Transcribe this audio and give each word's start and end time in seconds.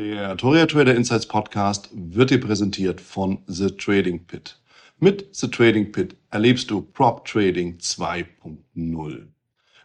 Der 0.00 0.34
Toria 0.34 0.64
Trader 0.64 0.94
Insights 0.94 1.26
Podcast 1.26 1.90
wird 1.92 2.30
dir 2.30 2.40
präsentiert 2.40 3.02
von 3.02 3.42
The 3.46 3.70
Trading 3.70 4.24
Pit. 4.24 4.58
Mit 4.98 5.28
The 5.32 5.48
Trading 5.48 5.92
Pit 5.92 6.16
erlebst 6.30 6.70
du 6.70 6.80
Prop 6.80 7.26
Trading 7.26 7.76
2.0. 7.76 9.26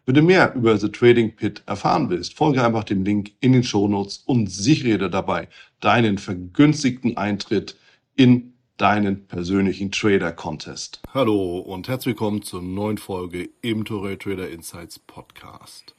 Wenn 0.05 0.15
du 0.15 0.21
mehr 0.21 0.55
über 0.55 0.78
The 0.78 0.88
Trading 0.88 1.36
Pit 1.36 1.63
erfahren 1.65 2.09
willst, 2.09 2.33
folge 2.33 2.63
einfach 2.63 2.86
dem 2.86 3.04
Link 3.04 3.33
in 3.41 3.51
den 3.51 3.65
Shownotes 3.65 4.20
und 4.20 4.49
sichere 4.49 4.97
dir 4.97 5.09
dabei 5.09 5.49
deinen 5.81 6.18
vergünstigten 6.18 7.18
Eintritt 7.18 7.76
in 8.16 8.54
deinen 8.78 9.28
persönlichen 9.28 9.92
Trader 9.92 10.32
Contest. 10.32 11.02
Hallo 11.13 11.60
und 11.60 11.90
herzlich 11.90 12.16
willkommen 12.16 12.42
zur 12.42 12.62
neuen 12.62 12.97
Folge 12.97 13.50
im 13.62 13.84
Toria 13.84 14.16
Trader 14.16 14.50
Insights 14.50 14.97
Podcast. 14.97 15.94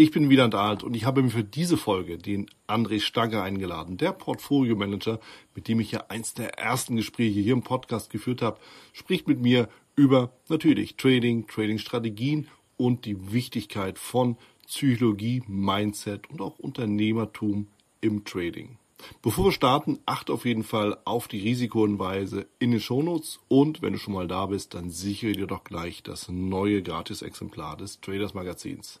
Ich 0.00 0.12
bin 0.12 0.30
Wieland 0.30 0.54
Alt 0.54 0.84
und 0.84 0.94
ich 0.94 1.04
habe 1.06 1.24
mir 1.24 1.30
für 1.30 1.42
diese 1.42 1.76
Folge 1.76 2.18
den 2.18 2.48
André 2.68 3.00
Stagger 3.00 3.42
eingeladen, 3.42 3.96
der 3.96 4.12
Portfolio 4.12 4.76
Manager, 4.76 5.18
mit 5.56 5.66
dem 5.66 5.80
ich 5.80 5.90
ja 5.90 6.04
eins 6.08 6.34
der 6.34 6.56
ersten 6.56 6.94
Gespräche 6.94 7.40
hier 7.40 7.52
im 7.52 7.64
Podcast 7.64 8.08
geführt 8.08 8.40
habe, 8.40 8.60
spricht 8.92 9.26
mit 9.26 9.40
mir 9.40 9.68
über 9.96 10.30
natürlich 10.48 10.94
Trading, 10.94 11.48
Trading-Strategien 11.48 12.46
und 12.76 13.06
die 13.06 13.32
Wichtigkeit 13.32 13.98
von 13.98 14.36
Psychologie, 14.68 15.42
Mindset 15.48 16.30
und 16.30 16.42
auch 16.42 16.60
Unternehmertum 16.60 17.66
im 18.00 18.24
Trading. 18.24 18.78
Bevor 19.20 19.46
wir 19.46 19.52
starten, 19.52 19.98
achte 20.06 20.32
auf 20.32 20.44
jeden 20.44 20.62
Fall 20.62 20.96
auf 21.06 21.26
die 21.26 21.40
Risikohinweise 21.40 22.46
in 22.60 22.70
den 22.70 22.78
Shownotes 22.78 23.40
und 23.48 23.82
wenn 23.82 23.94
du 23.94 23.98
schon 23.98 24.14
mal 24.14 24.28
da 24.28 24.46
bist, 24.46 24.74
dann 24.74 24.90
sichere 24.90 25.32
dir 25.32 25.48
doch 25.48 25.64
gleich 25.64 26.04
das 26.04 26.28
neue 26.28 26.84
Gratis-Exemplar 26.84 27.76
des 27.76 28.00
Traders 28.00 28.34
Magazins. 28.34 29.00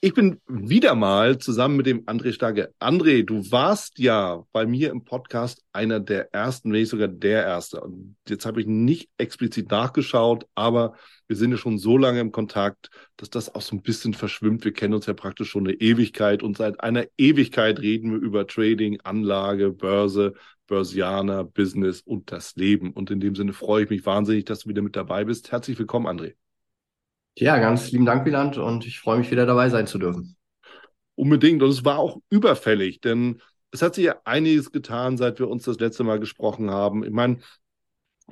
Ich 0.00 0.14
bin 0.14 0.40
wieder 0.46 0.94
mal 0.94 1.38
zusammen 1.38 1.76
mit 1.76 1.86
dem 1.86 2.06
André 2.06 2.32
Starke. 2.32 2.72
André, 2.78 3.24
du 3.24 3.50
warst 3.50 3.98
ja 3.98 4.44
bei 4.52 4.64
mir 4.64 4.90
im 4.90 5.02
Podcast 5.02 5.64
einer 5.72 5.98
der 5.98 6.32
ersten, 6.32 6.70
wenn 6.70 6.78
nicht 6.78 6.90
sogar 6.90 7.08
der 7.08 7.42
erste. 7.42 7.80
Und 7.80 8.14
jetzt 8.28 8.46
habe 8.46 8.60
ich 8.60 8.68
nicht 8.68 9.10
explizit 9.18 9.72
nachgeschaut, 9.72 10.46
aber 10.54 10.94
wir 11.26 11.34
sind 11.34 11.50
ja 11.50 11.56
schon 11.56 11.78
so 11.78 11.98
lange 11.98 12.20
im 12.20 12.30
Kontakt, 12.30 12.90
dass 13.16 13.28
das 13.28 13.52
auch 13.52 13.60
so 13.60 13.74
ein 13.74 13.82
bisschen 13.82 14.14
verschwimmt. 14.14 14.64
Wir 14.64 14.72
kennen 14.72 14.94
uns 14.94 15.06
ja 15.06 15.14
praktisch 15.14 15.50
schon 15.50 15.66
eine 15.66 15.74
Ewigkeit 15.74 16.44
und 16.44 16.56
seit 16.56 16.80
einer 16.80 17.04
Ewigkeit 17.16 17.80
reden 17.80 18.12
wir 18.12 18.20
über 18.20 18.46
Trading, 18.46 19.00
Anlage, 19.00 19.72
Börse, 19.72 20.34
Börsianer, 20.68 21.42
Business 21.42 22.02
und 22.02 22.30
das 22.30 22.54
Leben. 22.54 22.92
Und 22.92 23.10
in 23.10 23.18
dem 23.18 23.34
Sinne 23.34 23.52
freue 23.52 23.82
ich 23.82 23.90
mich 23.90 24.06
wahnsinnig, 24.06 24.44
dass 24.44 24.60
du 24.60 24.68
wieder 24.68 24.82
mit 24.82 24.94
dabei 24.94 25.24
bist. 25.24 25.50
Herzlich 25.50 25.76
willkommen, 25.76 26.06
André. 26.06 26.34
Ja, 27.40 27.58
ganz 27.58 27.92
lieben 27.92 28.04
Dank, 28.04 28.26
Wieland, 28.26 28.58
und 28.58 28.84
ich 28.84 28.98
freue 28.98 29.18
mich 29.18 29.30
wieder 29.30 29.46
dabei 29.46 29.68
sein 29.68 29.86
zu 29.86 29.98
dürfen. 29.98 30.36
Unbedingt. 31.14 31.62
Und 31.62 31.70
es 31.70 31.84
war 31.84 31.98
auch 31.98 32.18
überfällig, 32.30 33.00
denn 33.00 33.40
es 33.70 33.80
hat 33.80 33.94
sich 33.94 34.06
ja 34.06 34.16
einiges 34.24 34.72
getan, 34.72 35.16
seit 35.16 35.38
wir 35.38 35.48
uns 35.48 35.62
das 35.62 35.78
letzte 35.78 36.02
Mal 36.02 36.18
gesprochen 36.18 36.70
haben. 36.70 37.04
Ich 37.04 37.12
meine, 37.12 37.38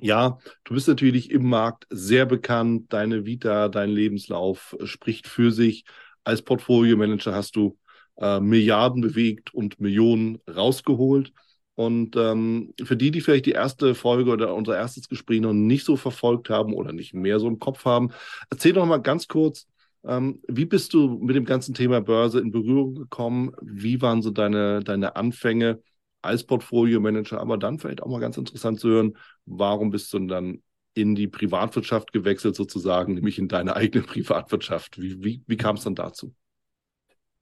ja, 0.00 0.38
du 0.64 0.74
bist 0.74 0.88
natürlich 0.88 1.30
im 1.30 1.48
Markt 1.48 1.86
sehr 1.88 2.26
bekannt. 2.26 2.92
Deine 2.92 3.24
Vita, 3.24 3.68
dein 3.68 3.90
Lebenslauf 3.90 4.76
spricht 4.84 5.28
für 5.28 5.52
sich. 5.52 5.84
Als 6.24 6.42
Portfolio-Manager 6.42 7.32
hast 7.32 7.54
du 7.54 7.78
äh, 8.16 8.40
Milliarden 8.40 9.02
bewegt 9.02 9.54
und 9.54 9.80
Millionen 9.80 10.38
rausgeholt. 10.52 11.32
Und 11.76 12.16
ähm, 12.16 12.72
für 12.82 12.96
die, 12.96 13.10
die 13.10 13.20
vielleicht 13.20 13.46
die 13.46 13.52
erste 13.52 13.94
Folge 13.94 14.30
oder 14.30 14.54
unser 14.54 14.76
erstes 14.76 15.08
Gespräch 15.08 15.42
noch 15.42 15.52
nicht 15.52 15.84
so 15.84 15.96
verfolgt 15.96 16.48
haben 16.50 16.72
oder 16.72 16.92
nicht 16.92 17.14
mehr 17.14 17.38
so 17.38 17.46
im 17.46 17.58
Kopf 17.58 17.84
haben, 17.84 18.10
erzähl 18.50 18.72
doch 18.72 18.86
mal 18.86 18.96
ganz 18.96 19.28
kurz, 19.28 19.68
ähm, 20.04 20.40
wie 20.48 20.64
bist 20.64 20.94
du 20.94 21.18
mit 21.18 21.36
dem 21.36 21.44
ganzen 21.44 21.74
Thema 21.74 22.00
Börse 22.00 22.40
in 22.40 22.50
Berührung 22.50 22.94
gekommen? 22.94 23.52
Wie 23.60 24.00
waren 24.00 24.22
so 24.22 24.30
deine, 24.30 24.80
deine 24.80 25.16
Anfänge 25.16 25.82
als 26.22 26.44
Portfolio-Manager? 26.44 27.40
Aber 27.40 27.58
dann 27.58 27.78
vielleicht 27.78 28.02
auch 28.02 28.08
mal 28.08 28.20
ganz 28.20 28.38
interessant 28.38 28.80
zu 28.80 28.88
hören, 28.88 29.18
warum 29.44 29.90
bist 29.90 30.12
du 30.14 30.18
dann 30.20 30.62
in 30.94 31.14
die 31.14 31.28
Privatwirtschaft 31.28 32.10
gewechselt 32.12 32.56
sozusagen, 32.56 33.14
nämlich 33.14 33.38
in 33.38 33.48
deine 33.48 33.76
eigene 33.76 34.02
Privatwirtschaft? 34.04 34.98
Wie, 34.98 35.22
wie, 35.22 35.42
wie 35.46 35.56
kam 35.58 35.76
es 35.76 35.84
dann 35.84 35.94
dazu? 35.94 36.34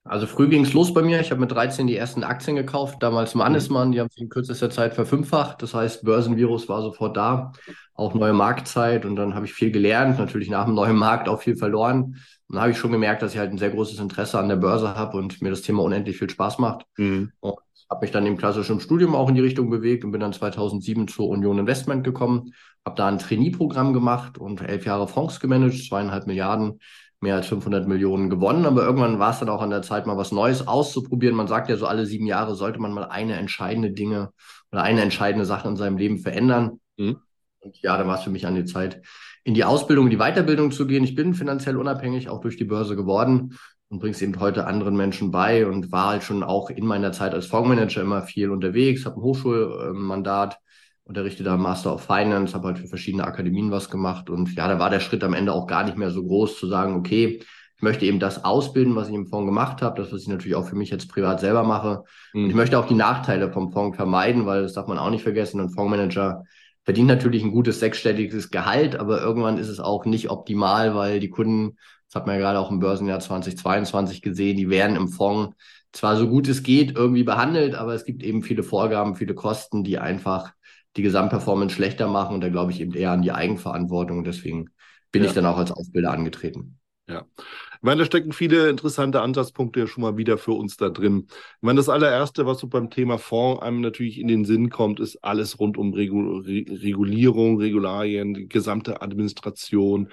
Also 0.07 0.27
früh 0.27 0.49
ging 0.49 0.65
es 0.65 0.75
los 0.75 0.93
bei 0.93 1.01
mir. 1.01 1.21
Ich 1.21 1.31
habe 1.31 1.41
mit 1.41 1.51
13 1.51 1.87
die 1.87 1.97
ersten 1.97 2.25
Aktien 2.25 2.57
gekauft, 2.57 3.03
damals 3.03 3.35
Mannesmann, 3.35 3.91
die 3.91 4.01
haben 4.01 4.11
sich 4.11 4.21
in 4.21 4.29
kürzester 4.29 4.69
Zeit 4.69 4.95
verfünffacht. 4.95 5.63
Das 5.63 5.73
heißt, 5.73 6.05
Börsenvirus 6.05 6.69
war 6.69 6.83
sofort 6.83 7.17
da, 7.17 7.53
auch 7.95 8.13
neue 8.13 8.35
Marktzeit 8.35 9.07
und 9.07 9.17
dann 9.17 9.35
habe 9.35 9.47
ich 9.47 9.55
viel 9.55 9.71
gelernt, 9.71 10.19
natürlich 10.19 10.51
nach 10.51 10.67
dem 10.67 10.75
neuen 10.75 10.97
Markt 10.97 11.27
auch 11.27 11.41
viel 11.41 11.57
verloren. 11.57 12.17
Und 12.49 12.57
dann 12.57 12.61
habe 12.61 12.73
ich 12.73 12.79
schon 12.79 12.93
gemerkt, 12.93 13.23
dass 13.23 13.33
ich 13.33 13.39
halt 13.39 13.51
ein 13.51 13.59
sehr 13.59 13.71
großes 13.71 13.99
Interesse 13.99 14.39
an 14.39 14.51
der 14.51 14.57
Börse 14.57 14.95
habe 14.95 15.17
und 15.17 15.41
mir 15.41 15.49
das 15.49 15.63
Thema 15.63 15.83
unendlich 15.83 16.19
viel 16.19 16.29
Spaß 16.29 16.59
macht. 16.59 16.85
Mhm. 16.99 17.33
Und 17.41 17.57
habe 17.91 18.05
mich 18.05 18.11
dann 18.11 18.27
im 18.27 18.37
klassischen 18.37 18.81
Studium 18.81 19.15
auch 19.15 19.29
in 19.29 19.35
die 19.35 19.41
Richtung 19.41 19.71
bewegt 19.71 20.05
und 20.05 20.13
bin 20.13 20.21
dann 20.21 20.33
2007 20.33 21.09
zur 21.09 21.29
Union 21.29 21.59
Investment 21.59 22.05
gekommen, 22.05 22.53
habe 22.85 22.97
da 22.97 23.07
ein 23.07 23.19
Trainee-Programm 23.19 23.93
gemacht 23.93 24.37
und 24.37 24.61
elf 24.61 24.85
Jahre 24.85 25.09
Fonds 25.09 25.41
gemanagt, 25.41 25.83
zweieinhalb 25.83 26.27
Milliarden 26.27 26.81
mehr 27.25 27.35
als 27.35 27.49
500 27.49 27.89
Millionen 27.89 28.31
gewonnen, 28.31 28.67
aber 28.67 28.85
irgendwann 28.85 29.19
war 29.19 29.33
es 29.33 29.41
dann 29.41 29.49
auch 29.49 29.63
an 29.63 29.71
der 29.71 29.83
Zeit, 29.83 30.07
mal 30.07 30.17
was 30.17 30.31
Neues 30.31 30.69
auszuprobieren. 30.69 31.35
Man 31.35 31.49
sagt 31.49 31.69
ja 31.69 31.77
so, 31.77 31.87
alle 31.87 32.07
sieben 32.07 32.27
Jahre 32.27 32.55
sollte 32.55 32.79
man 32.79 32.93
mal 32.93 33.05
eine 33.05 33.35
entscheidende 33.35 33.91
Dinge 33.91 34.31
oder 34.71 34.83
eine 34.83 35.03
entscheidende 35.03 35.45
Sache 35.45 35.67
in 35.67 35.77
seinem 35.77 35.97
Leben 35.97 36.19
verändern. 36.19 36.81
Mhm. 36.97 37.17
Und 37.61 37.81
ja, 37.83 37.97
dann 37.97 38.07
war 38.07 38.19
es 38.19 38.25
für 38.25 38.31
mich 38.31 38.47
an 38.47 38.55
die 38.55 38.67
Zeit, 38.67 39.03
in 39.43 39.55
die 39.55 39.65
Ausbildung, 39.65 40.07
in 40.07 40.11
die 40.11 40.19
Weiterbildung 40.19 40.71
zu 40.71 40.87
gehen. 40.87 41.03
Ich 41.03 41.15
bin 41.15 41.35
finanziell 41.35 41.77
unabhängig, 41.77 42.29
auch 42.29 42.41
durch 42.41 42.57
die 42.57 42.65
Börse 42.65 42.95
geworden 42.95 43.59
und 43.89 43.99
bringe 43.99 44.15
es 44.15 44.23
eben 44.23 44.39
heute 44.39 44.67
anderen 44.67 44.97
Menschen 44.97 45.31
bei 45.31 45.67
und 45.67 45.93
war 45.93 46.11
halt 46.11 46.23
schon 46.23 46.43
auch 46.43 46.71
in 46.71 46.87
meiner 46.87 47.13
Zeit 47.13 47.35
als 47.35 47.47
Fondsmanager 47.47 48.03
immer 48.03 48.23
viel 48.23 48.51
unterwegs, 48.51 49.07
habe 49.07 49.17
ein 49.17 49.23
Hochschulmandat 49.23 50.59
unterrichte 51.05 51.45
da 51.45 51.57
Master 51.57 51.95
of 51.95 52.03
Finance, 52.03 52.55
habe 52.55 52.69
halt 52.69 52.79
für 52.79 52.89
verschiedene 52.89 53.25
Akademien 53.25 53.71
was 53.71 53.91
gemacht 53.91 54.31
und 54.31 54.55
ja, 54.55 54.69
da 54.69 54.79
war 54.79 54.91
der 54.91 55.01
Schritt 55.01 55.23
am 55.23 55.35
Ende 55.35 55.53
auch 55.53 55.67
gar 55.67 55.85
nicht 55.85 55.99
mehr 55.99 56.11
so 56.11 56.25
groß 56.25 56.59
zu 56.59 56.67
sagen, 56.67 56.97
okay, 56.97 57.41
ich 57.77 57.83
möchte 57.83 58.07
eben 58.07 58.21
das 58.21 58.45
ausbilden, 58.45 58.97
was 58.97 59.09
ich 59.09 59.15
im 59.15 59.27
Fonds 59.27 59.47
gemacht 59.47 59.83
habe, 59.83 60.01
das, 60.01 60.13
was 60.13 60.23
ich 60.23 60.29
natürlich 60.29 60.55
auch 60.55 60.67
für 60.67 60.77
mich 60.77 60.91
jetzt 60.91 61.09
privat 61.09 61.41
selber 61.41 61.65
mache. 61.65 62.05
Mhm. 62.33 62.45
Und 62.45 62.51
ich 62.51 62.57
möchte 62.57 62.79
auch 62.79 62.87
die 62.87 62.95
Nachteile 62.95 63.53
vom 63.53 63.73
Fonds 63.73 63.97
vermeiden, 63.97 64.47
weil 64.47 64.63
das 64.63 64.73
darf 64.73 64.87
man 64.87 64.99
auch 64.99 65.11
nicht 65.11 65.23
vergessen. 65.23 65.61
Ein 65.61 65.71
Fondsmanager 65.71 66.45
verdient 66.85 67.09
natürlich 67.09 67.43
ein 67.43 67.53
gutes 67.53 67.81
sechsstelliges 67.81 68.51
Gehalt, 68.51 68.97
aber 68.97 69.21
irgendwann 69.21 69.59
ist 69.59 69.69
es 69.69 69.81
auch 69.81 70.05
nicht 70.05 70.31
optimal, 70.31 70.95
weil 70.95 71.19
die 71.19 71.31
Kunden, 71.31 71.77
das 72.09 72.15
hat 72.15 72.27
man 72.27 72.37
ja 72.37 72.41
gerade 72.41 72.61
auch 72.61 72.71
im 72.71 72.79
Börsenjahr 72.79 73.21
2022 73.21 74.23
gesehen, 74.23 74.57
die 74.57 74.71
werden 74.71 74.97
im 74.97 75.09
Fonds 75.09 75.55
zwar 75.93 76.17
so 76.17 76.29
gut 76.29 76.49
es 76.49 76.63
geht 76.63 76.97
irgendwie 76.97 77.23
behandelt, 77.23 77.75
aber 77.75 77.95
es 77.95 78.05
gibt 78.05 78.23
eben 78.23 78.43
viele 78.43 78.63
Vorgaben, 78.63 79.15
viele 79.15 79.35
Kosten, 79.35 79.85
die 79.85 79.99
einfach 79.99 80.53
die 80.97 81.03
Gesamtperformance 81.03 81.75
schlechter 81.75 82.09
machen. 82.09 82.35
Und 82.35 82.41
da 82.41 82.49
glaube 82.49 82.73
ich 82.73 82.81
eben 82.81 82.95
eher 82.95 83.13
an 83.13 83.23
die 83.23 83.33
Eigenverantwortung. 83.33 84.19
Und 84.19 84.27
deswegen 84.27 84.71
bin 85.13 85.23
ja. 85.23 85.29
ich 85.29 85.35
dann 85.35 85.47
auch 85.47 85.59
als 85.59 85.73
Ausbilder 85.73 86.13
angetreten. 86.13 86.79
Ja. 87.09 87.27
Ich 87.37 87.83
meine, 87.83 87.99
da 87.99 88.07
stecken 88.07 88.33
viele 88.33 88.71
interessante 88.71 89.21
Ansatzpunkte 89.21 89.81
ja 89.81 89.87
schon 89.87 90.03
mal 90.03 90.17
wieder 90.17 90.39
für 90.39 90.53
uns 90.53 90.79
da 90.79 90.89
drin. 90.89 91.27
Ich 91.29 91.37
meine, 91.61 91.77
das 91.77 91.91
allererste, 91.91 92.47
was 92.47 92.59
so 92.59 92.67
beim 92.67 92.89
Thema 92.89 93.19
Fonds 93.19 93.63
einem 93.63 93.83
natürlich 93.83 94.19
in 94.19 94.27
den 94.27 94.47
Sinn 94.47 94.71
kommt, 94.71 95.01
ist 95.01 95.23
alles 95.23 95.61
rund 95.61 95.77
um 95.77 95.93
Regulierung, 95.93 97.59
Regularien, 97.59 98.33
die 98.33 98.49
gesamte 98.49 99.03
Administration. 99.03 100.09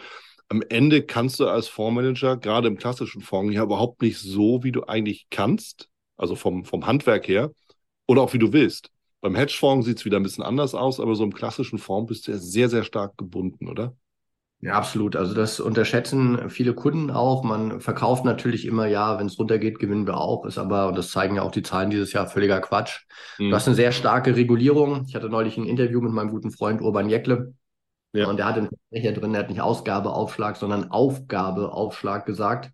Am 0.50 0.62
Ende 0.68 1.04
kannst 1.04 1.40
du 1.40 1.48
als 1.48 1.70
Fondsmanager, 1.70 2.36
gerade 2.36 2.68
im 2.68 2.78
klassischen 2.78 3.22
Fonds, 3.22 3.54
ja 3.54 3.64
überhaupt 3.64 4.02
nicht 4.02 4.20
so, 4.20 4.64
wie 4.64 4.74
du 4.74 4.84
eigentlich 4.84 5.28
kannst, 5.30 5.88
also 6.18 6.36
vom, 6.36 6.66
vom 6.66 6.86
Handwerk 6.86 7.30
her, 7.30 7.52
oder 8.06 8.22
auch 8.22 8.34
wie 8.34 8.40
du 8.40 8.52
willst. 8.52 8.90
Beim 9.22 9.36
Hedgefonds 9.36 9.86
sieht 9.86 10.00
es 10.00 10.06
wieder 10.06 10.18
ein 10.18 10.24
bisschen 10.24 10.44
anders 10.44 10.74
aus, 10.76 11.00
aber 11.00 11.16
so 11.16 11.24
im 11.24 11.34
klassischen 11.34 11.78
Fonds 11.78 12.10
bist 12.10 12.28
du 12.28 12.32
ja 12.32 12.38
sehr, 12.38 12.70
sehr 12.70 12.84
stark 12.84 13.18
gebunden, 13.18 13.68
oder? 13.68 13.96
Ja, 14.62 14.74
absolut. 14.74 15.16
Also 15.16 15.34
das 15.34 15.60
unterschätzen 15.60 16.50
viele 16.50 16.76
Kunden 16.76 17.10
auch. 17.10 17.44
Man 17.44 17.82
verkauft 17.82 18.26
natürlich 18.26 18.66
immer, 18.66 18.86
ja, 18.86 19.18
wenn 19.18 19.26
es 19.26 19.40
runtergeht, 19.40 19.80
gewinnen 19.80 20.06
wir 20.06 20.18
auch. 20.18 20.46
Ist 20.46 20.60
aber, 20.60 20.88
und 20.88 20.98
das 20.98 21.10
zeigen 21.10 21.36
ja 21.36 21.42
auch 21.42 21.52
die 21.52 21.64
Zahlen 21.64 21.90
dieses 21.90 22.14
Jahr, 22.14 22.28
völliger 22.28 22.62
Quatsch. 22.62 23.06
Mhm. 23.40 23.50
Du 23.50 23.56
hast 23.56 23.68
eine 23.68 23.76
sehr 23.76 23.92
starke 23.92 24.36
Regulierung. 24.36 25.06
Ich 25.08 25.16
hatte 25.16 25.30
neulich 25.30 25.58
ein 25.58 25.66
Interview 25.66 26.00
mit 26.00 26.12
meinem 26.12 26.30
guten 26.30 26.52
Freund 26.52 26.82
Urban 26.82 27.10
Jäckle. 27.10 27.54
Ja. 28.14 28.28
Und 28.28 28.38
der 28.38 28.46
hat 28.46 28.58
einen 28.58 28.68
Versprecher 28.68 29.14
drin, 29.14 29.34
der 29.34 29.44
hat 29.44 29.50
nicht 29.50 29.62
Ausgabeaufschlag, 29.62 30.58
sondern 30.58 30.92
Aufgabeaufschlag 30.92 32.26
gesagt. 32.26 32.72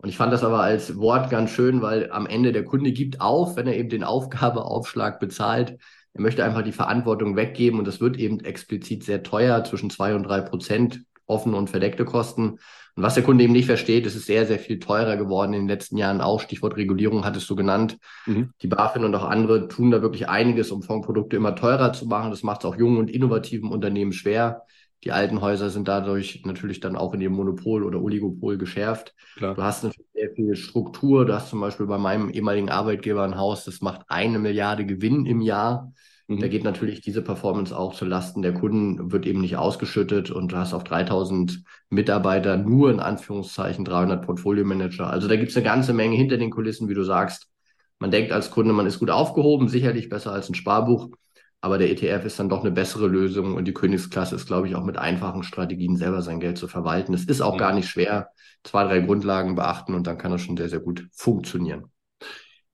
Und 0.00 0.08
ich 0.08 0.16
fand 0.16 0.32
das 0.32 0.44
aber 0.44 0.60
als 0.60 0.96
Wort 0.98 1.28
ganz 1.28 1.50
schön, 1.50 1.82
weil 1.82 2.10
am 2.12 2.26
Ende 2.26 2.52
der 2.52 2.64
Kunde 2.64 2.92
gibt 2.92 3.20
auf, 3.20 3.56
wenn 3.56 3.66
er 3.66 3.76
eben 3.76 3.88
den 3.88 4.04
Aufgabeaufschlag 4.04 5.18
bezahlt. 5.18 5.76
Er 6.14 6.20
möchte 6.20 6.44
einfach 6.44 6.62
die 6.62 6.72
Verantwortung 6.72 7.36
weggeben 7.36 7.78
und 7.78 7.86
das 7.86 8.00
wird 8.00 8.16
eben 8.16 8.40
explizit 8.40 9.04
sehr 9.04 9.22
teuer, 9.22 9.64
zwischen 9.64 9.90
zwei 9.90 10.14
und 10.14 10.22
drei 10.22 10.40
Prozent. 10.40 11.02
offene 11.30 11.56
und 11.56 11.68
verdeckte 11.68 12.04
Kosten. 12.04 12.58
Und 12.96 13.02
was 13.02 13.14
der 13.14 13.22
Kunde 13.22 13.44
eben 13.44 13.52
nicht 13.52 13.66
versteht, 13.66 14.06
es 14.06 14.16
ist 14.16 14.26
sehr, 14.26 14.46
sehr 14.46 14.58
viel 14.58 14.80
teurer 14.80 15.16
geworden 15.16 15.52
in 15.52 15.60
den 15.60 15.68
letzten 15.68 15.98
Jahren 15.98 16.20
auch. 16.20 16.40
Stichwort 16.40 16.76
Regulierung 16.76 17.24
hattest 17.24 17.48
du 17.50 17.54
genannt. 17.54 17.98
Mhm. 18.26 18.50
Die 18.62 18.66
BaFin 18.66 19.04
und 19.04 19.14
auch 19.14 19.24
andere 19.24 19.68
tun 19.68 19.90
da 19.90 20.02
wirklich 20.02 20.28
einiges, 20.28 20.72
um 20.72 20.82
Fondsprodukte 20.82 21.36
immer 21.36 21.54
teurer 21.54 21.92
zu 21.92 22.06
machen. 22.06 22.30
Das 22.30 22.42
macht 22.42 22.60
es 22.60 22.64
auch 22.64 22.76
jungen 22.76 22.96
und 22.96 23.10
innovativen 23.10 23.70
Unternehmen 23.70 24.12
schwer. 24.12 24.62
Die 25.04 25.12
alten 25.12 25.40
Häuser 25.40 25.70
sind 25.70 25.86
dadurch 25.86 26.42
natürlich 26.44 26.80
dann 26.80 26.96
auch 26.96 27.14
in 27.14 27.20
ihrem 27.20 27.34
Monopol 27.34 27.84
oder 27.84 28.00
Oligopol 28.00 28.58
geschärft. 28.58 29.14
Klar. 29.36 29.54
Du 29.54 29.62
hast 29.62 29.84
natürlich 29.84 30.08
sehr 30.12 30.30
viel 30.30 30.56
Struktur. 30.56 31.24
Du 31.24 31.34
hast 31.34 31.50
zum 31.50 31.60
Beispiel 31.60 31.86
bei 31.86 31.98
meinem 31.98 32.30
ehemaligen 32.30 32.70
Arbeitgeber 32.70 33.22
ein 33.22 33.36
Haus, 33.36 33.64
das 33.64 33.80
macht 33.80 34.02
eine 34.08 34.38
Milliarde 34.38 34.84
Gewinn 34.84 35.24
im 35.24 35.40
Jahr. 35.40 35.92
Mhm. 36.26 36.40
Da 36.40 36.48
geht 36.48 36.64
natürlich 36.64 37.00
diese 37.00 37.22
Performance 37.22 37.76
auch 37.76 37.94
zu 37.94 38.04
Lasten 38.04 38.42
der 38.42 38.52
Kunden, 38.54 39.12
wird 39.12 39.24
eben 39.26 39.40
nicht 39.40 39.56
ausgeschüttet 39.56 40.30
und 40.30 40.52
du 40.52 40.56
hast 40.56 40.74
auf 40.74 40.84
3000 40.84 41.62
Mitarbeiter 41.90 42.56
nur 42.56 42.90
in 42.90 43.00
Anführungszeichen 43.00 43.84
300 43.84 44.24
Portfolio-Manager. 44.24 45.08
Also 45.08 45.28
da 45.28 45.36
gibt 45.36 45.50
es 45.50 45.56
eine 45.56 45.64
ganze 45.64 45.92
Menge 45.94 46.16
hinter 46.16 46.36
den 46.36 46.50
Kulissen, 46.50 46.88
wie 46.88 46.94
du 46.94 47.02
sagst. 47.02 47.48
Man 47.98 48.10
denkt 48.10 48.30
als 48.30 48.50
Kunde, 48.50 48.72
man 48.72 48.86
ist 48.86 48.98
gut 48.98 49.10
aufgehoben, 49.10 49.68
sicherlich 49.68 50.08
besser 50.08 50.32
als 50.32 50.48
ein 50.48 50.54
Sparbuch. 50.54 51.08
Aber 51.60 51.78
der 51.78 51.90
ETF 51.90 52.24
ist 52.24 52.38
dann 52.38 52.48
doch 52.48 52.60
eine 52.60 52.70
bessere 52.70 53.08
Lösung 53.08 53.54
und 53.54 53.64
die 53.66 53.74
Königsklasse 53.74 54.36
ist, 54.36 54.46
glaube 54.46 54.68
ich, 54.68 54.76
auch 54.76 54.84
mit 54.84 54.96
einfachen 54.96 55.42
Strategien 55.42 55.96
selber 55.96 56.22
sein 56.22 56.38
Geld 56.38 56.56
zu 56.56 56.68
verwalten. 56.68 57.14
Es 57.14 57.24
ist 57.24 57.40
auch 57.40 57.54
mhm. 57.54 57.58
gar 57.58 57.72
nicht 57.72 57.88
schwer. 57.88 58.30
Zwei, 58.62 58.84
drei 58.84 59.00
Grundlagen 59.00 59.54
beachten 59.54 59.94
und 59.94 60.06
dann 60.06 60.18
kann 60.18 60.30
das 60.30 60.42
schon 60.42 60.56
sehr, 60.56 60.68
sehr 60.68 60.80
gut 60.80 61.08
funktionieren. 61.12 61.86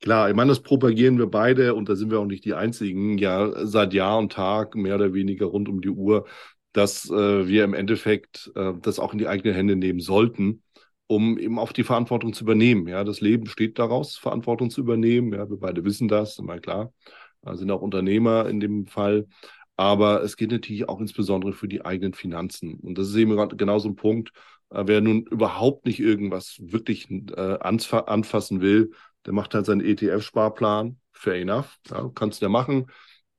Klar, 0.01 0.29
ich 0.29 0.37
meine, 0.37 0.51
das 0.51 0.61
propagieren 0.61 1.19
wir 1.19 1.29
beide 1.29 1.75
und 1.75 1.89
da 1.89 1.97
sind 1.97 2.11
wir 2.11 2.21
auch 2.21 2.27
nicht 2.27 2.45
die 2.45 2.53
einzigen, 2.53 3.17
ja, 3.17 3.65
seit 3.65 3.95
Jahr 3.95 4.19
und 4.19 4.33
Tag, 4.33 4.75
mehr 4.75 4.97
oder 4.97 5.15
weniger 5.15 5.47
rund 5.47 5.67
um 5.69 5.81
die 5.81 5.89
Uhr, 5.89 6.27
dass 6.75 7.09
äh, 7.09 7.49
wir 7.49 7.65
im 7.65 7.73
Endeffekt 7.73 8.53
äh, 8.55 8.75
das 8.83 8.99
auch 8.99 9.13
in 9.13 9.19
die 9.19 9.29
eigenen 9.29 9.55
Hände 9.55 9.77
nehmen 9.77 10.01
sollten, 10.01 10.63
um 11.07 11.39
eben 11.39 11.59
auch 11.59 11.73
die 11.73 11.85
Verantwortung 11.85 12.35
zu 12.35 12.45
übernehmen. 12.45 12.87
Ja, 12.87 13.05
das 13.05 13.23
Leben 13.23 13.47
steht 13.47 13.79
daraus, 13.79 14.17
Verantwortung 14.17 14.69
zu 14.69 14.83
übernehmen. 14.83 15.33
Ja, 15.33 15.49
wir 15.49 15.59
beide 15.59 15.85
wissen 15.85 16.09
das, 16.09 16.39
immer 16.39 16.59
klar, 16.59 16.93
sind 17.52 17.70
auch 17.70 17.82
Unternehmer 17.82 18.49
in 18.49 18.61
dem 18.61 18.87
Fall. 18.87 19.26
Aber 19.76 20.23
es 20.23 20.37
geht 20.37 20.50
natürlich 20.52 20.88
auch 20.88 21.00
insbesondere 21.00 21.52
für 21.52 21.69
die 21.69 21.85
eigenen 21.85 22.14
Finanzen. 22.14 22.75
Und 22.81 22.96
das 22.96 23.08
ist 23.08 23.17
eben 23.17 23.37
genau 23.56 23.79
so 23.79 23.88
ein 23.88 23.96
Punkt, 23.96 24.31
äh, 24.70 24.85
wer 24.87 25.00
nun 25.00 25.25
überhaupt 25.26 25.87
nicht 25.87 26.00
irgendwas 26.00 26.58
wirklich 26.61 27.11
äh, 27.11 27.58
anfassen 27.61 28.61
will, 28.61 28.93
der 29.26 29.32
macht 29.32 29.55
halt 29.55 29.67
seinen 29.67 29.81
ETF-Sparplan, 29.81 30.99
fair 31.12 31.35
enough, 31.35 31.79
ja, 31.91 32.11
kannst 32.14 32.41
du 32.41 32.46
ja 32.46 32.50
machen 32.50 32.87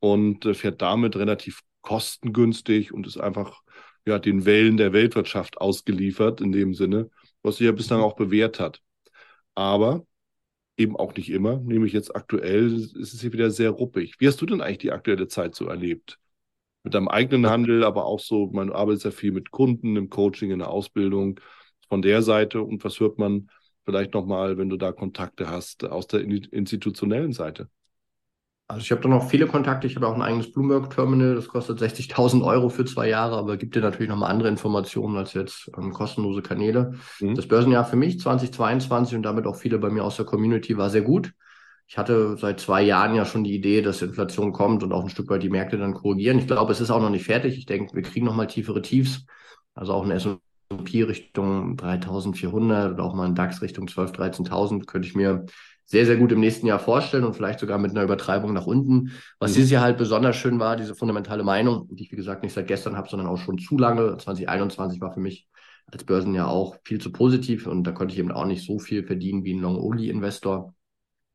und 0.00 0.44
äh, 0.44 0.54
fährt 0.54 0.82
damit 0.82 1.16
relativ 1.16 1.62
kostengünstig 1.82 2.92
und 2.92 3.06
ist 3.06 3.18
einfach 3.18 3.62
ja, 4.06 4.18
den 4.18 4.44
Wellen 4.44 4.76
der 4.76 4.92
Weltwirtschaft 4.92 5.60
ausgeliefert 5.60 6.40
in 6.40 6.52
dem 6.52 6.74
Sinne, 6.74 7.10
was 7.42 7.56
sich 7.56 7.66
ja 7.66 7.72
bislang 7.72 8.00
auch 8.00 8.16
bewährt 8.16 8.60
hat. 8.60 8.80
Aber 9.54 10.04
eben 10.76 10.96
auch 10.96 11.14
nicht 11.14 11.30
immer, 11.30 11.58
nämlich 11.58 11.92
jetzt 11.92 12.14
aktuell 12.14 12.74
ist 12.74 12.96
es 12.96 13.20
hier 13.20 13.32
wieder 13.32 13.50
sehr 13.50 13.70
ruppig. 13.70 14.16
Wie 14.18 14.26
hast 14.28 14.40
du 14.40 14.46
denn 14.46 14.60
eigentlich 14.60 14.78
die 14.78 14.92
aktuelle 14.92 15.28
Zeit 15.28 15.54
so 15.54 15.66
erlebt? 15.66 16.18
Mit 16.82 16.94
deinem 16.94 17.08
eigenen 17.08 17.48
Handel, 17.48 17.82
aber 17.82 18.04
auch 18.04 18.20
so, 18.20 18.48
man 18.52 18.70
arbeitet 18.70 19.02
sehr 19.02 19.12
viel 19.12 19.32
mit 19.32 19.50
Kunden 19.50 19.96
im 19.96 20.08
Coaching, 20.08 20.50
in 20.50 20.60
der 20.60 20.70
Ausbildung 20.70 21.40
von 21.88 22.02
der 22.02 22.22
Seite 22.22 22.62
und 22.62 22.84
was 22.84 23.00
hört 23.00 23.18
man 23.18 23.48
vielleicht 23.84 24.14
nochmal, 24.14 24.58
wenn 24.58 24.68
du 24.68 24.76
da 24.76 24.92
Kontakte 24.92 25.48
hast, 25.48 25.84
aus 25.84 26.06
der 26.06 26.20
institutionellen 26.20 27.32
Seite? 27.32 27.68
Also 28.68 28.82
ich 28.82 28.90
habe 28.90 29.00
da 29.00 29.08
noch 29.08 29.28
viele 29.28 29.46
Kontakte. 29.46 29.86
Ich 29.86 29.94
habe 29.94 30.08
auch 30.08 30.14
ein 30.14 30.22
eigenes 30.22 30.50
Bloomberg-Terminal. 30.50 31.36
Das 31.36 31.46
kostet 31.46 31.80
60.000 31.80 32.44
Euro 32.44 32.68
für 32.68 32.84
zwei 32.84 33.08
Jahre, 33.08 33.36
aber 33.36 33.56
gibt 33.56 33.76
dir 33.76 33.80
natürlich 33.80 34.08
nochmal 34.08 34.30
andere 34.30 34.48
Informationen 34.48 35.16
als 35.16 35.34
jetzt 35.34 35.70
ähm, 35.76 35.92
kostenlose 35.92 36.42
Kanäle. 36.42 36.94
Mhm. 37.20 37.36
Das 37.36 37.46
Börsenjahr 37.46 37.84
für 37.84 37.96
mich 37.96 38.18
2022 38.18 39.16
und 39.16 39.22
damit 39.22 39.46
auch 39.46 39.54
viele 39.54 39.78
bei 39.78 39.88
mir 39.88 40.02
aus 40.02 40.16
der 40.16 40.24
Community 40.24 40.76
war 40.76 40.90
sehr 40.90 41.02
gut. 41.02 41.32
Ich 41.86 41.96
hatte 41.96 42.36
seit 42.36 42.58
zwei 42.58 42.82
Jahren 42.82 43.14
ja 43.14 43.24
schon 43.24 43.44
die 43.44 43.54
Idee, 43.54 43.80
dass 43.82 44.02
Inflation 44.02 44.52
kommt 44.52 44.82
und 44.82 44.92
auch 44.92 45.04
ein 45.04 45.10
Stück 45.10 45.30
weit 45.30 45.44
die 45.44 45.50
Märkte 45.50 45.78
dann 45.78 45.94
korrigieren. 45.94 46.40
Ich 46.40 46.48
glaube, 46.48 46.72
es 46.72 46.80
ist 46.80 46.90
auch 46.90 47.00
noch 47.00 47.10
nicht 47.10 47.24
fertig. 47.24 47.56
Ich 47.56 47.66
denke, 47.66 47.94
wir 47.94 48.02
kriegen 48.02 48.26
nochmal 48.26 48.48
tiefere 48.48 48.82
Tiefs. 48.82 49.26
Also 49.74 49.92
auch 49.92 50.04
ein 50.04 50.10
S&P 50.10 51.04
Richtung 51.04 51.76
3400 51.76 52.94
oder 52.94 53.04
auch 53.04 53.14
mal 53.14 53.26
ein 53.26 53.36
DAX 53.36 53.62
Richtung 53.62 53.86
12.000, 53.86 54.48
13.000 54.48 54.86
könnte 54.86 55.06
ich 55.06 55.14
mir 55.14 55.46
sehr, 55.88 56.04
sehr 56.04 56.16
gut 56.16 56.32
im 56.32 56.40
nächsten 56.40 56.66
Jahr 56.66 56.80
vorstellen 56.80 57.24
und 57.24 57.34
vielleicht 57.34 57.60
sogar 57.60 57.78
mit 57.78 57.92
einer 57.92 58.02
Übertreibung 58.02 58.52
nach 58.52 58.66
unten. 58.66 59.12
Was 59.38 59.52
mhm. 59.52 59.54
dieses 59.54 59.70
Jahr 59.70 59.82
halt 59.82 59.96
besonders 59.96 60.36
schön 60.36 60.58
war, 60.58 60.76
diese 60.76 60.96
fundamentale 60.96 61.44
Meinung, 61.44 61.88
die 61.90 62.02
ich 62.02 62.12
wie 62.12 62.16
gesagt 62.16 62.42
nicht 62.42 62.52
seit 62.52 62.66
gestern 62.66 62.96
habe, 62.96 63.08
sondern 63.08 63.28
auch 63.28 63.38
schon 63.38 63.58
zu 63.58 63.78
lange. 63.78 64.16
2021 64.16 65.00
war 65.00 65.14
für 65.14 65.20
mich 65.20 65.48
als 65.86 66.02
Börsenjahr 66.02 66.48
auch 66.48 66.76
viel 66.84 67.00
zu 67.00 67.12
positiv 67.12 67.68
und 67.68 67.84
da 67.84 67.92
konnte 67.92 68.12
ich 68.12 68.18
eben 68.18 68.32
auch 68.32 68.46
nicht 68.46 68.66
so 68.66 68.80
viel 68.80 69.04
verdienen 69.04 69.44
wie 69.44 69.54
ein 69.54 69.60
Long-Only-Investor. 69.60 70.74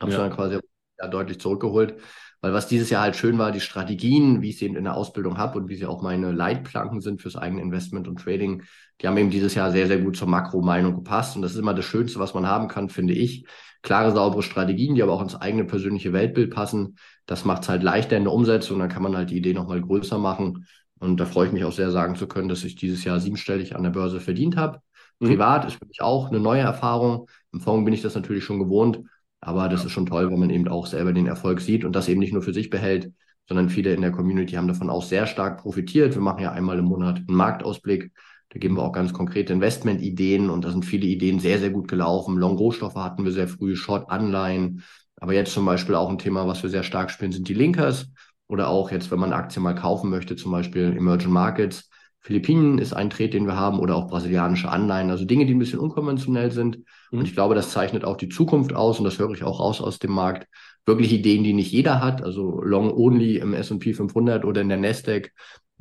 Habe 0.01 0.11
ja. 0.11 0.17
dann 0.17 0.31
quasi 0.31 0.59
ja, 0.99 1.07
deutlich 1.07 1.39
zurückgeholt. 1.39 1.95
Weil 2.41 2.53
was 2.53 2.67
dieses 2.67 2.89
Jahr 2.89 3.03
halt 3.03 3.15
schön 3.15 3.37
war, 3.37 3.51
die 3.51 3.59
Strategien, 3.59 4.41
wie 4.41 4.49
ich 4.49 4.57
sie 4.57 4.65
eben 4.65 4.75
in 4.75 4.83
der 4.83 4.95
Ausbildung 4.95 5.37
habe 5.37 5.59
und 5.59 5.69
wie 5.69 5.75
sie 5.75 5.85
auch 5.85 6.01
meine 6.01 6.31
Leitplanken 6.31 6.99
sind 6.99 7.21
fürs 7.21 7.35
eigene 7.35 7.61
Investment 7.61 8.07
und 8.07 8.19
Trading, 8.19 8.63
die 8.99 9.07
haben 9.07 9.17
eben 9.17 9.29
dieses 9.29 9.53
Jahr 9.53 9.71
sehr, 9.71 9.87
sehr 9.87 9.99
gut 9.99 10.17
zur 10.17 10.27
Makromeinung 10.27 10.95
gepasst. 10.95 11.35
Und 11.35 11.43
das 11.43 11.51
ist 11.51 11.59
immer 11.59 11.75
das 11.75 11.85
Schönste, 11.85 12.19
was 12.19 12.33
man 12.33 12.47
haben 12.47 12.67
kann, 12.67 12.89
finde 12.89 13.13
ich. 13.13 13.45
Klare, 13.81 14.11
saubere 14.11 14.43
Strategien, 14.43 14.95
die 14.95 15.03
aber 15.03 15.13
auch 15.13 15.21
ins 15.21 15.35
eigene 15.35 15.65
persönliche 15.65 16.13
Weltbild 16.13 16.53
passen. 16.53 16.97
Das 17.25 17.45
macht 17.45 17.63
es 17.63 17.69
halt 17.69 17.83
leichter 17.83 18.17
in 18.17 18.23
der 18.23 18.33
Umsetzung. 18.33 18.79
Dann 18.79 18.89
kann 18.89 19.03
man 19.03 19.15
halt 19.17 19.31
die 19.31 19.37
Idee 19.37 19.53
nochmal 19.53 19.81
größer 19.81 20.17
machen. 20.17 20.67
Und 20.99 21.19
da 21.19 21.25
freue 21.25 21.47
ich 21.47 21.53
mich 21.53 21.65
auch 21.65 21.71
sehr, 21.71 21.89
sagen 21.89 22.15
zu 22.15 22.27
können, 22.27 22.47
dass 22.47 22.63
ich 22.63 22.75
dieses 22.75 23.03
Jahr 23.03 23.19
siebenstellig 23.19 23.75
an 23.75 23.83
der 23.83 23.89
Börse 23.89 24.19
verdient 24.19 24.55
habe. 24.55 24.81
Mhm. 25.19 25.27
Privat 25.27 25.65
ist 25.65 25.79
für 25.79 25.87
mich 25.87 26.01
auch 26.01 26.29
eine 26.29 26.39
neue 26.39 26.61
Erfahrung. 26.61 27.27
Im 27.51 27.59
Fonds 27.59 27.85
bin 27.85 27.93
ich 27.93 28.03
das 28.03 28.15
natürlich 28.15 28.43
schon 28.43 28.59
gewohnt. 28.59 29.01
Aber 29.39 29.67
das 29.69 29.83
ist 29.83 29.91
schon 29.91 30.05
toll, 30.05 30.29
wenn 30.29 30.39
man 30.39 30.51
eben 30.51 30.67
auch 30.67 30.85
selber 30.85 31.13
den 31.13 31.25
Erfolg 31.25 31.61
sieht 31.61 31.83
und 31.83 31.95
das 31.95 32.07
eben 32.07 32.19
nicht 32.19 32.33
nur 32.33 32.43
für 32.43 32.53
sich 32.53 32.69
behält, 32.69 33.11
sondern 33.47 33.69
viele 33.69 33.93
in 33.93 34.01
der 34.01 34.11
Community 34.11 34.53
haben 34.53 34.67
davon 34.67 34.91
auch 34.91 35.03
sehr 35.03 35.25
stark 35.25 35.61
profitiert. 35.61 36.13
Wir 36.13 36.21
machen 36.21 36.43
ja 36.43 36.51
einmal 36.51 36.77
im 36.77 36.85
Monat 36.85 37.17
einen 37.17 37.37
Marktausblick. 37.37 38.11
Da 38.51 38.59
geben 38.59 38.75
wir 38.75 38.83
auch 38.83 38.91
ganz 38.91 39.13
konkrete 39.13 39.53
Investmentideen 39.53 40.49
und 40.49 40.65
da 40.65 40.71
sind 40.71 40.83
viele 40.83 41.07
Ideen 41.07 41.39
sehr, 41.39 41.57
sehr 41.57 41.69
gut 41.69 41.87
gelaufen. 41.87 42.37
Long-Rohstoffe 42.37 42.95
hatten 42.95 43.23
wir 43.23 43.31
sehr 43.31 43.47
früh, 43.47 43.77
Short-Anleihen. 43.77 44.83
Aber 45.15 45.33
jetzt 45.33 45.53
zum 45.53 45.65
Beispiel 45.65 45.95
auch 45.95 46.09
ein 46.09 46.17
Thema, 46.17 46.47
was 46.47 46.61
wir 46.61 46.69
sehr 46.69 46.83
stark 46.83 47.11
spielen, 47.11 47.31
sind 47.31 47.47
die 47.47 47.53
Linkers. 47.53 48.11
Oder 48.49 48.67
auch 48.67 48.91
jetzt, 48.91 49.09
wenn 49.09 49.19
man 49.19 49.31
Aktien 49.31 49.63
mal 49.63 49.73
kaufen 49.73 50.09
möchte, 50.09 50.35
zum 50.35 50.51
Beispiel 50.51 50.93
Emerging 50.97 51.31
Markets. 51.31 51.89
Philippinen 52.19 52.77
ist 52.77 52.91
ein 52.91 53.09
Trade, 53.09 53.29
den 53.29 53.47
wir 53.47 53.55
haben, 53.55 53.79
oder 53.79 53.95
auch 53.95 54.09
brasilianische 54.09 54.69
Anleihen. 54.69 55.09
Also 55.09 55.23
Dinge, 55.23 55.45
die 55.45 55.53
ein 55.53 55.59
bisschen 55.59 55.79
unkonventionell 55.79 56.51
sind. 56.51 56.79
Mhm. 57.11 57.19
Und 57.19 57.25
ich 57.25 57.33
glaube, 57.33 57.55
das 57.55 57.71
zeichnet 57.71 58.03
auch 58.03 58.17
die 58.17 58.27
Zukunft 58.27 58.73
aus 58.73 58.99
und 58.99 59.05
das 59.05 59.17
höre 59.17 59.31
ich 59.31 59.43
auch 59.43 59.61
raus 59.61 59.79
aus 59.79 59.97
dem 59.97 60.11
Markt. 60.11 60.47
Wirklich 60.85 61.13
Ideen, 61.13 61.45
die 61.45 61.53
nicht 61.53 61.71
jeder 61.71 62.01
hat, 62.01 62.21
also 62.21 62.61
Long 62.61 62.91
Only 62.91 63.37
im 63.37 63.53
S&P 63.53 63.93
500 63.93 64.43
oder 64.43 64.61
in 64.61 64.69
der 64.69 64.79
Nasdaq 64.79 65.31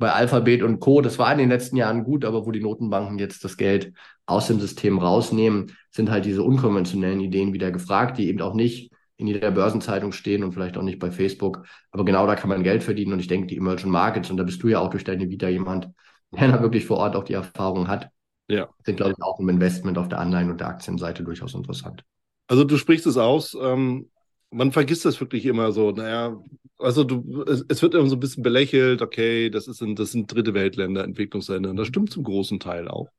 bei 0.01 0.11
Alphabet 0.11 0.63
und 0.63 0.79
Co. 0.79 0.99
Das 0.99 1.17
war 1.19 1.31
in 1.31 1.37
den 1.37 1.49
letzten 1.49 1.77
Jahren 1.77 2.03
gut, 2.03 2.25
aber 2.25 2.45
wo 2.45 2.51
die 2.51 2.59
Notenbanken 2.59 3.19
jetzt 3.19 3.45
das 3.45 3.55
Geld 3.55 3.93
aus 4.25 4.47
dem 4.47 4.59
System 4.59 4.97
rausnehmen, 4.97 5.77
sind 5.91 6.09
halt 6.09 6.25
diese 6.25 6.43
unkonventionellen 6.43 7.21
Ideen 7.21 7.53
wieder 7.53 7.71
gefragt, 7.71 8.17
die 8.17 8.27
eben 8.27 8.41
auch 8.41 8.55
nicht 8.55 8.91
in 9.15 9.27
jeder 9.27 9.51
Börsenzeitung 9.51 10.11
stehen 10.11 10.43
und 10.43 10.53
vielleicht 10.53 10.77
auch 10.77 10.81
nicht 10.81 10.99
bei 10.99 11.11
Facebook. 11.11 11.65
Aber 11.91 12.03
genau 12.03 12.25
da 12.25 12.35
kann 12.35 12.49
man 12.49 12.63
Geld 12.63 12.83
verdienen 12.83 13.13
und 13.13 13.19
ich 13.19 13.27
denke, 13.27 13.45
die 13.47 13.57
Emerging 13.57 13.91
Markets, 13.91 14.31
und 14.31 14.37
da 14.37 14.43
bist 14.43 14.63
du 14.63 14.69
ja 14.69 14.79
auch 14.79 14.89
durch 14.89 15.03
deine 15.03 15.29
Vita 15.29 15.47
jemand, 15.47 15.89
der 16.31 16.51
da 16.51 16.61
wirklich 16.61 16.85
vor 16.85 16.97
Ort 16.97 17.15
auch 17.15 17.23
die 17.23 17.33
Erfahrung 17.33 17.87
hat, 17.87 18.09
ja. 18.49 18.67
sind, 18.83 18.97
glaube 18.97 19.11
ich, 19.11 19.23
auch 19.23 19.39
im 19.39 19.49
Investment 19.49 19.97
auf 19.99 20.09
der 20.09 20.19
Anleihen- 20.19 20.49
und 20.49 20.59
der 20.59 20.67
Aktienseite 20.67 21.23
durchaus 21.23 21.53
interessant. 21.53 22.03
Also 22.47 22.63
du 22.63 22.75
sprichst 22.77 23.05
es 23.05 23.17
aus, 23.17 23.55
ähm, 23.61 24.09
man 24.51 24.71
vergisst 24.71 25.05
das 25.05 25.19
wirklich 25.19 25.45
immer 25.45 25.71
so, 25.71 25.91
naja, 25.91 26.37
also 26.77 27.03
du, 27.03 27.43
es, 27.43 27.63
es, 27.67 27.81
wird 27.81 27.93
immer 27.93 28.07
so 28.07 28.15
ein 28.15 28.19
bisschen 28.19 28.43
belächelt, 28.43 29.01
okay, 29.01 29.49
das, 29.49 29.67
ist 29.67 29.81
ein, 29.81 29.95
das 29.95 30.11
sind 30.11 30.33
dritte 30.33 30.53
Weltländer, 30.53 31.03
Entwicklungsländer, 31.03 31.69
und 31.69 31.77
das 31.77 31.87
stimmt 31.87 32.11
zum 32.11 32.23
großen 32.23 32.59
Teil 32.59 32.87
auch. 32.87 33.09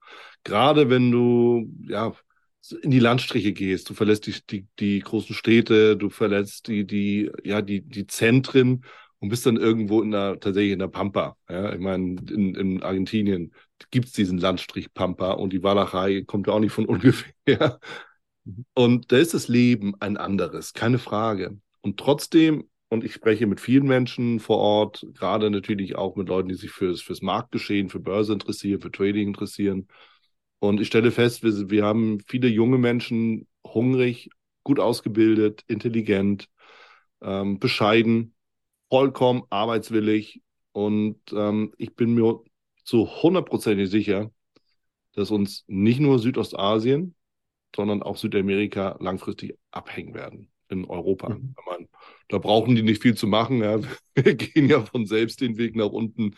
Gerade 0.45 0.91
wenn 0.91 1.11
du, 1.11 1.71
ja, 1.89 2.13
in 2.83 2.91
die 2.91 3.01
Landstriche 3.01 3.53
gehst, 3.53 3.91
du 3.91 3.95
verlässt 3.95 4.27
die, 4.27 4.35
die, 4.51 4.67
die 4.79 5.01
großen 5.01 5.35
Städte, 5.35 5.97
du 5.97 6.11
verlässt 6.11 6.69
die, 6.69 6.87
die, 6.87 7.31
ja, 7.43 7.63
die, 7.63 7.81
die 7.81 8.07
Zentren 8.07 8.85
und 9.19 9.29
bist 9.29 9.47
dann 9.47 9.57
irgendwo 9.57 10.03
in 10.03 10.11
der, 10.11 10.39
tatsächlich 10.39 10.73
in 10.73 10.79
der 10.79 10.89
Pampa. 10.89 11.37
Ja, 11.49 11.73
ich 11.73 11.81
meine, 11.81 12.17
in, 12.31 12.55
in 12.55 12.83
Argentinien 12.83 13.53
gibt 13.91 14.07
es 14.07 14.13
diesen 14.13 14.39
Landstrich 14.39 14.93
Pampa 14.93 15.33
und 15.33 15.53
die 15.53 15.63
Walachei 15.63 16.23
kommt 16.23 16.47
ja 16.47 16.53
auch 16.53 16.61
nicht 16.61 16.73
von 16.73 16.87
ungefähr. 16.87 17.81
Und 18.75 19.13
da 19.13 19.19
ist 19.19 19.35
das 19.35 19.49
Leben 19.49 19.95
ein 20.01 20.17
anderes, 20.17 20.73
keine 20.73 20.99
Frage. 20.99 21.61
Und 21.81 21.99
trotzdem, 21.99 22.69
und 22.89 23.05
ich 23.05 23.15
spreche 23.15 23.47
mit 23.47 23.61
vielen 23.61 23.87
Menschen 23.87 24.41
vor 24.41 24.59
Ort, 24.59 25.07
gerade 25.15 25.51
natürlich 25.51 25.97
auch 25.97 26.17
mit 26.17 26.29
Leuten, 26.29 26.49
die 26.49 26.55
sich 26.55 26.71
fürs, 26.71 27.01
fürs 27.01 27.23
Marktgeschehen, 27.23 27.89
für 27.89 28.01
Börse 28.01 28.33
interessieren, 28.33 28.81
für 28.81 28.91
Trading 28.91 29.29
interessieren. 29.29 29.89
Und 30.59 30.81
ich 30.81 30.89
stelle 30.89 31.11
fest, 31.11 31.43
wir, 31.43 31.71
wir 31.71 31.85
haben 31.85 32.21
viele 32.27 32.49
junge 32.49 32.79
Menschen, 32.79 33.47
hungrig, 33.65 34.31
gut 34.65 34.79
ausgebildet, 34.79 35.65
intelligent, 35.67 36.49
ähm, 37.21 37.59
bescheiden, 37.59 38.35
vollkommen 38.91 39.43
arbeitswillig 39.51 40.43
und 40.73 41.21
ähm, 41.33 41.73
ich 41.79 41.95
bin 41.95 42.15
mir 42.15 42.41
zu 42.85 43.07
hundertprozentig 43.23 43.91
sicher, 43.91 44.31
dass 45.15 45.31
uns 45.31 45.65
nicht 45.67 46.01
nur 46.01 46.19
Südostasien, 46.19 47.15
sondern 47.75 48.03
auch 48.03 48.17
Südamerika 48.17 48.97
langfristig 49.01 49.59
abhängen 49.71 50.15
werden 50.15 50.49
in 50.69 50.85
Europa. 50.87 51.29
Mhm. 51.29 51.55
Man, 51.67 51.89
da 52.29 52.39
brauchen 52.39 52.75
die 52.75 52.83
nicht 52.83 53.03
viel 53.03 53.15
zu 53.15 53.27
machen. 53.27 53.63
Ja. 53.63 53.81
Wir 54.15 54.35
gehen 54.35 54.69
ja 54.69 54.81
von 54.81 55.07
selbst 55.07 55.41
den 55.41 55.59
Weg 55.59 55.77
nach 55.77 55.91
unten. 55.91 56.35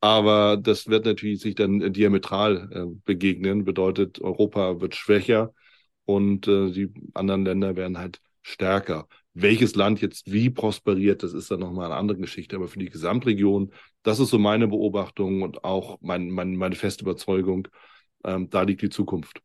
Aber 0.00 0.56
das 0.56 0.88
wird 0.88 1.04
natürlich 1.04 1.40
sich 1.40 1.54
dann 1.54 1.92
diametral 1.92 2.70
äh, 2.72 3.00
begegnen. 3.04 3.64
Bedeutet, 3.64 4.20
Europa 4.20 4.80
wird 4.80 4.96
schwächer 4.96 5.54
und 6.04 6.48
äh, 6.48 6.72
die 6.72 6.92
anderen 7.14 7.44
Länder 7.44 7.76
werden 7.76 7.98
halt 7.98 8.20
stärker. 8.42 9.06
Welches 9.34 9.76
Land 9.76 10.00
jetzt 10.02 10.30
wie 10.30 10.50
prosperiert, 10.50 11.22
das 11.22 11.32
ist 11.32 11.50
dann 11.50 11.60
nochmal 11.60 11.86
eine 11.86 11.96
andere 11.96 12.18
Geschichte. 12.18 12.56
Aber 12.56 12.68
für 12.68 12.80
die 12.80 12.90
Gesamtregion, 12.90 13.72
das 14.02 14.18
ist 14.18 14.30
so 14.30 14.38
meine 14.38 14.66
Beobachtung 14.66 15.42
und 15.42 15.62
auch 15.64 15.98
mein, 16.00 16.30
mein, 16.30 16.56
meine 16.56 16.74
feste 16.74 17.04
Überzeugung, 17.04 17.68
ähm, 18.24 18.50
da 18.50 18.62
liegt 18.62 18.82
die 18.82 18.90
Zukunft. 18.90 19.40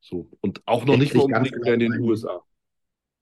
So. 0.00 0.28
Und 0.40 0.62
auch 0.66 0.84
noch 0.84 0.96
nicht 0.96 1.14
mal 1.14 1.24
unbedingt 1.24 1.62
mehr 1.62 1.74
in 1.74 1.80
den 1.80 2.00
USA. 2.00 2.40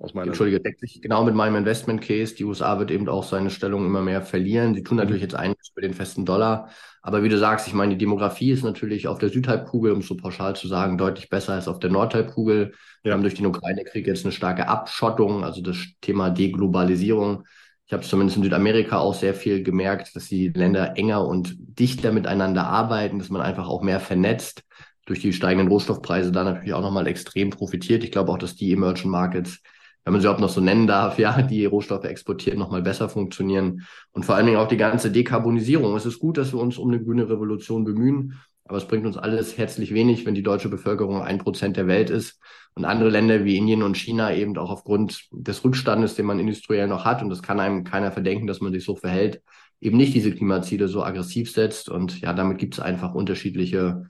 Aus 0.00 0.14
meiner 0.14 0.28
Entschuldige, 0.28 0.61
deckt 0.61 0.78
sich 0.78 1.02
genau 1.02 1.25
mit 1.25 1.35
meinem 1.35 1.56
Investment 1.56 2.00
Case. 2.00 2.37
Die 2.37 2.44
USA 2.44 2.78
wird 2.78 2.92
eben 2.92 3.08
auch 3.08 3.25
seine 3.25 3.50
Stellung 3.50 3.85
immer 3.85 4.00
mehr 4.00 4.23
verlieren. 4.23 4.75
Sie 4.75 4.85
tun 4.85 4.97
mhm. 4.97 5.02
natürlich 5.02 5.23
jetzt 5.23 5.35
einiges 5.35 5.73
für 5.75 5.80
den 5.80 5.92
festen 5.92 6.25
Dollar. 6.25 6.70
Aber 7.02 7.25
wie 7.25 7.28
du 7.28 7.37
sagst, 7.37 7.66
ich 7.66 7.75
meine, 7.75 7.94
die 7.94 7.99
Demografie 7.99 8.52
ist 8.52 8.62
natürlich 8.62 9.08
auf 9.08 9.18
der 9.18 9.28
Südhalbkugel, 9.28 9.90
um 9.90 9.99
es 9.99 10.06
so 10.06 10.16
pauschal 10.16 10.54
zu 10.54 10.68
sagen, 10.68 10.99
deutlich 10.99 11.28
besser 11.28 11.54
als 11.54 11.66
auf 11.66 11.80
der 11.80 11.90
Nordhalbkugel. 11.90 12.75
Wir 13.02 13.12
haben 13.12 13.23
durch 13.23 13.35
den 13.35 13.47
Ukraine-Krieg 13.47 14.06
jetzt 14.06 14.25
eine 14.25 14.32
starke 14.32 14.68
Abschottung, 14.68 15.42
also 15.42 15.62
das 15.62 15.78
Thema 16.00 16.30
Deglobalisierung. 16.30 17.44
Ich 17.87 17.92
habe 17.92 18.04
zumindest 18.04 18.37
in 18.37 18.44
Südamerika 18.44 18.99
auch 18.99 19.14
sehr 19.14 19.35
viel 19.35 19.64
gemerkt, 19.64 20.14
dass 20.14 20.26
die 20.26 20.49
Länder 20.49 20.97
enger 20.97 21.26
und 21.26 21.56
dichter 21.58 22.12
miteinander 22.12 22.66
arbeiten, 22.66 23.18
dass 23.18 23.30
man 23.30 23.42
einfach 23.42 23.66
auch 23.66 23.82
mehr 23.82 23.99
vernetzt 23.99 24.62
durch 25.08 25.20
die 25.20 25.32
steigenden 25.32 25.68
Rohstoffpreise 25.68 26.32
da 26.32 26.44
natürlich 26.44 26.74
auch 26.74 26.82
nochmal 26.82 27.06
extrem 27.06 27.50
profitiert. 27.50 28.04
Ich 28.04 28.12
glaube 28.12 28.32
auch, 28.32 28.38
dass 28.38 28.56
die 28.56 28.72
Emerging 28.72 29.10
Markets 29.10 29.60
wenn 30.08 30.12
man 30.14 30.22
sie 30.22 30.26
überhaupt 30.26 30.40
noch 30.40 30.48
so 30.48 30.62
nennen 30.62 30.86
darf, 30.86 31.18
ja, 31.18 31.42
die 31.42 31.66
Rohstoffe 31.66 32.04
exportieren, 32.04 32.58
nochmal 32.58 32.80
besser 32.80 33.10
funktionieren. 33.10 33.86
Und 34.12 34.24
vor 34.24 34.36
allen 34.36 34.46
Dingen 34.46 34.56
auch 34.56 34.66
die 34.66 34.78
ganze 34.78 35.10
Dekarbonisierung. 35.10 35.94
Es 35.96 36.06
ist 36.06 36.18
gut, 36.18 36.38
dass 36.38 36.54
wir 36.54 36.60
uns 36.60 36.78
um 36.78 36.88
eine 36.88 37.04
grüne 37.04 37.28
Revolution 37.28 37.84
bemühen, 37.84 38.40
aber 38.64 38.78
es 38.78 38.88
bringt 38.88 39.04
uns 39.04 39.18
alles 39.18 39.58
herzlich 39.58 39.92
wenig, 39.92 40.24
wenn 40.24 40.34
die 40.34 40.42
deutsche 40.42 40.70
Bevölkerung 40.70 41.20
ein 41.20 41.36
Prozent 41.36 41.76
der 41.76 41.88
Welt 41.88 42.08
ist 42.08 42.40
und 42.74 42.86
andere 42.86 43.10
Länder 43.10 43.44
wie 43.44 43.58
Indien 43.58 43.82
und 43.82 43.98
China 43.98 44.34
eben 44.34 44.56
auch 44.56 44.70
aufgrund 44.70 45.26
des 45.30 45.62
Rückstandes, 45.62 46.14
den 46.14 46.24
man 46.24 46.38
industriell 46.38 46.86
noch 46.86 47.04
hat, 47.04 47.22
und 47.22 47.28
das 47.28 47.42
kann 47.42 47.60
einem 47.60 47.84
keiner 47.84 48.10
verdenken, 48.10 48.46
dass 48.46 48.62
man 48.62 48.72
sich 48.72 48.86
so 48.86 48.96
verhält, 48.96 49.42
eben 49.78 49.98
nicht 49.98 50.14
diese 50.14 50.32
Klimaziele 50.34 50.88
so 50.88 51.04
aggressiv 51.04 51.52
setzt. 51.52 51.90
Und 51.90 52.22
ja, 52.22 52.32
damit 52.32 52.56
gibt 52.56 52.72
es 52.72 52.80
einfach 52.80 53.14
unterschiedliche 53.14 54.06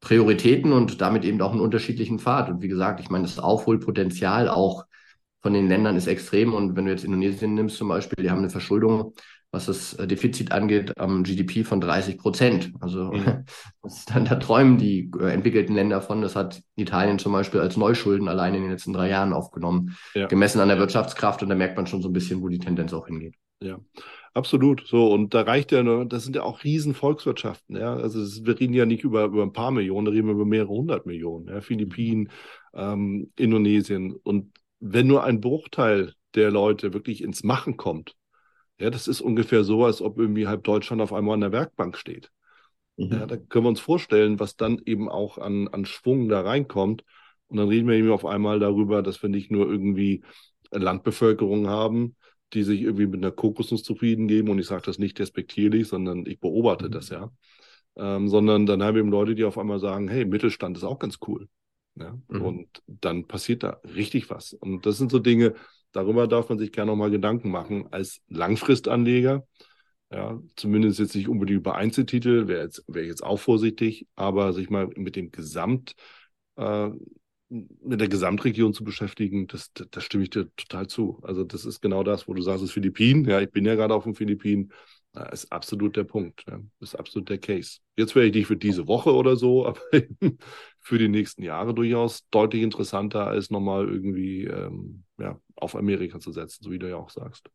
Prioritäten 0.00 0.72
und 0.72 1.00
damit 1.00 1.24
eben 1.24 1.40
auch 1.42 1.52
einen 1.52 1.60
unterschiedlichen 1.60 2.18
Pfad. 2.18 2.48
Und 2.48 2.62
wie 2.62 2.68
gesagt, 2.68 3.00
ich 3.00 3.10
meine, 3.10 3.24
das 3.24 3.38
Aufholpotenzial 3.38 4.48
auch 4.48 4.84
von 5.42 5.52
den 5.52 5.68
Ländern 5.68 5.96
ist 5.96 6.06
extrem. 6.06 6.54
Und 6.54 6.76
wenn 6.76 6.86
du 6.86 6.90
jetzt 6.90 7.04
Indonesien 7.04 7.54
nimmst 7.54 7.76
zum 7.76 7.88
Beispiel, 7.88 8.22
die 8.22 8.30
haben 8.30 8.38
eine 8.38 8.50
Verschuldung, 8.50 9.14
was 9.52 9.66
das 9.66 9.94
äh, 9.94 10.06
Defizit 10.06 10.52
angeht, 10.52 10.96
am 10.98 11.24
GDP 11.24 11.64
von 11.64 11.80
30 11.80 12.18
Prozent. 12.18 12.72
Also 12.80 13.12
mhm. 13.12 13.44
dann, 14.06 14.24
da 14.24 14.36
träumen 14.36 14.78
die 14.78 15.10
äh, 15.20 15.32
entwickelten 15.32 15.74
Länder 15.74 16.00
von. 16.00 16.22
Das 16.22 16.36
hat 16.36 16.62
Italien 16.76 17.18
zum 17.18 17.32
Beispiel 17.32 17.60
als 17.60 17.76
Neuschulden 17.76 18.28
allein 18.28 18.54
in 18.54 18.62
den 18.62 18.70
letzten 18.70 18.92
drei 18.92 19.08
Jahren 19.08 19.32
aufgenommen, 19.32 19.96
ja. 20.14 20.26
gemessen 20.26 20.60
an 20.60 20.68
der 20.68 20.78
Wirtschaftskraft. 20.78 21.42
Und 21.42 21.48
da 21.48 21.54
merkt 21.54 21.76
man 21.76 21.86
schon 21.86 22.00
so 22.00 22.08
ein 22.08 22.12
bisschen, 22.12 22.42
wo 22.42 22.48
die 22.48 22.58
Tendenz 22.58 22.92
auch 22.92 23.06
hingeht. 23.06 23.34
Ja, 23.62 23.78
absolut. 24.34 24.86
So, 24.86 25.12
und 25.12 25.34
da 25.34 25.42
reicht 25.42 25.72
ja 25.72 25.82
nur, 25.82 26.04
das 26.04 26.24
sind 26.24 26.36
ja 26.36 26.42
auch 26.42 26.64
riesen 26.64 26.94
Volkswirtschaften, 26.94 27.76
ja. 27.76 27.94
Also 27.94 28.20
das, 28.20 28.44
wir 28.44 28.58
reden 28.58 28.74
ja 28.74 28.86
nicht 28.86 29.04
über, 29.04 29.24
über 29.24 29.42
ein 29.42 29.52
paar 29.52 29.70
Millionen, 29.70 30.06
da 30.06 30.12
reden 30.12 30.26
wir 30.26 30.34
über 30.34 30.46
mehrere 30.46 30.68
hundert 30.68 31.06
Millionen, 31.06 31.48
ja. 31.48 31.60
Philippinen, 31.60 32.30
ähm, 32.74 33.30
Indonesien. 33.36 34.14
Und 34.22 34.52
wenn 34.80 35.06
nur 35.06 35.24
ein 35.24 35.40
Bruchteil 35.40 36.14
der 36.34 36.50
Leute 36.50 36.94
wirklich 36.94 37.22
ins 37.22 37.42
Machen 37.42 37.76
kommt, 37.76 38.14
ja, 38.78 38.88
das 38.88 39.08
ist 39.08 39.20
ungefähr 39.20 39.62
so, 39.62 39.84
als 39.84 40.00
ob 40.00 40.18
irgendwie 40.18 40.46
halb 40.46 40.64
Deutschland 40.64 41.02
auf 41.02 41.12
einmal 41.12 41.34
an 41.34 41.42
der 41.42 41.52
Werkbank 41.52 41.98
steht. 41.98 42.30
Mhm. 42.96 43.12
Ja, 43.12 43.26
da 43.26 43.36
können 43.36 43.64
wir 43.64 43.70
uns 43.70 43.80
vorstellen, 43.80 44.40
was 44.40 44.56
dann 44.56 44.80
eben 44.86 45.08
auch 45.08 45.36
an, 45.36 45.68
an 45.68 45.84
Schwung 45.84 46.28
da 46.28 46.40
reinkommt. 46.40 47.04
Und 47.48 47.56
dann 47.56 47.68
reden 47.68 47.88
wir 47.88 47.96
eben 47.96 48.10
auf 48.10 48.24
einmal 48.24 48.58
darüber, 48.58 49.02
dass 49.02 49.20
wir 49.22 49.28
nicht 49.28 49.50
nur 49.50 49.68
irgendwie 49.68 50.22
Landbevölkerung 50.70 51.66
haben, 51.66 52.14
die 52.52 52.62
sich 52.62 52.82
irgendwie 52.82 53.06
mit 53.06 53.22
einer 53.22 53.32
Kokosnuss 53.32 53.82
zufrieden 53.82 54.28
geben. 54.28 54.48
Und 54.48 54.58
ich 54.58 54.66
sage 54.66 54.82
das 54.84 54.98
nicht 54.98 55.18
despektierlich, 55.18 55.88
sondern 55.88 56.26
ich 56.26 56.40
beobachte 56.40 56.86
mhm. 56.86 56.92
das 56.92 57.08
ja. 57.10 57.32
Ähm, 57.96 58.28
sondern 58.28 58.66
dann 58.66 58.82
haben 58.82 58.94
wir 58.94 59.00
eben 59.00 59.10
Leute, 59.10 59.34
die 59.34 59.44
auf 59.44 59.58
einmal 59.58 59.80
sagen, 59.80 60.08
hey, 60.08 60.24
Mittelstand 60.24 60.76
ist 60.76 60.84
auch 60.84 60.98
ganz 60.98 61.18
cool. 61.26 61.48
Ja? 61.96 62.18
Mhm. 62.28 62.42
Und 62.42 62.82
dann 62.86 63.26
passiert 63.26 63.62
da 63.62 63.80
richtig 63.94 64.30
was. 64.30 64.52
Und 64.52 64.86
das 64.86 64.98
sind 64.98 65.10
so 65.10 65.18
Dinge, 65.18 65.54
darüber 65.92 66.26
darf 66.26 66.48
man 66.48 66.58
sich 66.58 66.72
gerne 66.72 66.90
nochmal 66.90 67.10
Gedanken 67.10 67.50
machen 67.50 67.88
als 67.90 68.20
Langfristanleger. 68.28 69.46
Ja, 70.12 70.40
zumindest 70.56 70.98
jetzt 70.98 71.14
nicht 71.14 71.28
unbedingt 71.28 71.60
über 71.60 71.76
Einzeltitel, 71.76 72.48
wäre 72.48 72.64
jetzt, 72.64 72.82
wär 72.88 73.04
jetzt 73.04 73.22
auch 73.22 73.38
vorsichtig, 73.38 74.08
aber 74.16 74.52
sich 74.52 74.68
mal 74.68 74.88
mit 74.96 75.14
dem 75.14 75.30
Gesamt, 75.30 75.94
äh, 76.56 76.90
mit 77.50 78.00
der 78.00 78.08
Gesamtregion 78.08 78.72
zu 78.72 78.84
beschäftigen, 78.84 79.48
das, 79.48 79.72
das, 79.72 79.88
das, 79.90 80.04
stimme 80.04 80.22
ich 80.22 80.30
dir 80.30 80.54
total 80.54 80.86
zu. 80.86 81.18
Also 81.22 81.42
das 81.44 81.64
ist 81.64 81.80
genau 81.80 82.04
das, 82.04 82.28
wo 82.28 82.34
du 82.34 82.42
sagst, 82.42 82.62
es 82.62 82.70
Philippinen. 82.70 83.24
Ja, 83.24 83.40
ich 83.40 83.50
bin 83.50 83.66
ja 83.66 83.74
gerade 83.74 83.92
auf 83.94 84.04
den 84.04 84.14
Philippinen. 84.14 84.72
Das 85.12 85.44
ist 85.44 85.52
absolut 85.52 85.96
der 85.96 86.04
Punkt. 86.04 86.44
Ja. 86.48 86.60
Ist 86.78 86.94
absolut 86.94 87.28
der 87.28 87.38
Case. 87.38 87.78
Jetzt 87.96 88.14
wäre 88.14 88.26
ich 88.26 88.34
nicht 88.34 88.46
für 88.46 88.56
diese 88.56 88.86
Woche 88.86 89.12
oder 89.12 89.34
so, 89.34 89.66
aber 89.66 89.80
für 90.78 90.98
die 90.98 91.08
nächsten 91.08 91.42
Jahre 91.42 91.74
durchaus 91.74 92.28
deutlich 92.30 92.62
interessanter, 92.62 93.26
als 93.26 93.50
nochmal 93.50 93.88
irgendwie 93.88 94.44
ähm, 94.44 95.04
ja, 95.18 95.40
auf 95.56 95.74
Amerika 95.74 96.20
zu 96.20 96.30
setzen, 96.30 96.62
so 96.62 96.70
wie 96.70 96.78
du 96.78 96.88
ja 96.88 96.96
auch 96.96 97.10
sagst. 97.10 97.50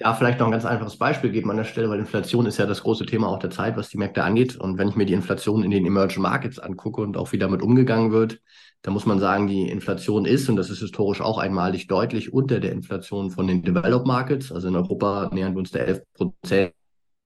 Ja, 0.00 0.12
vielleicht 0.12 0.40
noch 0.40 0.46
ein 0.46 0.52
ganz 0.52 0.64
einfaches 0.64 0.98
Beispiel 0.98 1.30
geben 1.30 1.50
an 1.50 1.56
der 1.56 1.64
Stelle, 1.64 1.88
weil 1.88 2.00
Inflation 2.00 2.46
ist 2.46 2.58
ja 2.58 2.66
das 2.66 2.82
große 2.82 3.06
Thema 3.06 3.28
auch 3.28 3.38
der 3.38 3.50
Zeit, 3.50 3.76
was 3.76 3.88
die 3.88 3.96
Märkte 3.96 4.24
angeht. 4.24 4.56
Und 4.56 4.76
wenn 4.76 4.88
ich 4.88 4.96
mir 4.96 5.06
die 5.06 5.12
Inflation 5.12 5.62
in 5.62 5.70
den 5.70 5.86
Emerging 5.86 6.22
Markets 6.22 6.58
angucke 6.58 7.00
und 7.00 7.16
auch 7.16 7.30
wie 7.30 7.38
damit 7.38 7.62
umgegangen 7.62 8.10
wird, 8.10 8.40
da 8.82 8.90
muss 8.90 9.06
man 9.06 9.20
sagen, 9.20 9.46
die 9.46 9.68
Inflation 9.68 10.26
ist, 10.26 10.48
und 10.48 10.56
das 10.56 10.68
ist 10.68 10.80
historisch 10.80 11.20
auch 11.20 11.38
einmalig, 11.38 11.86
deutlich 11.86 12.32
unter 12.32 12.58
der 12.58 12.72
Inflation 12.72 13.30
von 13.30 13.46
den 13.46 13.62
Developed 13.62 14.06
Markets. 14.06 14.50
Also 14.50 14.68
in 14.68 14.76
Europa 14.76 15.30
nähern 15.32 15.54
wir 15.54 15.60
uns 15.60 15.70
der 15.70 15.86
11 15.86 16.02
Prozent. 16.12 16.74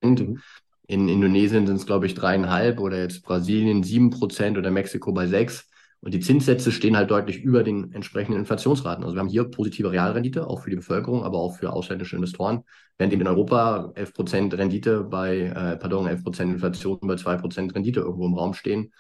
Mhm. 0.03 0.39
In 0.87 1.09
Indonesien 1.09 1.67
sind 1.67 1.77
es, 1.77 1.87
glaube 1.87 2.07
ich, 2.07 2.15
dreieinhalb 2.15 2.81
oder 2.81 2.99
jetzt 2.99 3.23
Brasilien 3.23 3.83
sieben 3.83 4.11
Prozent 4.11 4.59
oder 4.59 4.71
Mexiko 4.71 5.13
bei 5.13 5.27
sechs. 5.27 5.68
Und 6.01 6.15
die 6.15 6.21
Zinssätze 6.21 6.71
stehen 6.71 6.97
halt 6.97 7.11
deutlich 7.11 7.43
über 7.43 7.65
den 7.65 7.93
entsprechenden 7.93 8.39
Inflationsraten. 8.39 9.03
Also 9.03 9.17
wir 9.17 9.21
haben 9.21 9.29
hier 9.29 9.45
positive 9.45 9.91
Realrendite, 9.91 10.47
auch 10.47 10.63
für 10.63 10.71
die 10.71 10.77
Bevölkerung, 10.77 11.25
aber 11.25 11.39
auch 11.39 11.57
für 11.57 11.73
ausländische 11.73 12.15
Investoren. 12.15 12.63
Während 12.99 13.13
eben 13.13 13.23
in 13.23 13.29
Europa 13.29 13.93
11 13.95 14.15
Prozent 14.15 14.55
Rendite 14.55 15.03
bei, 15.03 15.39
äh, 15.39 15.77
pardon, 15.77 16.07
11 16.07 16.23
Prozent 16.23 16.53
Inflation 16.53 16.99
bei 17.03 17.17
zwei 17.17 17.37
Prozent 17.37 17.75
Rendite 17.75 18.01
irgendwo 18.01 18.27
im 18.27 18.35
Raum 18.35 18.55
stehen. 18.55 18.93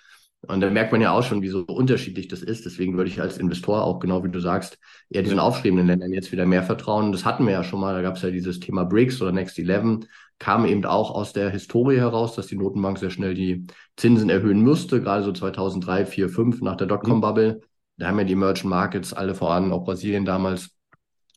Und 0.46 0.60
da 0.60 0.70
merkt 0.70 0.92
man 0.92 1.00
ja 1.00 1.10
auch 1.10 1.24
schon, 1.24 1.42
wie 1.42 1.48
so 1.48 1.64
unterschiedlich 1.64 2.28
das 2.28 2.42
ist. 2.42 2.64
Deswegen 2.64 2.96
würde 2.96 3.10
ich 3.10 3.20
als 3.20 3.38
Investor 3.38 3.82
auch, 3.82 3.98
genau 3.98 4.22
wie 4.22 4.30
du 4.30 4.38
sagst, 4.38 4.78
eher 5.10 5.22
diesen 5.22 5.40
aufstrebenden 5.40 5.88
Ländern 5.88 6.12
jetzt 6.12 6.30
wieder 6.30 6.46
mehr 6.46 6.62
vertrauen. 6.62 7.10
Das 7.10 7.24
hatten 7.24 7.44
wir 7.44 7.52
ja 7.52 7.64
schon 7.64 7.80
mal. 7.80 7.94
Da 7.94 8.02
gab 8.02 8.16
es 8.16 8.22
ja 8.22 8.30
dieses 8.30 8.60
Thema 8.60 8.84
BRICS 8.84 9.20
oder 9.20 9.32
Next 9.32 9.58
11 9.58 10.06
kam 10.38 10.64
eben 10.66 10.84
auch 10.84 11.10
aus 11.10 11.32
der 11.32 11.50
Historie 11.50 11.98
heraus, 11.98 12.36
dass 12.36 12.46
die 12.46 12.56
Notenbank 12.56 12.98
sehr 12.98 13.10
schnell 13.10 13.34
die 13.34 13.66
Zinsen 13.96 14.30
erhöhen 14.30 14.62
musste, 14.62 15.02
gerade 15.02 15.24
so 15.24 15.32
2003, 15.32 16.06
4, 16.06 16.28
5 16.28 16.60
nach 16.62 16.76
der 16.76 16.86
Dotcom-Bubble. 16.86 17.60
Da 17.96 18.06
haben 18.06 18.18
ja 18.18 18.24
die 18.24 18.34
Emerging 18.34 18.70
Markets 18.70 19.12
alle 19.12 19.34
voran, 19.34 19.72
auch 19.72 19.84
Brasilien 19.84 20.24
damals, 20.24 20.70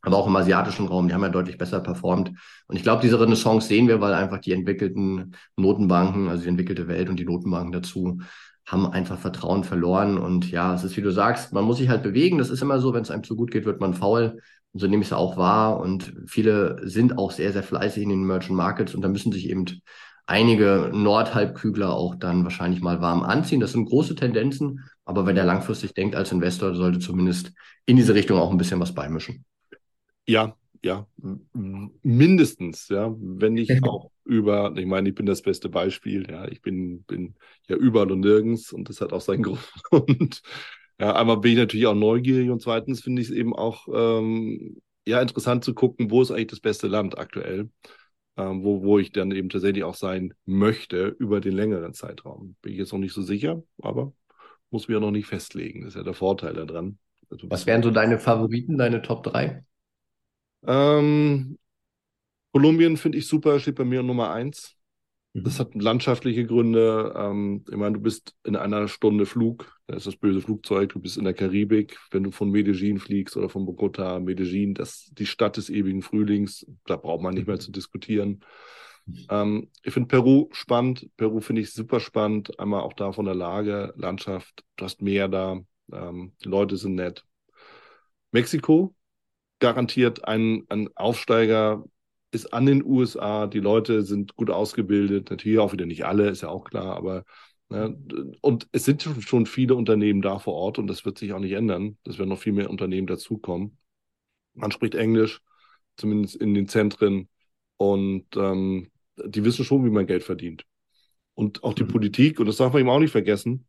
aber 0.04 0.18
auch 0.18 0.28
im 0.28 0.36
asiatischen 0.36 0.88
Raum, 0.88 1.08
die 1.08 1.14
haben 1.16 1.24
ja 1.24 1.30
deutlich 1.30 1.58
besser 1.58 1.80
performt. 1.80 2.32
Und 2.68 2.76
ich 2.76 2.84
glaube, 2.84 3.02
diese 3.02 3.20
Renaissance 3.20 3.68
sehen 3.68 3.88
wir, 3.88 4.02
weil 4.02 4.14
einfach 4.14 4.40
die 4.40 4.52
entwickelten 4.52 5.36
Notenbanken, 5.56 6.28
also 6.28 6.44
die 6.44 6.50
entwickelte 6.50 6.88
Welt 6.88 7.10
und 7.10 7.20
die 7.20 7.26
Notenbanken 7.26 7.72
dazu, 7.72 8.20
haben 8.66 8.88
einfach 8.88 9.18
Vertrauen 9.18 9.64
verloren. 9.64 10.18
Und 10.18 10.50
ja, 10.52 10.74
es 10.74 10.84
ist, 10.84 10.96
wie 10.98 11.02
du 11.02 11.12
sagst, 11.12 11.54
man 11.54 11.64
muss 11.64 11.78
sich 11.78 11.90
halt 11.90 12.04
bewegen. 12.04 12.38
Das 12.38 12.50
ist 12.50 12.62
immer 12.62 12.80
so, 12.80 12.94
wenn 12.94 13.02
es 13.02 13.12
einem 13.12 13.24
zu 13.24 13.36
gut 13.36 13.52
geht, 13.52 13.66
wird 13.66 13.80
man 13.80 13.94
faul. 13.94 14.42
Und 14.74 14.80
so 14.80 14.88
nehme 14.88 15.02
ich 15.02 15.10
es 15.10 15.14
auch 15.14 15.38
wahr. 15.38 15.80
Und 15.80 16.14
viele 16.28 16.80
sind 16.88 17.18
auch 17.18 17.32
sehr, 17.32 17.52
sehr 17.52 17.64
fleißig 17.64 18.04
in 18.04 18.10
den 18.10 18.24
Merchant 18.24 18.58
Markets 18.58 18.96
und 18.96 19.02
da 19.02 19.10
müssen 19.10 19.32
sich 19.32 19.50
eben 19.50 19.66
einige 20.26 20.92
Nordhalbkügler 20.94 21.94
auch 21.94 22.16
dann 22.16 22.44
wahrscheinlich 22.44 22.82
mal 22.82 23.02
warm 23.02 23.24
anziehen. 23.24 23.60
Das 23.60 23.74
sind 23.74 23.86
große 23.86 24.16
Tendenzen, 24.16 24.86
aber 25.04 25.26
wenn 25.26 25.36
der 25.36 25.46
langfristig 25.46 25.94
denkt 25.94 26.16
als 26.16 26.32
Investor, 26.32 26.74
sollte 26.74 27.00
zumindest 27.00 27.52
in 27.86 27.98
diese 27.98 28.14
Richtung 28.14 28.40
auch 28.40 28.52
ein 28.52 28.58
bisschen 28.58 28.80
was 28.80 28.94
beimischen. 28.94 29.44
Ja, 30.26 30.56
ja, 30.84 31.08
mindestens, 32.04 32.88
ja, 32.90 33.14
wenn 33.20 33.58
ich 33.58 33.84
auch 33.84 34.12
über, 34.26 34.74
ich 34.78 34.86
meine, 34.86 35.10
ich 35.10 35.16
bin 35.16 35.26
das 35.26 35.42
beste 35.42 35.70
Beispiel, 35.70 36.30
ja, 36.30 36.48
ich 36.48 36.62
bin, 36.62 37.04
bin 37.04 37.36
ja 37.68 37.76
überall 37.76 38.12
und 38.12 38.22
nirgends 38.22 38.74
und 38.74 38.90
das 38.90 39.02
hat 39.02 39.14
auch 39.14 39.22
seinen 39.22 39.44
Grund. 39.44 39.62
Ja, 41.00 41.16
einmal 41.16 41.38
bin 41.38 41.54
ich 41.54 41.58
natürlich 41.58 41.88
auch 41.88 41.96
neugierig 41.96 42.52
und 42.52 42.62
zweitens 42.62 43.02
finde 43.02 43.24
ich 43.24 43.30
es 43.30 43.34
eben 43.34 43.56
auch 43.56 43.88
ähm, 43.92 44.82
ja 45.08 45.20
interessant 45.20 45.64
zu 45.64 45.74
gucken, 45.74 46.12
wo 46.12 46.22
ist 46.22 46.30
eigentlich 46.30 46.48
das 46.48 46.60
beste 46.60 46.88
Land 46.88 47.18
aktuell. 47.18 47.72
ähm, 48.38 48.64
wo, 48.64 48.84
wo 48.84 49.00
ich 49.00 49.12
dann 49.12 49.32
eben 49.32 49.50
tatsächlich 49.50 49.84
auch 49.84 49.96
sein 49.96 50.34
möchte 50.46 51.08
über 51.20 51.42
den 51.42 51.54
längeren 51.54 51.94
Zeitraum. 51.94 52.56
Bin 52.62 52.74
ich 52.74 52.80
jetzt 52.80 52.94
noch 52.94 53.00
nicht 53.00 53.14
so 53.14 53.22
sicher, 53.22 53.64
aber 53.82 54.14
muss 54.72 54.88
mir 54.90 55.00
noch 55.00 55.12
nicht 55.12 55.28
festlegen. 55.28 55.82
Das 55.84 55.90
ist 55.92 55.98
ja 55.98 56.04
der 56.04 56.14
Vorteil 56.16 56.54
daran. 56.56 57.00
Also, 57.30 57.50
Was 57.50 57.68
wären 57.68 57.84
so 57.84 57.92
deine 57.92 58.18
Favoriten, 58.18 58.80
deine 58.80 59.04
Top 59.04 59.22
3? 59.24 59.64
Ähm, 60.66 61.58
Kolumbien 62.52 62.98
finde 62.98 63.18
ich 63.18 63.28
super, 63.28 63.60
steht 63.60 63.76
bei 63.76 63.86
mir 63.86 64.04
Nummer 64.04 64.32
1. 64.32 64.76
Das 65.34 65.56
mhm. 65.56 65.60
hat 65.60 65.76
landschaftliche 65.76 66.46
Gründe. 66.46 67.14
Ähm, 67.16 67.64
ich 67.70 67.78
meine, 67.78 67.94
du 67.94 68.02
bist 68.02 68.36
in 68.44 68.56
einer 68.56 68.88
Stunde 68.88 69.26
Flug, 69.26 69.78
da 69.88 69.96
ist 69.96 70.08
das 70.08 70.18
böse 70.18 70.42
Flugzeug, 70.42 70.90
du 70.90 71.00
bist 71.00 71.18
in 71.18 71.24
der 71.24 71.34
Karibik. 71.34 71.98
Wenn 72.12 72.24
du 72.24 72.32
von 72.32 72.52
Medellin 72.52 73.00
fliegst 73.00 73.38
oder 73.38 73.50
von 73.50 73.66
Bogota, 73.66 74.20
Medellin, 74.20 74.74
das 74.74 75.10
die 75.14 75.26
Stadt 75.26 75.58
des 75.58 75.70
ewigen 75.70 76.02
Frühlings, 76.02 76.66
da 76.86 76.98
braucht 76.98 77.22
man 77.22 77.34
nicht 77.34 77.48
mehr 77.48 77.56
mhm. 77.56 77.62
zu 77.62 77.72
diskutieren. 77.72 78.44
Ähm, 79.30 79.70
ich 79.84 79.94
finde 79.94 80.08
Peru 80.08 80.50
spannend. 80.52 81.10
Peru 81.16 81.40
finde 81.40 81.62
ich 81.62 81.72
super 81.72 82.00
spannend. 82.00 82.60
Einmal 82.60 82.82
auch 82.82 82.94
da 82.94 83.12
von 83.14 83.26
der 83.26 83.36
Lage, 83.36 83.94
Landschaft, 83.96 84.64
du 84.76 84.86
hast 84.86 85.02
Meer 85.02 85.28
da, 85.28 85.60
ähm, 85.92 86.34
die 86.44 86.50
Leute 86.50 86.76
sind 86.78 86.96
nett. 86.96 87.26
Mexiko, 88.32 88.96
garantiert 89.62 90.28
ein, 90.28 90.66
ein 90.70 90.90
Aufsteiger, 90.96 91.86
ist 92.32 92.54
an 92.54 92.66
den 92.66 92.84
USA, 92.84 93.48
die 93.48 93.60
Leute 93.60 94.04
sind 94.04 94.36
gut 94.36 94.50
ausgebildet, 94.50 95.30
natürlich 95.30 95.60
auch 95.60 95.74
wieder 95.74 95.86
nicht 95.86 96.06
alle, 96.06 96.30
ist 96.30 96.42
ja 96.42 96.50
auch 96.50 96.66
klar, 96.66 96.98
aber 96.98 97.24
ne, 97.70 97.98
und 98.42 98.68
es 98.74 98.86
sind 98.86 99.04
schon 99.04 99.46
viele 99.46 99.76
Unternehmen 99.76 100.22
da 100.22 100.40
vor 100.40 100.56
Ort 100.56 100.80
und 100.80 100.88
das 100.88 101.06
wird 101.06 101.18
sich 101.18 101.34
auch 101.34 101.40
nicht 101.40 101.54
ändern. 101.54 101.98
Es 102.06 102.18
werden 102.18 102.30
noch 102.30 102.40
viel 102.40 102.54
mehr 102.54 102.70
Unternehmen 102.70 103.08
dazukommen. 103.08 103.78
Man 104.54 104.72
spricht 104.72 104.96
Englisch, 104.96 105.40
zumindest 105.98 106.36
in 106.36 106.54
den 106.54 106.68
Zentren, 106.68 107.30
und 107.82 108.28
ähm, 108.36 108.92
die 109.26 109.44
wissen 109.44 109.66
schon, 109.66 109.84
wie 109.84 109.90
man 109.90 110.06
Geld 110.06 110.24
verdient. 110.24 110.66
Und 111.34 111.64
auch 111.64 111.74
die 111.74 111.84
mhm. 111.84 111.88
Politik, 111.88 112.40
und 112.40 112.46
das 112.46 112.58
darf 112.58 112.74
man 112.74 112.82
eben 112.82 112.92
auch 112.92 113.00
nicht 113.00 113.10
vergessen, 113.10 113.66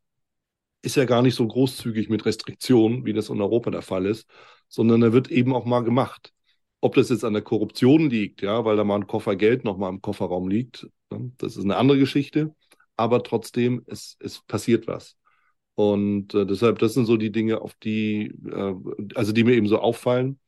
ist 0.82 0.96
ja 0.96 1.06
gar 1.06 1.22
nicht 1.22 1.34
so 1.34 1.46
großzügig 1.46 2.10
mit 2.10 2.26
Restriktionen, 2.26 3.06
wie 3.06 3.14
das 3.14 3.30
in 3.30 3.40
Europa 3.40 3.70
der 3.70 3.80
Fall 3.80 4.04
ist, 4.04 4.28
sondern 4.72 5.02
da 5.02 5.12
wird 5.12 5.30
eben 5.30 5.54
auch 5.54 5.66
mal 5.66 5.82
gemacht. 5.84 6.32
Ob 6.80 6.94
das 6.94 7.10
jetzt 7.10 7.24
an 7.24 7.34
der 7.34 7.42
Korruption 7.42 8.10
liegt, 8.10 8.42
ja, 8.42 8.64
weil 8.64 8.76
da 8.76 8.84
mal 8.84 8.96
ein 8.96 9.06
Koffer 9.06 9.36
Geld 9.36 9.64
noch 9.64 9.76
mal 9.78 9.90
im 9.90 10.00
Kofferraum 10.02 10.48
liegt, 10.48 10.88
ne, 11.10 11.32
das 11.38 11.56
ist 11.56 11.64
eine 11.64 11.76
andere 11.76 11.98
Geschichte. 11.98 12.54
Aber 12.96 13.22
trotzdem, 13.22 13.82
es, 13.86 14.16
es 14.20 14.40
passiert 14.42 14.86
was. 14.86 15.16
Und 15.74 16.34
äh, 16.34 16.46
deshalb, 16.46 16.78
das 16.78 16.94
sind 16.94 17.06
so 17.06 17.16
die 17.16 17.32
Dinge, 17.32 17.60
auf 17.62 17.74
die, 17.82 18.26
äh, 18.50 18.74
also 19.14 19.32
die 19.32 19.44
mir 19.44 19.54
eben 19.54 19.68
so 19.68 19.78
auffallen 19.78 20.40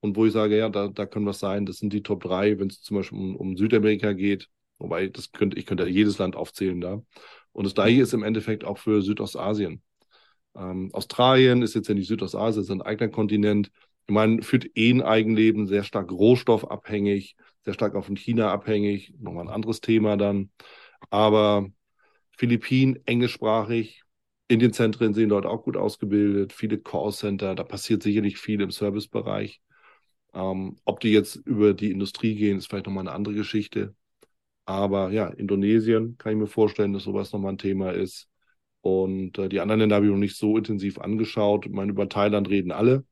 und 0.00 0.16
wo 0.16 0.26
ich 0.26 0.32
sage, 0.32 0.58
ja, 0.58 0.68
da, 0.68 0.88
da 0.88 1.06
können 1.06 1.26
was 1.26 1.40
sein. 1.40 1.66
Das 1.66 1.78
sind 1.78 1.92
die 1.92 2.02
Top 2.02 2.22
3, 2.22 2.58
wenn 2.58 2.68
es 2.68 2.82
zum 2.82 2.98
Beispiel 2.98 3.18
um, 3.18 3.36
um 3.36 3.56
Südamerika 3.56 4.12
geht. 4.12 4.48
Wobei, 4.78 5.08
das 5.08 5.32
könnte, 5.32 5.58
ich 5.58 5.66
könnte 5.66 5.86
jedes 5.88 6.18
Land 6.18 6.36
aufzählen 6.36 6.80
da. 6.80 7.02
Und 7.52 7.64
das 7.64 7.74
gleiche 7.74 8.02
ist 8.02 8.14
im 8.14 8.22
Endeffekt 8.22 8.64
auch 8.64 8.78
für 8.78 9.02
Südostasien. 9.02 9.82
Ähm, 10.60 10.90
Australien 10.94 11.62
ist 11.62 11.74
jetzt 11.74 11.88
ja 11.88 11.94
nicht 11.94 12.08
Südostasien, 12.08 12.62
ist 12.62 12.70
ein 12.70 12.82
eigener 12.82 13.10
Kontinent. 13.10 13.70
Ich 14.06 14.14
meine, 14.14 14.42
führt 14.42 14.66
eh 14.76 14.90
ein 14.92 15.02
Eigenleben, 15.02 15.66
sehr 15.66 15.84
stark 15.84 16.12
rohstoffabhängig, 16.12 17.36
sehr 17.64 17.74
stark 17.74 17.94
auch 17.94 18.04
von 18.04 18.16
China 18.16 18.52
abhängig. 18.52 19.14
Nochmal 19.18 19.46
ein 19.46 19.54
anderes 19.54 19.80
Thema 19.80 20.16
dann. 20.16 20.50
Aber 21.10 21.68
Philippinen, 22.38 22.98
englischsprachig, 23.06 24.02
in 24.48 24.58
den 24.60 24.72
Zentren 24.72 25.14
sind 25.14 25.30
dort 25.30 25.46
auch 25.46 25.62
gut 25.64 25.76
ausgebildet, 25.76 26.52
viele 26.52 26.78
Callcenter, 26.78 27.54
da 27.54 27.64
passiert 27.64 28.02
sicherlich 28.02 28.38
viel 28.38 28.60
im 28.60 28.70
Servicebereich. 28.72 29.60
Ähm, 30.34 30.76
ob 30.84 31.00
die 31.00 31.12
jetzt 31.12 31.36
über 31.36 31.74
die 31.74 31.90
Industrie 31.92 32.34
gehen, 32.36 32.58
ist 32.58 32.68
vielleicht 32.68 32.86
nochmal 32.86 33.06
eine 33.06 33.12
andere 33.16 33.34
Geschichte. 33.34 33.94
Aber 34.66 35.10
ja, 35.12 35.28
Indonesien 35.28 36.18
kann 36.18 36.32
ich 36.32 36.38
mir 36.38 36.46
vorstellen, 36.48 36.92
dass 36.94 37.04
sowas 37.04 37.32
nochmal 37.32 37.52
ein 37.54 37.58
Thema 37.58 37.92
ist. 37.92 38.28
Und 38.82 39.38
äh, 39.38 39.48
die 39.48 39.60
anderen 39.60 39.80
Länder 39.80 39.96
habe 39.96 40.06
ich 40.06 40.12
noch 40.12 40.18
nicht 40.18 40.36
so 40.36 40.56
intensiv 40.56 40.98
angeschaut. 40.98 41.66
Ich 41.66 41.72
meine, 41.72 41.92
über 41.92 42.08
Thailand 42.08 42.48
reden 42.48 42.72
alle 42.72 43.04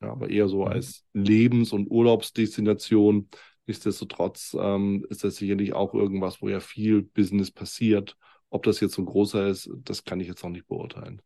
ja, 0.00 0.12
aber 0.12 0.30
eher 0.30 0.48
so 0.48 0.64
mhm. 0.64 0.68
als 0.72 1.04
Lebens- 1.12 1.72
und 1.72 1.90
Urlaubsdestination. 1.90 3.28
Nichtsdestotrotz 3.66 4.56
ähm, 4.58 5.04
ist 5.10 5.24
das 5.24 5.36
sicherlich 5.36 5.74
auch 5.74 5.94
irgendwas, 5.94 6.40
wo 6.40 6.48
ja 6.48 6.60
viel 6.60 7.02
Business 7.02 7.50
passiert. 7.50 8.16
Ob 8.50 8.62
das 8.62 8.80
jetzt 8.80 8.94
so 8.94 9.02
ein 9.02 9.06
großer 9.06 9.48
ist, 9.48 9.70
das 9.84 10.04
kann 10.04 10.20
ich 10.20 10.28
jetzt 10.28 10.42
noch 10.42 10.50
nicht 10.50 10.66
beurteilen. 10.66 11.20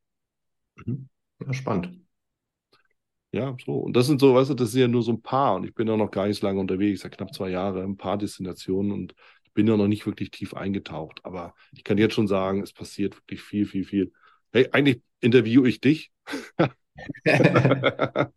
Mhm. 0.84 1.08
Ja, 1.44 1.52
spannend. 1.52 2.00
Ja, 3.30 3.56
so. 3.64 3.74
Und 3.74 3.96
das 3.96 4.06
sind 4.06 4.20
so, 4.20 4.34
weißt 4.34 4.50
du, 4.50 4.54
das 4.54 4.72
sind 4.72 4.80
ja 4.80 4.88
nur 4.88 5.02
so 5.02 5.12
ein 5.12 5.22
paar. 5.22 5.54
Und 5.54 5.64
ich 5.64 5.74
bin 5.74 5.88
ja 5.88 5.96
noch 5.96 6.10
gar 6.10 6.26
nicht 6.26 6.40
so 6.40 6.46
lange 6.46 6.60
unterwegs, 6.60 7.02
ja 7.02 7.08
knapp 7.08 7.32
zwei 7.32 7.50
Jahre, 7.50 7.82
ein 7.82 7.96
paar 7.96 8.18
Destinationen 8.18 8.92
und 8.92 9.14
bin 9.54 9.66
ja 9.66 9.76
noch 9.76 9.88
nicht 9.88 10.06
wirklich 10.06 10.30
tief 10.30 10.54
eingetaucht. 10.54 11.24
Aber 11.24 11.54
ich 11.72 11.84
kann 11.84 11.98
jetzt 11.98 12.14
schon 12.14 12.28
sagen, 12.28 12.62
es 12.62 12.72
passiert 12.72 13.16
wirklich 13.16 13.42
viel, 13.42 13.66
viel, 13.66 13.84
viel. 13.84 14.12
Hey, 14.52 14.68
eigentlich 14.72 15.02
interviewe 15.20 15.68
ich 15.68 15.80
dich. 15.80 16.10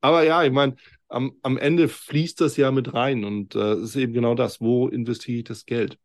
Aber 0.00 0.22
ja, 0.22 0.44
ich 0.44 0.52
meine, 0.52 0.76
am, 1.08 1.32
am 1.42 1.58
Ende 1.58 1.88
fließt 1.88 2.40
das 2.40 2.56
ja 2.56 2.70
mit 2.70 2.94
rein 2.94 3.24
und 3.24 3.54
äh, 3.54 3.72
es 3.72 3.80
äh, 3.80 3.84
ist 3.84 3.96
eben 3.96 4.12
genau 4.12 4.34
das, 4.34 4.60
wo 4.60 4.88
investiere 4.88 5.38
ich 5.38 5.44
das 5.44 5.66
Geld? 5.66 5.98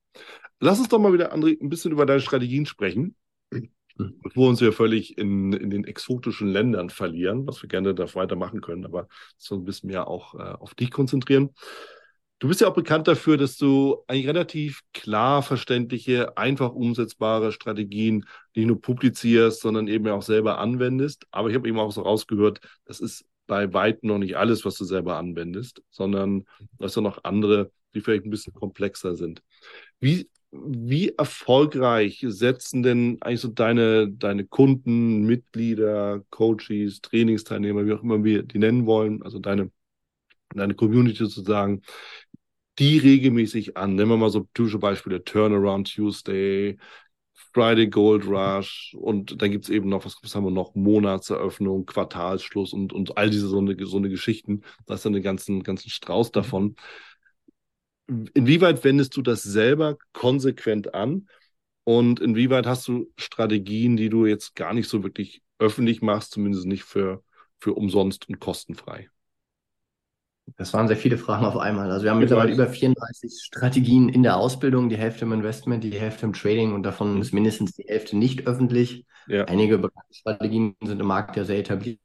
Lass 0.60 0.80
uns 0.80 0.90
doch 0.90 1.00
mal 1.00 1.14
wieder, 1.14 1.34
André, 1.34 1.62
ein 1.62 1.70
bisschen 1.70 1.92
über 1.92 2.06
deine 2.06 2.22
Strategien 2.22 2.66
sprechen, 2.66 3.16
mhm. 3.52 3.70
bevor 3.98 4.44
wir 4.44 4.50
uns 4.50 4.62
ja 4.62 4.72
völlig 4.72 5.18
in, 5.18 5.54
in 5.54 5.70
den 5.70 5.84
exotischen 5.84 6.48
Ländern 6.48 6.90
verlieren, 6.90 7.46
was 7.46 7.62
wir 7.62 7.70
gerne 7.70 7.94
da 7.94 8.14
weitermachen 8.16 8.62
können, 8.62 8.86
aber 8.86 9.08
so 9.38 9.56
ein 9.56 9.66
bisschen 9.66 9.88
mehr 9.88 10.08
auch 10.08 10.36
äh, 10.36 10.38
auf 10.38 10.74
dich 10.76 10.92
konzentrieren. 10.92 11.52
Du 12.40 12.50
bist 12.50 12.60
ja 12.62 12.68
auch 12.68 12.74
bekannt 12.74 13.08
dafür, 13.08 13.38
dass 13.38 13.58
du 13.58 14.04
eigentlich 14.08 14.28
relativ 14.28 14.82
klar 14.94 15.42
verständliche, 15.42 16.38
einfach 16.38 16.74
umsetzbare 16.74 17.52
Strategien 17.52 18.26
nicht 18.54 18.68
nur 18.68 18.82
publizierst, 18.82 19.62
sondern 19.62 19.88
eben 19.88 20.08
auch 20.10 20.22
selber 20.22 20.58
anwendest. 20.60 21.26
Aber 21.32 21.50
ich 21.50 21.56
habe 21.56 21.68
eben 21.68 21.80
auch 21.80 21.92
so 21.92 22.02
rausgehört, 22.02 22.60
das 22.86 23.00
ist 23.00 23.26
bei 23.48 23.74
weitem 23.74 24.10
noch 24.10 24.18
nicht 24.18 24.38
alles, 24.38 24.66
was 24.66 24.76
du 24.78 24.86
selber 24.86 25.18
anwendest, 25.18 25.82
sondern 25.90 26.46
du 26.78 26.86
hast 26.86 26.96
ja 26.96 27.02
noch 27.02 27.24
andere, 27.24 27.72
die 27.94 28.02
vielleicht 28.02 28.26
ein 28.26 28.32
bisschen 28.32 28.54
komplexer 28.54 29.16
sind. 29.16 29.42
Wie, 30.00 30.30
wie 30.52 31.10
erfolgreich 31.10 32.26
setzen 32.28 32.84
denn 32.84 33.18
eigentlich 33.22 33.42
so 33.42 33.48
deine, 33.50 34.10
deine 34.10 34.46
Kunden, 34.46 35.26
Mitglieder, 35.26 36.24
Coaches, 36.30 37.02
Trainingsteilnehmer, 37.02 37.86
wie 37.86 37.94
auch 37.94 38.04
immer 38.04 38.24
wir 38.24 38.44
die 38.44 38.60
nennen 38.60 38.86
wollen, 38.86 39.22
also 39.24 39.40
deine, 39.40 39.72
deine 40.54 40.74
Community 40.76 41.18
sozusagen, 41.18 41.82
die 42.80 42.98
regelmäßig 42.98 43.78
an? 43.78 43.96
Nehmen 43.96 44.12
wir 44.12 44.18
mal 44.18 44.30
so 44.30 44.48
typische 44.54 44.80
Beispiele, 44.80 45.24
Turnaround 45.24 45.94
Tuesday, 45.94 46.78
Friday 47.54 47.88
Gold 47.88 48.26
Rush 48.28 48.96
und 49.00 49.42
dann 49.42 49.50
gibt 49.52 49.64
es 49.64 49.70
eben 49.70 49.88
noch, 49.88 50.04
was, 50.06 50.18
was, 50.22 50.36
haben 50.36 50.44
wir 50.44 50.52
noch, 50.52 50.76
Monatseröffnung, 50.76 51.86
Quartalsschluss 51.86 52.74
und, 52.74 52.92
und 52.92 53.18
all 53.18 53.30
diese 53.30 53.48
so 53.48 53.60
eine, 53.60 53.78
so 53.86 53.98
eine 53.98 54.10
Geschichten. 54.10 54.62
Da 54.86 54.96
ist 54.96 55.06
dann 55.06 55.14
einen 55.14 55.24
ganzen, 55.24 55.64
ganzen 55.64 55.90
Strauß 55.90 56.30
mhm. 56.30 56.34
davon. 56.34 56.76
Inwieweit 58.34 58.84
wendest 58.84 59.16
du 59.16 59.22
das 59.22 59.42
selber 59.42 59.98
konsequent 60.12 60.94
an? 60.94 61.28
Und 61.86 62.20
inwieweit 62.20 62.66
hast 62.66 62.88
du 62.88 63.12
Strategien, 63.18 63.96
die 63.96 64.10
du 64.10 64.26
jetzt 64.26 64.56
gar 64.56 64.74
nicht 64.74 64.90
so 64.90 65.04
wirklich 65.04 65.42
öffentlich 65.60 66.02
machst, 66.02 66.32
zumindest 66.32 66.66
nicht 66.66 66.84
für, 66.84 67.24
für 67.60 67.74
umsonst 67.74 68.28
und 68.28 68.40
kostenfrei? 68.40 69.10
Das 70.58 70.74
waren 70.74 70.88
sehr 70.88 70.98
viele 70.98 71.18
Fragen 71.18 71.46
auf 71.46 71.58
einmal. 71.58 71.92
Also 71.92 72.04
wir 72.04 72.12
haben 72.12 72.20
ich 72.20 72.30
mittlerweile 72.30 72.52
weiß. 72.52 72.58
über 72.58 72.68
34 72.68 73.42
Strategien 73.44 74.10
in 74.10 74.24
der 74.24 74.38
Ausbildung, 74.38 74.90
die 74.90 74.98
Hälfte 74.98 75.26
im 75.26 75.34
Investment, 75.34 75.84
die 75.84 75.92
Hälfte 75.92 76.26
im 76.26 76.34
Trading 76.34 76.74
und 76.74 76.84
davon 76.84 77.16
mhm. 77.16 77.22
ist 77.22 77.34
mindestens 77.34 77.74
die 77.74 77.86
Hälfte 77.88 78.16
nicht 78.18 78.48
öffentlich. 78.48 79.06
Ja. 79.28 79.46
Einige 79.46 79.90
Strategien 80.12 80.76
sind 80.84 81.02
im 81.02 81.08
Markt 81.08 81.36
ja 81.36 81.44
sehr 81.46 81.58
etabliert 81.58 82.00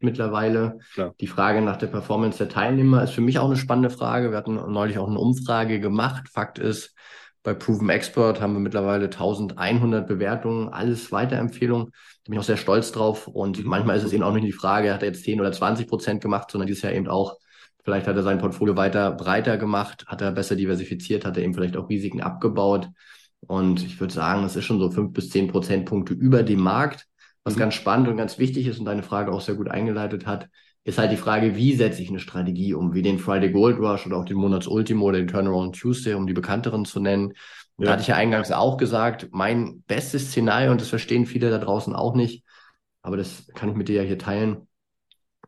mittlerweile. 0.00 0.78
Klar. 0.94 1.14
Die 1.20 1.26
Frage 1.26 1.60
nach 1.60 1.76
der 1.76 1.88
Performance 1.88 2.38
der 2.38 2.48
Teilnehmer 2.48 3.02
ist 3.02 3.10
für 3.10 3.20
mich 3.20 3.38
auch 3.38 3.46
eine 3.46 3.56
spannende 3.56 3.90
Frage. 3.90 4.30
Wir 4.30 4.38
hatten 4.38 4.54
neulich 4.54 4.98
auch 4.98 5.08
eine 5.08 5.18
Umfrage 5.18 5.80
gemacht. 5.80 6.28
Fakt 6.32 6.58
ist, 6.58 6.94
bei 7.42 7.54
Proven 7.54 7.88
Expert 7.90 8.40
haben 8.40 8.54
wir 8.54 8.60
mittlerweile 8.60 9.04
1100 9.04 10.06
Bewertungen, 10.08 10.68
alles 10.68 11.12
Weiterempfehlungen. 11.12 11.86
Da 11.86 11.90
bin 12.24 12.34
ich 12.34 12.40
auch 12.40 12.44
sehr 12.44 12.56
stolz 12.56 12.90
drauf. 12.90 13.28
Und 13.28 13.58
mhm. 13.58 13.68
manchmal 13.68 13.96
ist 13.96 14.04
es 14.04 14.12
eben 14.12 14.24
auch 14.24 14.34
nicht 14.34 14.46
die 14.46 14.52
Frage, 14.52 14.92
hat 14.92 15.02
er 15.02 15.08
jetzt 15.08 15.24
10 15.24 15.40
oder 15.40 15.52
20 15.52 15.86
Prozent 15.86 16.20
gemacht, 16.20 16.50
sondern 16.50 16.66
dieses 16.66 16.82
Jahr 16.82 16.92
eben 16.92 17.06
auch, 17.06 17.36
Vielleicht 17.86 18.08
hat 18.08 18.16
er 18.16 18.24
sein 18.24 18.38
Portfolio 18.38 18.74
weiter 18.74 19.12
breiter 19.12 19.58
gemacht, 19.58 20.06
hat 20.08 20.20
er 20.20 20.32
besser 20.32 20.56
diversifiziert, 20.56 21.24
hat 21.24 21.36
er 21.36 21.44
eben 21.44 21.54
vielleicht 21.54 21.76
auch 21.76 21.88
Risiken 21.88 22.20
abgebaut. 22.20 22.88
Und 23.46 23.80
ich 23.84 24.00
würde 24.00 24.12
sagen, 24.12 24.42
es 24.42 24.56
ist 24.56 24.64
schon 24.64 24.80
so 24.80 24.90
fünf 24.90 25.12
bis 25.12 25.30
zehn 25.30 25.46
Prozentpunkte 25.46 26.12
über 26.12 26.42
dem 26.42 26.58
Markt. 26.58 27.06
Was 27.44 27.54
mhm. 27.54 27.60
ganz 27.60 27.74
spannend 27.74 28.08
und 28.08 28.16
ganz 28.16 28.40
wichtig 28.40 28.66
ist 28.66 28.80
und 28.80 28.86
deine 28.86 29.04
Frage 29.04 29.30
auch 29.30 29.40
sehr 29.40 29.54
gut 29.54 29.68
eingeleitet 29.68 30.26
hat, 30.26 30.48
ist 30.82 30.98
halt 30.98 31.12
die 31.12 31.16
Frage, 31.16 31.54
wie 31.54 31.76
setze 31.76 32.02
ich 32.02 32.08
eine 32.08 32.18
Strategie 32.18 32.74
um, 32.74 32.92
wie 32.92 33.02
den 33.02 33.20
Friday 33.20 33.52
Gold 33.52 33.78
Rush 33.78 34.04
oder 34.04 34.16
auch 34.16 34.24
den 34.24 34.36
Monats 34.36 34.66
Ultimo 34.66 35.04
oder 35.04 35.18
den 35.18 35.28
Turnaround 35.28 35.78
Tuesday, 35.78 36.14
um 36.14 36.26
die 36.26 36.32
bekannteren 36.32 36.86
zu 36.86 36.98
nennen. 36.98 37.34
Ja. 37.78 37.84
da 37.84 37.92
hatte 37.92 38.02
ich 38.02 38.08
ja 38.08 38.16
eingangs 38.16 38.50
auch 38.50 38.78
gesagt, 38.78 39.28
mein 39.30 39.84
bestes 39.86 40.30
Szenario, 40.30 40.72
und 40.72 40.80
das 40.80 40.88
verstehen 40.88 41.24
viele 41.24 41.50
da 41.50 41.58
draußen 41.58 41.94
auch 41.94 42.16
nicht, 42.16 42.42
aber 43.02 43.16
das 43.16 43.46
kann 43.54 43.68
ich 43.68 43.76
mit 43.76 43.86
dir 43.86 44.02
ja 44.02 44.02
hier 44.02 44.18
teilen, 44.18 44.65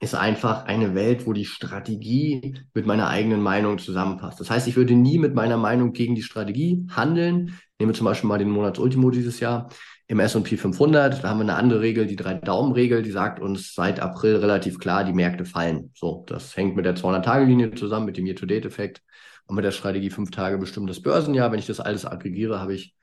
ist 0.01 0.15
einfach 0.15 0.67
eine 0.67 0.95
Welt, 0.95 1.27
wo 1.27 1.33
die 1.33 1.45
Strategie 1.45 2.55
mit 2.73 2.87
meiner 2.87 3.09
eigenen 3.09 3.43
Meinung 3.43 3.79
zusammenpasst. 3.79 4.39
Das 4.41 4.51
heißt, 4.51 4.69
ich 4.69 4.77
würde 4.77 4.95
nie 4.95 5.19
mit 5.19 5.35
meiner 5.35 5.57
Meinung 5.57 5.93
gegen 5.93 6.15
die 6.15 6.23
Strategie 6.23 6.87
handeln. 6.91 7.59
Nehmen 7.79 7.91
wir 7.91 7.95
zum 7.95 8.05
Beispiel 8.05 8.29
mal 8.29 8.39
den 8.39 8.51
Monatsultimo 8.51 9.11
dieses 9.11 9.41
Jahr 9.41 9.69
im 10.07 10.21
S&P 10.21 10.57
500. 10.57 11.23
Da 11.23 11.29
haben 11.29 11.39
wir 11.39 11.43
eine 11.43 11.57
andere 11.57 11.81
Regel, 11.81 12.07
die 12.07 12.17
Drei-Daumen-Regel, 12.17 13.03
die 13.03 13.11
sagt 13.11 13.41
uns 13.41 13.75
seit 13.75 14.01
April 14.01 14.37
relativ 14.37 14.79
klar, 14.79 15.05
die 15.05 15.13
Märkte 15.13 15.45
fallen. 15.45 15.91
So, 15.95 16.25
das 16.27 16.57
hängt 16.57 16.77
mit 16.77 16.85
der 16.85 16.97
200-Tage-Linie 16.97 17.75
zusammen, 17.75 18.07
mit 18.07 18.17
dem 18.17 18.27
Year-to-Date-Effekt 18.27 19.03
und 19.47 19.57
mit 19.57 19.65
der 19.65 19.73
Strategie 19.73 20.11
fünf 20.11 20.31
Tage 20.31 20.59
bestimmt 20.59 20.89
das 20.89 21.03
Börsenjahr. 21.03 21.53
Wenn 21.53 21.59
ich 21.59 21.67
das 21.67 21.81
alles 21.81 22.07
aggregiere, 22.07 22.61
habe 22.61 22.75
ich 22.75 22.95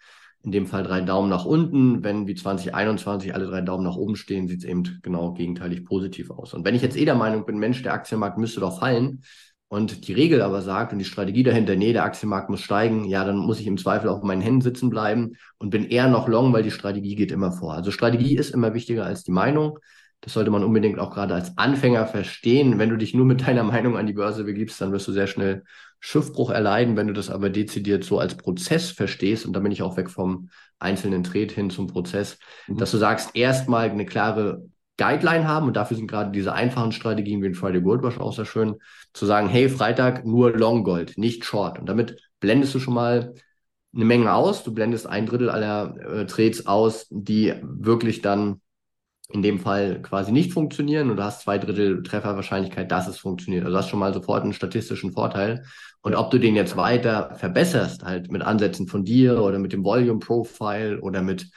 in 0.46 0.52
dem 0.52 0.68
Fall 0.68 0.84
drei 0.84 1.02
Daumen 1.02 1.28
nach 1.28 1.46
unten. 1.46 2.04
Wenn 2.04 2.28
wie 2.28 2.36
2021 2.36 3.34
alle 3.34 3.48
drei 3.48 3.62
Daumen 3.62 3.84
nach 3.84 3.96
oben 3.96 4.16
stehen, 4.16 4.48
sieht 4.48 4.60
es 4.60 4.66
eben 4.66 5.00
genau 5.02 5.34
gegenteilig 5.34 5.86
positiv 5.86 6.30
aus. 6.30 6.54
Und 6.54 6.64
wenn 6.64 6.76
ich 6.76 6.84
jetzt 6.84 6.96
eh 6.96 7.06
der 7.06 7.16
Meinung 7.16 7.46
bin, 7.46 7.58
Mensch, 7.58 7.82
der 7.82 7.94
Aktienmarkt 7.94 8.38
müsste 8.38 8.60
doch 8.60 8.80
fallen 8.80 9.24
und 9.70 10.08
die 10.08 10.14
Regel 10.14 10.44
aber 10.44 10.62
sagt 10.62 10.94
und 10.94 11.00
die 11.00 11.06
Strategie 11.06 11.42
dahinter, 11.42 11.76
nee, 11.76 11.94
der 11.94 12.04
Aktienmarkt 12.04 12.52
muss 12.52 12.62
steigen, 12.62 13.06
ja, 13.06 13.26
dann 13.26 13.38
muss 13.38 13.60
ich 13.60 13.66
im 13.66 13.78
Zweifel 13.78 14.08
auf 14.08 14.22
meinen 14.22 14.42
Händen 14.42 14.62
sitzen 14.62 14.92
bleiben 14.92 15.34
und 15.58 15.72
bin 15.72 15.86
eher 15.86 16.08
noch 16.08 16.28
long, 16.28 16.54
weil 16.54 16.64
die 16.64 16.72
Strategie 16.72 17.16
geht 17.16 17.32
immer 17.32 17.52
vor. 17.52 17.74
Also 17.74 17.90
Strategie 17.90 18.38
ist 18.38 18.52
immer 18.52 18.76
wichtiger 18.76 19.04
als 19.04 19.24
die 19.24 19.32
Meinung. 19.32 19.80
Das 20.22 20.34
sollte 20.34 20.52
man 20.52 20.64
unbedingt 20.64 21.00
auch 21.00 21.12
gerade 21.12 21.34
als 21.34 21.58
Anfänger 21.58 22.06
verstehen. 22.06 22.78
Wenn 22.78 22.90
du 22.90 22.98
dich 22.98 23.16
nur 23.16 23.26
mit 23.26 23.48
deiner 23.48 23.64
Meinung 23.64 23.98
an 23.98 24.06
die 24.06 24.14
Börse 24.14 24.44
begibst, 24.44 24.80
dann 24.80 24.92
wirst 24.92 25.08
du 25.08 25.12
sehr 25.12 25.28
schnell 25.28 25.64
Schiffbruch 26.00 26.50
erleiden. 26.50 26.98
Wenn 26.98 27.08
du 27.08 27.14
das 27.14 27.30
aber 27.30 27.50
dezidiert 27.50 28.04
so 28.04 28.20
als 28.20 28.36
Prozess 28.36 28.92
verstehst, 28.92 29.46
und 29.46 29.54
da 29.54 29.60
bin 29.60 29.72
ich 29.72 29.82
auch 29.82 29.98
weg 29.98 30.10
vom 30.10 30.50
einzelnen 30.80 31.24
Tret 31.24 31.52
hin 31.52 31.70
zum 31.70 31.88
Prozess, 31.88 32.38
mhm. 32.68 32.78
dass 32.78 32.92
du 32.92 32.98
sagst, 32.98 33.36
erstmal 33.36 33.90
eine 33.90 34.06
klare 34.06 34.66
Guideline 34.98 35.48
haben 35.48 35.68
und 35.68 35.76
dafür 35.76 35.98
sind 35.98 36.08
gerade 36.08 36.32
diese 36.32 36.54
einfachen 36.54 36.92
Strategien 36.92 37.42
wie 37.42 37.48
ein 37.48 37.56
Friday 37.56 37.82
Gold 37.82 38.04
Rush 38.04 38.20
auch 38.20 38.34
sehr 38.34 38.46
schön, 38.46 38.76
zu 39.14 39.26
sagen, 39.26 39.50
hey, 39.50 39.68
Freitag 39.68 40.26
nur 40.26 40.52
Long 40.52 40.84
Gold, 40.84 41.18
nicht 41.18 41.44
Short. 41.44 41.80
Und 41.80 41.88
damit 41.88 42.18
blendest 42.40 42.74
du 42.76 42.80
schon 42.80 42.94
mal 42.94 43.34
eine 43.94 44.06
Menge 44.06 44.34
aus. 44.34 44.64
Du 44.64 44.74
blendest 44.74 45.08
ein 45.08 45.26
Drittel 45.26 45.50
aller 45.50 45.96
äh, 45.98 46.26
Trades 46.26 46.68
aus, 46.68 47.08
die 47.10 47.54
wirklich 47.62 48.22
dann 48.22 48.62
in 49.30 49.42
dem 49.42 49.60
Fall 49.60 50.02
quasi 50.02 50.32
nicht 50.32 50.54
funktionieren 50.54 51.10
und 51.10 51.18
du 51.18 51.24
hast 51.24 51.42
zwei 51.42 51.58
Drittel 51.58 52.04
Trefferwahrscheinlichkeit, 52.04 52.92
dass 52.92 53.08
es 53.08 53.18
funktioniert. 53.18 53.64
Also 53.64 53.74
du 53.74 53.80
hast 53.80 53.90
schon 53.90 54.00
mal 54.00 54.14
sofort 54.14 54.44
einen 54.44 54.54
statistischen 54.54 55.14
Vorteil. 55.14 55.64
Und 56.02 56.14
ob 56.14 56.30
du 56.30 56.38
den 56.38 56.56
jetzt 56.56 56.78
weiter 56.78 57.34
verbesserst, 57.36 58.04
halt 58.04 58.32
mit 58.32 58.44
Ansätzen 58.44 58.88
von 58.88 59.04
dir 59.04 59.42
oder 59.42 59.58
mit 59.58 59.74
dem 59.74 59.84
Volume 59.84 60.20
Profile 60.20 61.02
oder 61.02 61.24
mit 61.24 61.50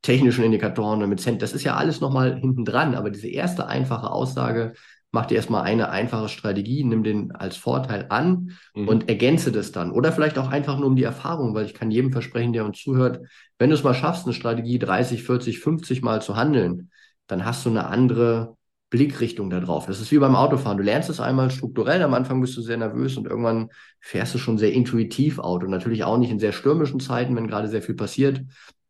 technischen 0.00 0.44
Indikatoren 0.44 0.98
oder 1.00 1.06
mit 1.06 1.20
Cent, 1.20 1.42
das 1.42 1.52
ist 1.52 1.64
ja 1.64 1.76
alles 1.76 2.00
nochmal 2.00 2.38
hinten 2.38 2.64
dran. 2.64 2.94
Aber 2.94 3.10
diese 3.10 3.28
erste 3.28 3.66
einfache 3.66 4.10
Aussage, 4.10 4.72
mach 5.12 5.26
dir 5.26 5.34
erstmal 5.34 5.64
eine 5.64 5.90
einfache 5.90 6.30
Strategie, 6.30 6.84
nimm 6.84 7.02
den 7.02 7.32
als 7.32 7.56
Vorteil 7.56 8.06
an 8.08 8.52
mhm. 8.74 8.88
und 8.88 9.08
ergänze 9.08 9.52
das 9.52 9.72
dann. 9.72 9.90
Oder 9.92 10.12
vielleicht 10.12 10.38
auch 10.38 10.50
einfach 10.50 10.78
nur 10.78 10.86
um 10.86 10.96
die 10.96 11.02
Erfahrung, 11.02 11.54
weil 11.54 11.66
ich 11.66 11.74
kann 11.74 11.90
jedem 11.90 12.12
versprechen, 12.12 12.52
der 12.52 12.64
uns 12.64 12.80
zuhört, 12.80 13.20
wenn 13.58 13.70
du 13.70 13.74
es 13.74 13.84
mal 13.84 13.94
schaffst, 13.94 14.24
eine 14.24 14.34
Strategie 14.34 14.78
30, 14.78 15.22
40, 15.22 15.58
50 15.58 16.02
Mal 16.02 16.22
zu 16.22 16.36
handeln, 16.36 16.90
dann 17.30 17.44
hast 17.44 17.64
du 17.64 17.70
eine 17.70 17.86
andere 17.86 18.56
Blickrichtung 18.90 19.50
da 19.50 19.60
drauf. 19.60 19.86
Das 19.86 20.00
ist 20.00 20.10
wie 20.10 20.18
beim 20.18 20.34
Autofahren. 20.34 20.76
Du 20.76 20.82
lernst 20.82 21.08
es 21.10 21.20
einmal 21.20 21.50
strukturell, 21.50 22.02
am 22.02 22.14
Anfang 22.14 22.40
bist 22.40 22.56
du 22.56 22.62
sehr 22.62 22.76
nervös 22.76 23.16
und 23.16 23.26
irgendwann 23.26 23.70
fährst 24.00 24.34
du 24.34 24.38
schon 24.38 24.58
sehr 24.58 24.72
intuitiv 24.72 25.38
Auto. 25.38 25.66
Natürlich 25.66 26.02
auch 26.04 26.18
nicht 26.18 26.30
in 26.30 26.40
sehr 26.40 26.52
stürmischen 26.52 26.98
Zeiten, 26.98 27.36
wenn 27.36 27.46
gerade 27.46 27.68
sehr 27.68 27.82
viel 27.82 27.94
passiert. 27.94 28.42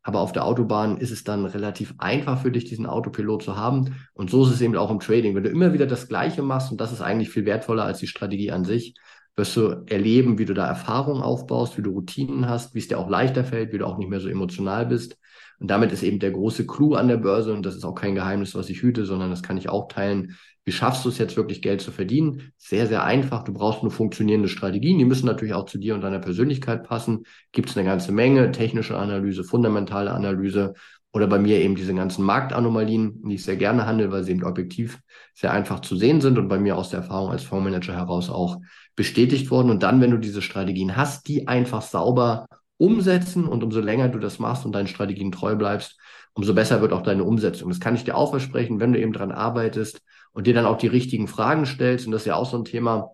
Aber 0.03 0.21
auf 0.21 0.31
der 0.31 0.45
Autobahn 0.45 0.97
ist 0.97 1.11
es 1.11 1.23
dann 1.23 1.45
relativ 1.45 1.93
einfach 1.99 2.41
für 2.41 2.51
dich, 2.51 2.65
diesen 2.65 2.87
Autopilot 2.87 3.43
zu 3.43 3.55
haben. 3.55 3.95
Und 4.13 4.31
so 4.31 4.43
ist 4.43 4.53
es 4.53 4.61
eben 4.61 4.75
auch 4.75 4.89
im 4.89 4.99
Trading. 4.99 5.35
Wenn 5.35 5.43
du 5.43 5.49
immer 5.51 5.73
wieder 5.73 5.85
das 5.85 6.07
Gleiche 6.07 6.41
machst, 6.41 6.71
und 6.71 6.81
das 6.81 6.91
ist 6.91 7.01
eigentlich 7.01 7.29
viel 7.29 7.45
wertvoller 7.45 7.83
als 7.83 7.99
die 7.99 8.07
Strategie 8.07 8.51
an 8.51 8.65
sich, 8.65 8.95
wirst 9.35 9.55
du 9.55 9.83
erleben, 9.85 10.39
wie 10.39 10.45
du 10.45 10.55
da 10.55 10.65
Erfahrungen 10.65 11.21
aufbaust, 11.21 11.77
wie 11.77 11.83
du 11.83 11.91
Routinen 11.91 12.49
hast, 12.49 12.73
wie 12.73 12.79
es 12.79 12.87
dir 12.87 12.97
auch 12.97 13.09
leichter 13.09 13.43
fällt, 13.43 13.71
wie 13.71 13.77
du 13.77 13.85
auch 13.85 13.99
nicht 13.99 14.09
mehr 14.09 14.19
so 14.19 14.27
emotional 14.27 14.87
bist. 14.87 15.17
Und 15.61 15.67
damit 15.67 15.91
ist 15.91 16.01
eben 16.01 16.17
der 16.17 16.31
große 16.31 16.65
Clou 16.65 16.95
an 16.95 17.07
der 17.07 17.17
Börse, 17.17 17.53
und 17.53 17.63
das 17.63 17.75
ist 17.75 17.85
auch 17.85 17.93
kein 17.93 18.15
Geheimnis, 18.15 18.55
was 18.55 18.69
ich 18.69 18.81
hüte, 18.81 19.05
sondern 19.05 19.29
das 19.29 19.43
kann 19.43 19.57
ich 19.57 19.69
auch 19.69 19.87
teilen. 19.87 20.35
Wie 20.65 20.71
schaffst 20.71 21.05
du 21.05 21.09
es 21.09 21.19
jetzt 21.19 21.37
wirklich 21.37 21.61
Geld 21.61 21.81
zu 21.81 21.91
verdienen? 21.91 22.51
Sehr, 22.57 22.87
sehr 22.87 23.03
einfach. 23.03 23.43
Du 23.43 23.53
brauchst 23.53 23.83
nur 23.83 23.91
funktionierende 23.91 24.49
Strategien. 24.49 24.97
Die 24.97 25.05
müssen 25.05 25.27
natürlich 25.27 25.53
auch 25.53 25.65
zu 25.65 25.77
dir 25.77 25.93
und 25.93 26.01
deiner 26.01 26.17
Persönlichkeit 26.17 26.83
passen. 26.83 27.25
Gibt 27.51 27.69
es 27.69 27.77
eine 27.77 27.85
ganze 27.85 28.11
Menge. 28.11 28.51
Technische 28.51 28.97
Analyse, 28.97 29.43
fundamentale 29.43 30.11
Analyse 30.11 30.73
oder 31.13 31.27
bei 31.27 31.37
mir 31.37 31.59
eben 31.59 31.75
diese 31.75 31.93
ganzen 31.93 32.25
Marktanomalien, 32.25 33.21
die 33.27 33.35
ich 33.35 33.43
sehr 33.43 33.57
gerne 33.57 33.85
handle, 33.85 34.11
weil 34.11 34.23
sie 34.23 34.31
eben 34.31 34.43
objektiv 34.43 34.99
sehr 35.35 35.51
einfach 35.51 35.81
zu 35.81 35.95
sehen 35.95 36.21
sind 36.21 36.37
und 36.37 36.47
bei 36.47 36.57
mir 36.57 36.75
aus 36.75 36.89
der 36.89 37.01
Erfahrung 37.01 37.31
als 37.31 37.43
Fondsmanager 37.43 37.95
heraus 37.95 38.29
auch 38.29 38.57
bestätigt 38.95 39.51
worden. 39.51 39.69
Und 39.69 39.83
dann, 39.83 40.01
wenn 40.01 40.11
du 40.11 40.17
diese 40.17 40.41
Strategien 40.41 40.95
hast, 40.95 41.27
die 41.27 41.47
einfach 41.47 41.81
sauber 41.81 42.47
umsetzen 42.81 43.47
und 43.47 43.63
umso 43.63 43.79
länger 43.79 44.09
du 44.09 44.17
das 44.17 44.39
machst 44.39 44.65
und 44.65 44.73
deinen 44.73 44.87
Strategien 44.87 45.31
treu 45.31 45.55
bleibst, 45.55 45.99
umso 46.33 46.55
besser 46.55 46.81
wird 46.81 46.93
auch 46.93 47.03
deine 47.03 47.23
Umsetzung. 47.23 47.69
Das 47.69 47.79
kann 47.79 47.95
ich 47.95 48.03
dir 48.03 48.17
auch 48.17 48.31
versprechen, 48.31 48.79
wenn 48.79 48.91
du 48.91 48.99
eben 48.99 49.13
dran 49.13 49.31
arbeitest 49.31 50.01
und 50.33 50.47
dir 50.47 50.55
dann 50.55 50.65
auch 50.65 50.77
die 50.77 50.87
richtigen 50.87 51.27
Fragen 51.27 51.67
stellst. 51.67 52.07
Und 52.07 52.11
das 52.11 52.23
ist 52.23 52.27
ja 52.27 52.35
auch 52.35 52.49
so 52.49 52.57
ein 52.57 52.65
Thema, 52.65 53.11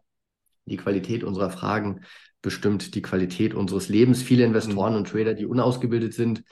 die 0.65 0.77
Qualität 0.77 1.25
unserer 1.25 1.49
Fragen 1.49 2.01
bestimmt 2.41 2.95
die 2.95 3.01
Qualität 3.01 3.53
unseres 3.53 3.89
Lebens. 3.89 4.21
Viele 4.21 4.45
Investoren 4.45 4.93
mhm. 4.93 4.99
und 4.99 5.09
Trader, 5.09 5.33
die 5.33 5.45
unausgebildet 5.45 6.13
sind, 6.13 6.43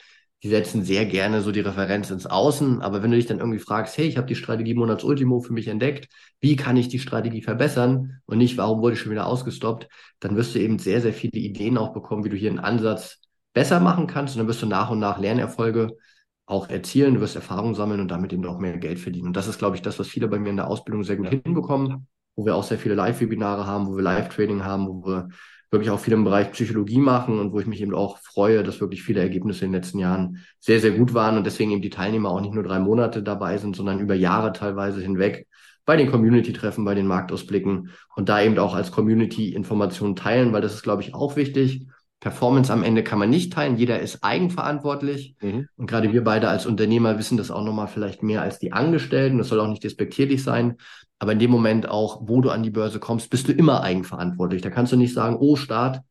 die 0.45 0.51
setzen 0.51 0.83
sehr 0.83 1.07
gerne 1.07 1.41
so 1.41 1.51
die 1.51 1.61
Referenz 1.61 2.11
ins 2.11 2.27
Außen. 2.27 2.83
Aber 2.83 3.01
wenn 3.01 3.09
du 3.09 3.17
dich 3.17 3.25
dann 3.25 3.39
irgendwie 3.39 3.57
fragst, 3.57 3.97
hey, 3.97 4.05
ich 4.05 4.15
habe 4.15 4.27
die 4.27 4.35
Strategie 4.35 4.75
Monatsultimo 4.75 5.39
für 5.39 5.53
mich 5.53 5.67
entdeckt, 5.67 6.07
wie 6.39 6.55
kann 6.55 6.77
ich 6.77 6.87
die 6.87 6.99
Strategie 6.99 7.41
verbessern 7.41 8.21
und 8.27 8.37
nicht, 8.37 8.55
warum 8.55 8.79
wurde 8.79 8.93
ich 8.93 8.99
schon 8.99 9.11
wieder 9.11 9.25
ausgestoppt, 9.25 9.87
dann 10.19 10.35
wirst 10.35 10.53
du 10.53 10.59
eben 10.59 10.77
sehr, 10.77 11.01
sehr 11.01 11.13
viele 11.13 11.39
Ideen 11.39 11.79
auch 11.79 11.93
bekommen, 11.93 12.25
wie 12.25 12.29
du 12.29 12.35
hier 12.35 12.51
einen 12.51 12.59
Ansatz 12.59 13.21
besser 13.53 13.79
machen 13.79 14.05
kannst. 14.05 14.35
Und 14.35 14.41
dann 14.41 14.47
wirst 14.47 14.61
du 14.61 14.67
nach 14.67 14.91
und 14.91 14.99
nach 14.99 15.17
Lernerfolge 15.17 15.97
auch 16.45 16.69
erzielen, 16.69 17.15
du 17.15 17.21
wirst 17.21 17.35
Erfahrung 17.35 17.73
sammeln 17.73 17.99
und 17.99 18.11
damit 18.11 18.31
eben 18.31 18.45
auch 18.45 18.59
mehr 18.59 18.77
Geld 18.77 18.99
verdienen. 18.99 19.29
Und 19.29 19.35
das 19.35 19.47
ist, 19.47 19.57
glaube 19.57 19.77
ich, 19.77 19.81
das, 19.81 19.97
was 19.97 20.07
viele 20.07 20.27
bei 20.27 20.37
mir 20.37 20.51
in 20.51 20.57
der 20.57 20.67
Ausbildung 20.67 21.03
sehr 21.03 21.15
gut 21.15 21.33
ja. 21.33 21.39
hinbekommen, 21.43 22.05
wo 22.35 22.45
wir 22.45 22.55
auch 22.55 22.63
sehr 22.63 22.77
viele 22.77 22.93
Live-Webinare 22.93 23.65
haben, 23.65 23.87
wo 23.87 23.95
wir 23.95 24.03
Live-Trading 24.03 24.63
haben, 24.63 24.87
wo 24.87 25.07
wir 25.07 25.29
wirklich 25.71 25.89
auch 25.89 25.99
viel 25.99 26.13
im 26.13 26.23
Bereich 26.23 26.51
Psychologie 26.51 26.99
machen 26.99 27.39
und 27.39 27.51
wo 27.51 27.59
ich 27.59 27.67
mich 27.67 27.81
eben 27.81 27.93
auch 27.93 28.17
freue, 28.19 28.63
dass 28.63 28.81
wirklich 28.81 29.03
viele 29.03 29.21
Ergebnisse 29.21 29.65
in 29.65 29.71
den 29.71 29.81
letzten 29.81 29.99
Jahren 29.99 30.43
sehr, 30.59 30.79
sehr 30.79 30.91
gut 30.91 31.13
waren 31.13 31.37
und 31.37 31.45
deswegen 31.45 31.71
eben 31.71 31.81
die 31.81 31.89
Teilnehmer 31.89 32.29
auch 32.29 32.41
nicht 32.41 32.53
nur 32.53 32.63
drei 32.63 32.79
Monate 32.79 33.23
dabei 33.23 33.57
sind, 33.57 33.75
sondern 33.75 33.99
über 33.99 34.15
Jahre 34.15 34.53
teilweise 34.53 35.01
hinweg 35.01 35.47
bei 35.85 35.97
den 35.97 36.09
Community-Treffen, 36.09 36.83
bei 36.83 36.95
den 36.95 37.07
Marktausblicken 37.07 37.91
und 38.15 38.29
da 38.29 38.41
eben 38.41 38.57
auch 38.57 38.73
als 38.73 38.91
Community 38.91 39.53
Informationen 39.53 40.15
teilen, 40.15 40.51
weil 40.51 40.61
das 40.61 40.73
ist, 40.73 40.83
glaube 40.83 41.03
ich, 41.03 41.13
auch 41.13 41.35
wichtig. 41.35 41.85
Performance 42.25 42.73
am 42.73 42.81
Ende 42.81 43.03
kann 43.03 43.19
man 43.19 43.29
nicht 43.29 43.53
teilen. 43.53 43.77
Jeder 43.77 43.99
ist 43.99 44.23
eigenverantwortlich. 44.23 45.35
Mhm. 45.43 45.67
Und 45.77 45.85
gerade 45.85 46.11
wir 46.11 46.23
beide 46.23 46.49
als 46.49 46.65
Unternehmer 46.65 47.19
wissen 47.19 47.37
das 47.37 47.51
auch 47.51 47.63
nochmal 47.63 47.87
vielleicht 47.87 48.23
mehr 48.23 48.41
als 48.41 48.57
die 48.57 48.73
Angestellten. 48.73 49.37
Das 49.37 49.49
soll 49.49 49.59
auch 49.59 49.67
nicht 49.67 49.83
despektierlich 49.83 50.41
sein. 50.41 50.77
Aber 51.19 51.33
in 51.33 51.37
dem 51.39 51.51
Moment 51.51 51.87
auch, 51.87 52.21
wo 52.23 52.41
du 52.41 52.49
an 52.49 52.63
die 52.63 52.71
Börse 52.71 52.99
kommst, 52.99 53.29
bist 53.29 53.47
du 53.47 53.51
immer 53.51 53.83
eigenverantwortlich. 53.83 54.63
Da 54.63 54.71
kannst 54.71 54.91
du 54.91 54.97
nicht 54.97 55.13
sagen, 55.13 55.37
oh, 55.39 55.55
Staat, 55.55 56.01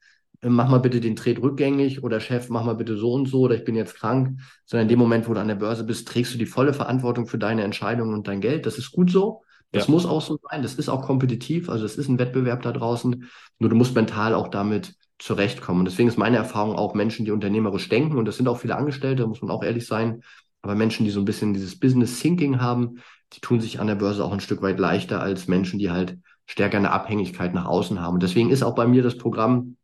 äh, 0.40 0.48
mach 0.48 0.68
mal 0.68 0.78
bitte 0.78 1.00
den 1.00 1.16
Trade 1.16 1.42
rückgängig 1.42 2.04
oder 2.04 2.20
Chef, 2.20 2.48
mach 2.48 2.62
mal 2.64 2.76
bitte 2.76 2.96
so 2.96 3.12
und 3.12 3.26
so 3.26 3.40
oder 3.40 3.56
ich 3.56 3.64
bin 3.64 3.74
jetzt 3.74 3.96
krank. 3.96 4.38
Sondern 4.66 4.84
in 4.84 4.90
dem 4.90 5.00
Moment, 5.00 5.28
wo 5.28 5.34
du 5.34 5.40
an 5.40 5.48
der 5.48 5.56
Börse 5.56 5.82
bist, 5.82 6.06
trägst 6.06 6.32
du 6.32 6.38
die 6.38 6.46
volle 6.46 6.74
Verantwortung 6.74 7.26
für 7.26 7.38
deine 7.38 7.64
Entscheidungen 7.64 8.14
und 8.14 8.28
dein 8.28 8.40
Geld. 8.40 8.66
Das 8.66 8.78
ist 8.78 8.92
gut 8.92 9.10
so. 9.10 9.42
Das 9.72 9.88
ja. 9.88 9.90
muss 9.90 10.06
auch 10.06 10.22
so 10.22 10.38
sein. 10.48 10.62
Das 10.62 10.74
ist 10.74 10.88
auch 10.88 11.02
kompetitiv. 11.02 11.68
Also 11.68 11.84
es 11.84 11.96
ist 11.96 12.06
ein 12.06 12.20
Wettbewerb 12.20 12.62
da 12.62 12.70
draußen. 12.70 13.28
Nur 13.58 13.68
du 13.68 13.74
musst 13.74 13.96
mental 13.96 14.32
auch 14.32 14.46
damit 14.46 14.94
zurechtkommen. 15.18 15.80
Und 15.80 15.84
deswegen 15.86 16.08
ist 16.08 16.18
meine 16.18 16.36
Erfahrung 16.36 16.76
auch 16.76 16.94
Menschen, 16.94 17.24
die 17.24 17.30
unternehmerisch 17.30 17.88
denken, 17.88 18.18
und 18.18 18.26
das 18.26 18.36
sind 18.36 18.48
auch 18.48 18.58
viele 18.58 18.76
Angestellte, 18.76 19.26
muss 19.26 19.42
man 19.42 19.50
auch 19.50 19.62
ehrlich 19.62 19.86
sein, 19.86 20.22
aber 20.62 20.74
Menschen, 20.74 21.04
die 21.04 21.10
so 21.10 21.20
ein 21.20 21.26
bisschen 21.26 21.52
dieses 21.52 21.78
Business 21.78 22.20
Thinking 22.20 22.60
haben, 22.60 23.00
die 23.34 23.40
tun 23.40 23.60
sich 23.60 23.80
an 23.80 23.86
der 23.86 23.96
Börse 23.96 24.24
auch 24.24 24.32
ein 24.32 24.40
Stück 24.40 24.62
weit 24.62 24.78
leichter 24.78 25.20
als 25.20 25.48
Menschen, 25.48 25.78
die 25.78 25.90
halt 25.90 26.18
stärker 26.46 26.78
eine 26.78 26.90
Abhängigkeit 26.90 27.54
nach 27.54 27.66
außen 27.66 28.00
haben. 28.00 28.14
Und 28.14 28.22
deswegen 28.22 28.50
ist 28.50 28.62
auch 28.62 28.74
bei 28.74 28.86
mir 28.86 29.02
das 29.02 29.18
Programm 29.18 29.76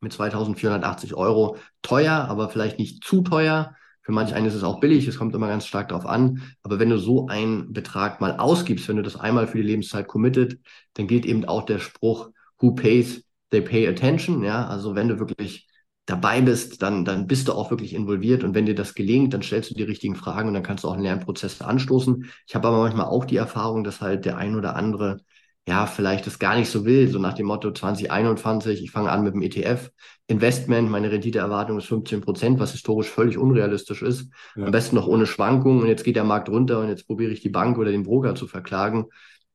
mit 0.00 0.12
2480 0.12 1.14
Euro 1.14 1.56
teuer, 1.82 2.12
aber 2.12 2.48
vielleicht 2.48 2.78
nicht 2.78 3.04
zu 3.04 3.22
teuer. 3.22 3.74
Für 4.02 4.12
manch 4.12 4.34
einen 4.34 4.46
ist 4.46 4.54
es 4.54 4.64
auch 4.64 4.80
billig, 4.80 5.06
es 5.06 5.18
kommt 5.18 5.34
immer 5.34 5.46
ganz 5.48 5.66
stark 5.66 5.90
darauf 5.90 6.06
an. 6.06 6.42
Aber 6.62 6.78
wenn 6.78 6.90
du 6.90 6.98
so 6.98 7.28
einen 7.28 7.72
Betrag 7.72 8.20
mal 8.20 8.36
ausgibst, 8.36 8.88
wenn 8.88 8.96
du 8.96 9.02
das 9.02 9.16
einmal 9.16 9.46
für 9.46 9.58
die 9.58 9.64
Lebenszeit 9.64 10.08
committed, 10.08 10.58
dann 10.94 11.06
gilt 11.06 11.24
eben 11.24 11.44
auch 11.44 11.64
der 11.64 11.78
Spruch, 11.78 12.30
who 12.58 12.74
pays, 12.74 13.24
they 13.52 13.60
pay 13.60 13.86
attention. 13.86 14.42
Ja, 14.42 14.66
also 14.66 14.94
wenn 14.94 15.08
du 15.08 15.18
wirklich 15.18 15.68
dabei 16.06 16.40
bist, 16.40 16.82
dann, 16.82 17.04
dann 17.04 17.26
bist 17.26 17.48
du 17.48 17.52
auch 17.52 17.70
wirklich 17.70 17.94
involviert. 17.94 18.42
Und 18.42 18.54
wenn 18.54 18.66
dir 18.66 18.74
das 18.74 18.94
gelingt, 18.94 19.34
dann 19.34 19.42
stellst 19.42 19.70
du 19.70 19.74
die 19.74 19.84
richtigen 19.84 20.16
Fragen 20.16 20.48
und 20.48 20.54
dann 20.54 20.64
kannst 20.64 20.84
du 20.84 20.88
auch 20.88 20.94
einen 20.94 21.04
Lernprozess 21.04 21.62
anstoßen. 21.62 22.28
Ich 22.46 22.54
habe 22.54 22.68
aber 22.68 22.78
manchmal 22.80 23.06
auch 23.06 23.24
die 23.24 23.36
Erfahrung, 23.36 23.84
dass 23.84 24.00
halt 24.00 24.24
der 24.24 24.36
ein 24.36 24.56
oder 24.56 24.74
andere 24.74 25.20
ja, 25.66 25.86
vielleicht 25.86 26.26
das 26.26 26.40
gar 26.40 26.56
nicht 26.56 26.68
so 26.68 26.84
will, 26.84 27.08
so 27.08 27.20
nach 27.20 27.34
dem 27.34 27.46
Motto 27.46 27.70
2021, 27.70 28.82
ich 28.82 28.90
fange 28.90 29.10
an 29.12 29.22
mit 29.22 29.34
dem 29.34 29.42
ETF, 29.42 29.92
Investment, 30.26 30.90
meine 30.90 31.12
Renditeerwartung 31.12 31.78
ist 31.78 31.86
15 31.86 32.20
Prozent, 32.20 32.58
was 32.58 32.72
historisch 32.72 33.08
völlig 33.08 33.38
unrealistisch 33.38 34.02
ist, 34.02 34.32
ja. 34.56 34.64
am 34.64 34.72
besten 34.72 34.96
noch 34.96 35.06
ohne 35.06 35.24
Schwankungen 35.24 35.82
und 35.82 35.86
jetzt 35.86 36.02
geht 36.02 36.16
der 36.16 36.24
Markt 36.24 36.48
runter 36.48 36.80
und 36.80 36.88
jetzt 36.88 37.06
probiere 37.06 37.30
ich 37.30 37.42
die 37.42 37.48
Bank 37.48 37.78
oder 37.78 37.92
den 37.92 38.02
Broker 38.02 38.34
zu 38.34 38.48
verklagen 38.48 39.06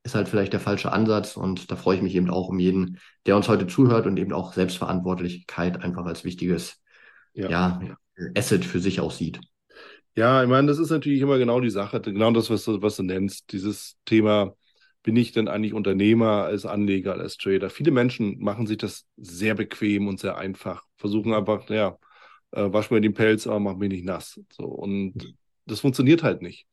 ist 0.08 0.14
halt 0.14 0.28
vielleicht 0.28 0.52
der 0.52 0.60
falsche 0.60 0.92
Ansatz. 0.92 1.36
Und 1.36 1.70
da 1.70 1.76
freue 1.76 1.96
ich 1.96 2.02
mich 2.02 2.14
eben 2.14 2.30
auch 2.30 2.48
um 2.48 2.58
jeden, 2.58 2.98
der 3.26 3.36
uns 3.36 3.48
heute 3.48 3.66
zuhört 3.66 4.06
und 4.06 4.18
eben 4.18 4.32
auch 4.32 4.52
Selbstverantwortlichkeit 4.54 5.82
einfach 5.82 6.06
als 6.06 6.24
wichtiges 6.24 6.80
ja. 7.34 7.50
ja 7.50 7.96
Asset 8.34 8.64
für 8.64 8.80
sich 8.80 9.00
auch 9.00 9.12
sieht. 9.12 9.40
Ja, 10.16 10.42
ich 10.42 10.48
meine, 10.48 10.66
das 10.66 10.78
ist 10.78 10.90
natürlich 10.90 11.20
immer 11.20 11.38
genau 11.38 11.60
die 11.60 11.70
Sache, 11.70 12.00
genau 12.00 12.32
das, 12.32 12.50
was 12.50 12.64
du, 12.64 12.82
was 12.82 12.96
du 12.96 13.04
nennst, 13.04 13.52
dieses 13.52 13.96
Thema, 14.04 14.54
bin 15.04 15.14
ich 15.14 15.30
denn 15.30 15.46
eigentlich 15.46 15.74
Unternehmer 15.74 16.44
als 16.44 16.66
Anleger, 16.66 17.14
als 17.14 17.36
Trader? 17.36 17.70
Viele 17.70 17.92
Menschen 17.92 18.38
machen 18.40 18.66
sich 18.66 18.78
das 18.78 19.06
sehr 19.16 19.54
bequem 19.54 20.08
und 20.08 20.18
sehr 20.18 20.36
einfach, 20.36 20.82
versuchen 20.96 21.34
einfach, 21.34 21.70
ja, 21.70 21.98
äh, 22.50 22.72
wasch 22.72 22.90
mir 22.90 23.00
den 23.00 23.14
Pelz, 23.14 23.46
aber 23.46 23.60
mach 23.60 23.76
mich 23.76 23.90
nicht 23.90 24.04
nass. 24.04 24.40
So, 24.52 24.64
und 24.64 25.36
das 25.66 25.80
funktioniert 25.80 26.22
halt 26.22 26.42
nicht. 26.42 26.66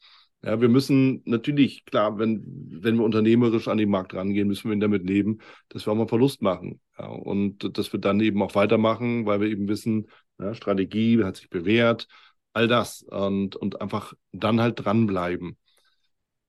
Ja, 0.46 0.62
wir 0.62 0.70
müssen 0.70 1.24
natürlich, 1.26 1.86
klar, 1.86 2.20
wenn, 2.20 2.44
wenn 2.70 2.98
wir 2.98 3.04
unternehmerisch 3.04 3.68
an 3.68 3.80
den 3.80 3.90
Markt 3.90 4.14
rangehen, 4.14 4.48
müssen 4.48 4.70
wir 4.70 4.78
damit 4.78 5.04
leben, 5.04 5.40
dass 5.70 5.88
wir 5.88 5.92
auch 5.92 5.98
mal 5.98 6.08
Verlust 6.08 6.44
machen. 6.44 6.80
Ja, 7.00 7.08
und 7.08 7.76
dass 7.80 7.92
wir 7.92 8.00
dann 8.00 8.20
eben 8.20 8.44
auch 8.44 8.54
weitermachen, 8.54 9.26
weil 9.26 9.42
wir 9.42 9.48
eben 9.48 9.68
wissen, 9.68 10.08
ja, 10.38 10.54
Strategie 10.54 11.24
hat 11.24 11.38
sich 11.38 11.50
bewährt, 11.50 12.08
all 12.54 12.68
das. 12.68 13.02
Und, 13.02 13.56
und 13.56 13.82
einfach 13.82 14.14
dann 14.34 14.62
halt 14.62 14.86
dranbleiben, 14.86 15.58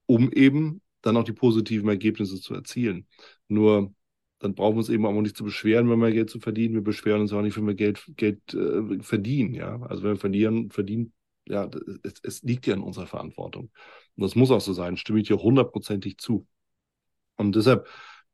um 0.05 0.31
eben 0.31 0.83
dann 1.01 1.17
auch 1.17 1.25
die 1.25 1.33
positiven 1.33 1.89
Ergebnisse 1.89 2.39
zu 2.39 2.53
erzielen. 2.53 3.07
Nur 3.49 3.95
dann 4.41 4.55
brauchen 4.55 4.75
wir 4.75 4.81
uns 4.81 4.91
eben 4.91 5.07
auch 5.07 5.13
nicht 5.23 5.39
zu 5.39 5.45
beschweren, 5.45 5.89
wenn 5.89 6.01
wir 6.01 6.13
Geld 6.13 6.29
zu 6.29 6.39
verdienen. 6.39 6.75
Wir 6.75 6.83
beschweren 6.83 7.23
uns 7.23 7.33
auch 7.33 7.41
nicht, 7.41 7.57
wenn 7.57 7.67
wir 7.67 7.75
Geld, 7.75 8.05
Geld 8.17 8.53
äh, 8.53 9.03
verdienen. 9.03 9.55
Ja? 9.55 9.81
Also 9.81 10.03
wenn 10.03 10.13
wir 10.13 10.21
verlieren, 10.21 10.71
verdienen, 10.71 11.15
ja, 11.49 11.71
es, 12.03 12.15
es, 12.23 12.43
liegt 12.43 12.67
ja 12.67 12.75
in 12.75 12.83
unserer 12.83 13.07
Verantwortung. 13.07 13.71
Und 14.17 14.23
das 14.23 14.35
muss 14.35 14.51
auch 14.51 14.61
so 14.61 14.73
sein, 14.73 14.97
stimme 14.97 15.21
ich 15.21 15.29
dir 15.29 15.39
hundertprozentig 15.39 16.19
zu. 16.19 16.47
Und 17.37 17.55
deshalb, 17.55 17.87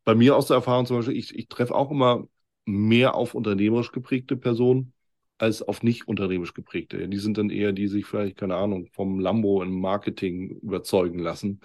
bei 0.05 0.15
mir 0.15 0.37
aus 0.37 0.47
der 0.47 0.57
Erfahrung 0.57 0.87
zum 0.87 0.99
Beispiel, 0.99 1.17
ich, 1.17 1.37
ich 1.37 1.49
treffe 1.49 1.75
auch 1.75 1.91
immer 1.91 2.27
mehr 2.65 3.15
auf 3.15 3.35
unternehmerisch 3.35 3.93
geprägte 3.93 4.37
Personen 4.37 4.93
als 5.39 5.63
auf 5.63 5.83
nicht 5.83 6.07
unternehmerisch 6.07 6.55
geprägte. 6.55 7.09
Die 7.09 7.19
sind 7.19 7.37
dann 7.37 7.51
eher, 7.51 7.73
die 7.73 7.89
sich 7.89 8.07
vielleicht, 8.07 8.37
keine 8.37 8.57
Ahnung, 8.57 8.87
vom 8.93 9.19
Lambo 9.19 9.63
im 9.63 9.81
Marketing 9.81 10.51
überzeugen 10.61 11.19
lassen 11.19 11.61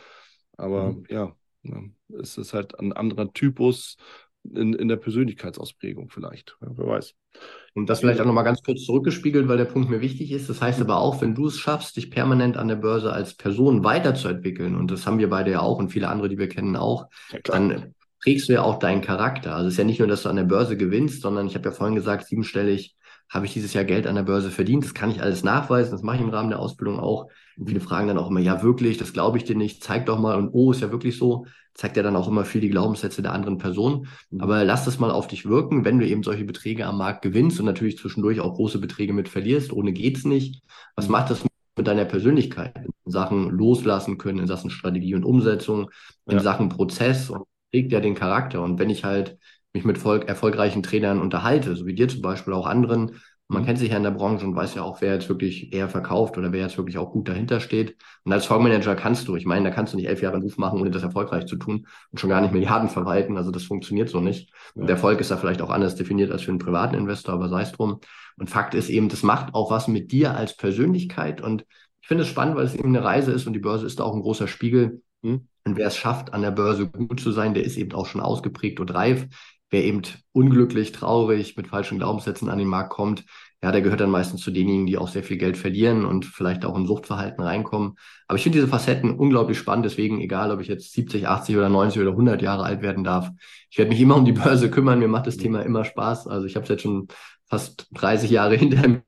aber 0.58 0.94
mhm. 0.94 1.06
ja, 1.10 1.36
es 2.20 2.38
ist 2.38 2.54
halt 2.54 2.78
ein 2.80 2.92
anderer 2.92 3.32
Typus 3.32 3.98
in, 4.56 4.74
in 4.74 4.88
der 4.88 4.98
Persönlichkeitsausprägung 4.98 6.10
vielleicht. 6.10 6.58
Ja, 6.62 6.70
wer 6.76 6.88
weiß. 6.88 7.16
Und 7.76 7.90
das 7.90 8.00
vielleicht 8.00 8.20
auch 8.20 8.26
nochmal 8.26 8.44
ganz 8.44 8.64
kurz 8.64 8.84
zurückgespiegelt, 8.84 9.48
weil 9.48 9.58
der 9.58 9.66
Punkt 9.66 9.90
mir 9.90 10.02
wichtig 10.02 10.32
ist. 10.32 10.50
Das 10.50 10.62
heißt 10.62 10.82
aber 10.82 10.98
auch, 10.98 11.22
wenn 11.22 11.36
du 11.36 11.48
es 11.48 11.58
schaffst, 11.58 11.98
dich 11.98 12.10
permanent 12.10 12.58
an 12.58 12.68
der 12.68 12.76
Börse 12.76 13.14
als 13.14 13.36
Person 13.36 13.84
weiterzuentwickeln, 13.84 14.76
und 14.76 14.90
das 14.90 15.06
haben 15.06 15.20
wir 15.20 15.30
beide 15.30 15.52
ja 15.52 15.60
auch 15.60 15.78
und 15.78 15.90
viele 15.90 16.10
andere, 16.10 16.30
die 16.30 16.38
wir 16.38 16.50
kennen, 16.50 16.76
auch, 16.76 17.08
ja, 17.32 17.40
dann 17.44 17.94
prägst 18.22 18.50
du 18.50 18.54
ja 18.54 18.64
auch 18.64 18.80
deinen 18.80 19.02
Charakter. 19.02 19.56
Also 19.56 19.68
es 19.68 19.76
ist 19.76 19.78
ja 19.78 19.84
nicht 19.84 20.00
nur, 20.00 20.08
dass 20.08 20.24
du 20.24 20.30
an 20.30 20.36
der 20.36 20.44
Börse 20.44 20.78
gewinnst, 20.78 21.22
sondern 21.22 21.48
ich 21.48 21.56
habe 21.56 21.70
ja 21.70 21.72
vorhin 21.72 21.96
gesagt, 21.96 22.28
siebenstellig 22.28 22.96
habe 23.30 23.46
ich 23.46 23.54
dieses 23.54 23.74
Jahr 23.74 23.84
Geld 23.84 24.08
an 24.08 24.16
der 24.16 24.24
Börse 24.24 24.52
verdient. 24.52 24.86
Das 24.86 24.94
kann 24.94 25.12
ich 25.12 25.22
alles 25.22 25.44
nachweisen. 25.44 25.92
Das 25.92 26.02
mache 26.02 26.18
ich 26.18 26.22
im 26.22 26.30
Rahmen 26.30 26.50
der 26.50 26.60
Ausbildung 26.60 27.00
auch. 27.00 27.28
Und 27.58 27.68
viele 27.68 27.82
fragen 27.82 28.08
dann 28.08 28.18
auch 28.18 28.30
immer, 28.30 28.40
ja, 28.40 28.64
wirklich, 28.64 28.98
das 28.98 29.14
glaube 29.14 29.38
ich 29.38 29.44
dir 29.44 29.56
nicht. 29.56 29.84
Zeig 29.84 30.06
doch 30.06 30.20
mal. 30.20 30.38
Und 30.38 30.50
oh, 30.54 30.72
ist 30.72 30.82
ja 30.82 30.92
wirklich 30.92 31.18
so. 31.18 31.46
Zeigt 31.74 31.98
ja 31.98 32.04
dann 32.04 32.16
auch 32.16 32.28
immer 32.28 32.46
viel 32.46 32.62
die 32.62 32.70
Glaubenssätze 32.70 33.22
der 33.22 33.34
anderen 33.34 33.58
Person. 33.58 34.08
Mhm. 34.30 34.42
Aber 34.42 34.64
lass 34.64 34.86
das 34.86 35.00
mal 35.00 35.12
auf 35.12 35.28
dich 35.28 35.46
wirken, 35.46 35.84
wenn 35.84 36.00
du 36.00 36.08
eben 36.08 36.24
solche 36.24 36.46
Beträge 36.46 36.86
am 36.86 36.98
Markt 36.98 37.22
gewinnst 37.22 37.60
und 37.60 37.66
natürlich 37.66 37.98
zwischendurch 37.98 38.40
auch 38.40 38.56
große 38.56 38.80
Beträge 38.80 39.14
mit 39.14 39.28
verlierst. 39.28 39.74
Ohne 39.74 39.92
geht's 39.92 40.24
nicht. 40.24 40.64
Was 40.96 41.08
mhm. 41.08 41.12
macht 41.12 41.30
das 41.30 41.46
mit 41.78 41.88
deiner 41.88 42.06
Persönlichkeit? 42.06 42.76
In 43.06 43.12
Sachen 43.12 43.50
loslassen 43.50 44.18
können, 44.18 44.40
in 44.40 44.48
Sachen 44.48 44.70
Strategie 44.70 45.16
und 45.16 45.26
Umsetzung, 45.26 45.92
in 46.28 46.38
ja. 46.38 46.40
Sachen 46.40 46.70
Prozess 46.70 47.30
und 47.30 47.44
prägt 47.72 47.92
ja 47.92 48.00
den 48.00 48.16
Charakter. 48.16 48.62
Und 48.62 48.80
wenn 48.80 48.90
ich 48.90 49.04
halt 49.04 49.38
mich 49.74 49.86
mit 49.86 49.98
Volk, 49.98 50.28
erfolgreichen 50.28 50.84
Trainern 50.84 51.22
unterhalte, 51.22 51.76
so 51.76 51.86
wie 51.86 51.94
dir 51.94 52.08
zum 52.08 52.22
Beispiel, 52.22 52.54
auch 52.54 52.66
anderen. 52.66 53.20
Man 53.50 53.62
mhm. 53.62 53.66
kennt 53.66 53.80
sich 53.80 53.92
ja 53.92 53.98
in 53.98 54.04
der 54.04 54.12
Branche 54.12 54.46
und 54.46 54.56
weiß 54.56 54.76
ja 54.76 54.84
auch, 54.84 55.00
wer 55.00 55.14
jetzt 55.14 55.30
wirklich 55.30 55.72
eher 55.74 55.88
verkauft 55.88 56.38
oder 56.38 56.52
wer 56.52 56.62
jetzt 56.62 56.78
wirklich 56.78 56.98
auch 56.98 57.12
gut 57.12 57.30
dahinter 57.30 57.62
steht. 57.62 57.96
Und 58.26 58.34
als 58.34 58.46
Fondsmanager 58.46 58.96
kannst 58.96 59.28
du, 59.28 59.38
ich 59.38 59.46
meine, 59.46 59.70
da 59.70 59.74
kannst 59.74 59.94
du 59.94 59.98
nicht 59.98 60.08
elf 60.08 60.22
Jahre 60.22 60.36
einen 60.36 60.44
Ruf 60.44 60.58
machen, 60.58 60.82
ohne 60.82 60.92
das 60.92 61.04
erfolgreich 61.04 61.46
zu 61.46 61.56
tun 61.56 61.88
und 62.12 62.20
schon 62.20 62.30
gar 62.30 62.42
nicht 62.42 62.54
Milliarden 62.54 62.90
verwalten. 62.90 63.38
Also 63.38 63.52
das 63.52 63.64
funktioniert 63.64 64.10
so 64.10 64.20
nicht. 64.20 64.50
Ja. 64.50 64.82
Und 64.82 64.88
der 64.88 64.98
Erfolg 64.98 65.22
ist 65.22 65.32
da 65.32 65.38
vielleicht 65.38 65.62
auch 65.62 65.70
anders 65.70 65.96
definiert 65.96 66.32
als 66.32 66.42
für 66.42 66.52
einen 66.52 66.60
privaten 66.60 66.96
Investor, 66.96 67.34
aber 67.34 67.48
sei 67.48 67.62
es 67.62 67.72
drum. 67.72 68.02
Und 68.38 68.50
Fakt 68.50 68.74
ist 68.74 68.90
eben, 68.90 69.08
das 69.08 69.24
macht 69.24 69.56
auch 69.56 69.72
was 69.72 69.88
mit 69.88 70.12
dir 70.12 70.36
als 70.36 70.58
Persönlichkeit. 70.58 71.40
Und 71.40 71.66
ich 72.02 72.08
finde 72.08 72.24
es 72.24 72.30
spannend, 72.30 72.58
weil 72.58 72.66
es 72.66 72.76
eben 72.76 72.90
eine 72.90 73.04
Reise 73.04 73.32
ist 73.32 73.48
und 73.48 73.54
die 73.54 73.60
Börse 73.60 73.86
ist 73.86 74.00
da 74.00 74.04
auch 74.04 74.14
ein 74.14 74.22
großer 74.22 74.48
Spiegel. 74.48 75.02
Mhm. 75.22 75.48
Und 75.64 75.78
wer 75.78 75.88
es 75.88 75.98
schafft, 75.98 76.34
an 76.34 76.42
der 76.42 76.52
Börse 76.52 76.88
gut 76.88 77.20
zu 77.20 77.32
sein, 77.32 77.54
der 77.54 77.64
ist 77.64 77.78
eben 77.78 77.94
auch 77.94 78.06
schon 78.06 78.22
ausgeprägt 78.22 78.80
und 78.80 78.94
reif 78.94 79.28
wer 79.70 79.84
eben 79.84 80.02
unglücklich, 80.32 80.92
traurig, 80.92 81.58
mit 81.58 81.68
falschen 81.68 81.98
Glaubenssätzen 81.98 82.50
an 82.50 82.58
den 82.58 82.68
Markt 82.68 82.92
kommt, 82.92 83.26
ja, 83.64 83.72
der 83.72 83.82
gehört 83.82 84.02
dann 84.02 84.12
meistens 84.12 84.42
zu 84.42 84.52
denjenigen, 84.52 84.86
die 84.86 84.98
auch 84.98 85.08
sehr 85.08 85.24
viel 85.24 85.38
Geld 85.38 85.58
verlieren 85.58 86.06
und 86.06 86.26
vielleicht 86.26 86.64
auch 86.64 86.78
in 86.78 86.86
Suchtverhalten 86.86 87.44
reinkommen. 87.44 87.96
Aber 88.28 88.38
ich 88.38 88.44
finde 88.44 88.60
diese 88.60 88.68
Facetten 88.68 89.12
unglaublich 89.12 89.58
spannend. 89.58 89.86
Deswegen, 89.86 90.22
egal 90.22 90.52
ob 90.52 90.62
ich 90.62 90.68
jetzt 90.68 90.94
70, 90.94 91.28
80 91.28 91.58
oder 91.58 91.68
90 91.70 92.02
oder 92.02 92.12
100 92.12 92.42
Jahre 92.44 92.64
alt 92.64 92.84
werden 92.84 93.04
darf, 93.04 93.32
ich 93.72 93.78
werde 93.80 93.90
mich 93.90 94.00
immer 94.00 94.16
um 94.16 94.26
die 94.26 94.32
Börse 94.34 94.70
kümmern. 94.70 95.00
Mir 95.00 95.08
macht 95.08 95.26
das 95.26 95.38
Thema 95.38 95.62
immer 95.64 95.86
Spaß. 95.86 96.28
Also 96.28 96.46
ich 96.46 96.56
habe 96.56 96.64
es 96.64 96.70
jetzt 96.70 96.84
schon 96.84 97.08
fast 97.48 97.88
30 97.96 98.30
Jahre 98.30 98.56
hinter 98.58 99.02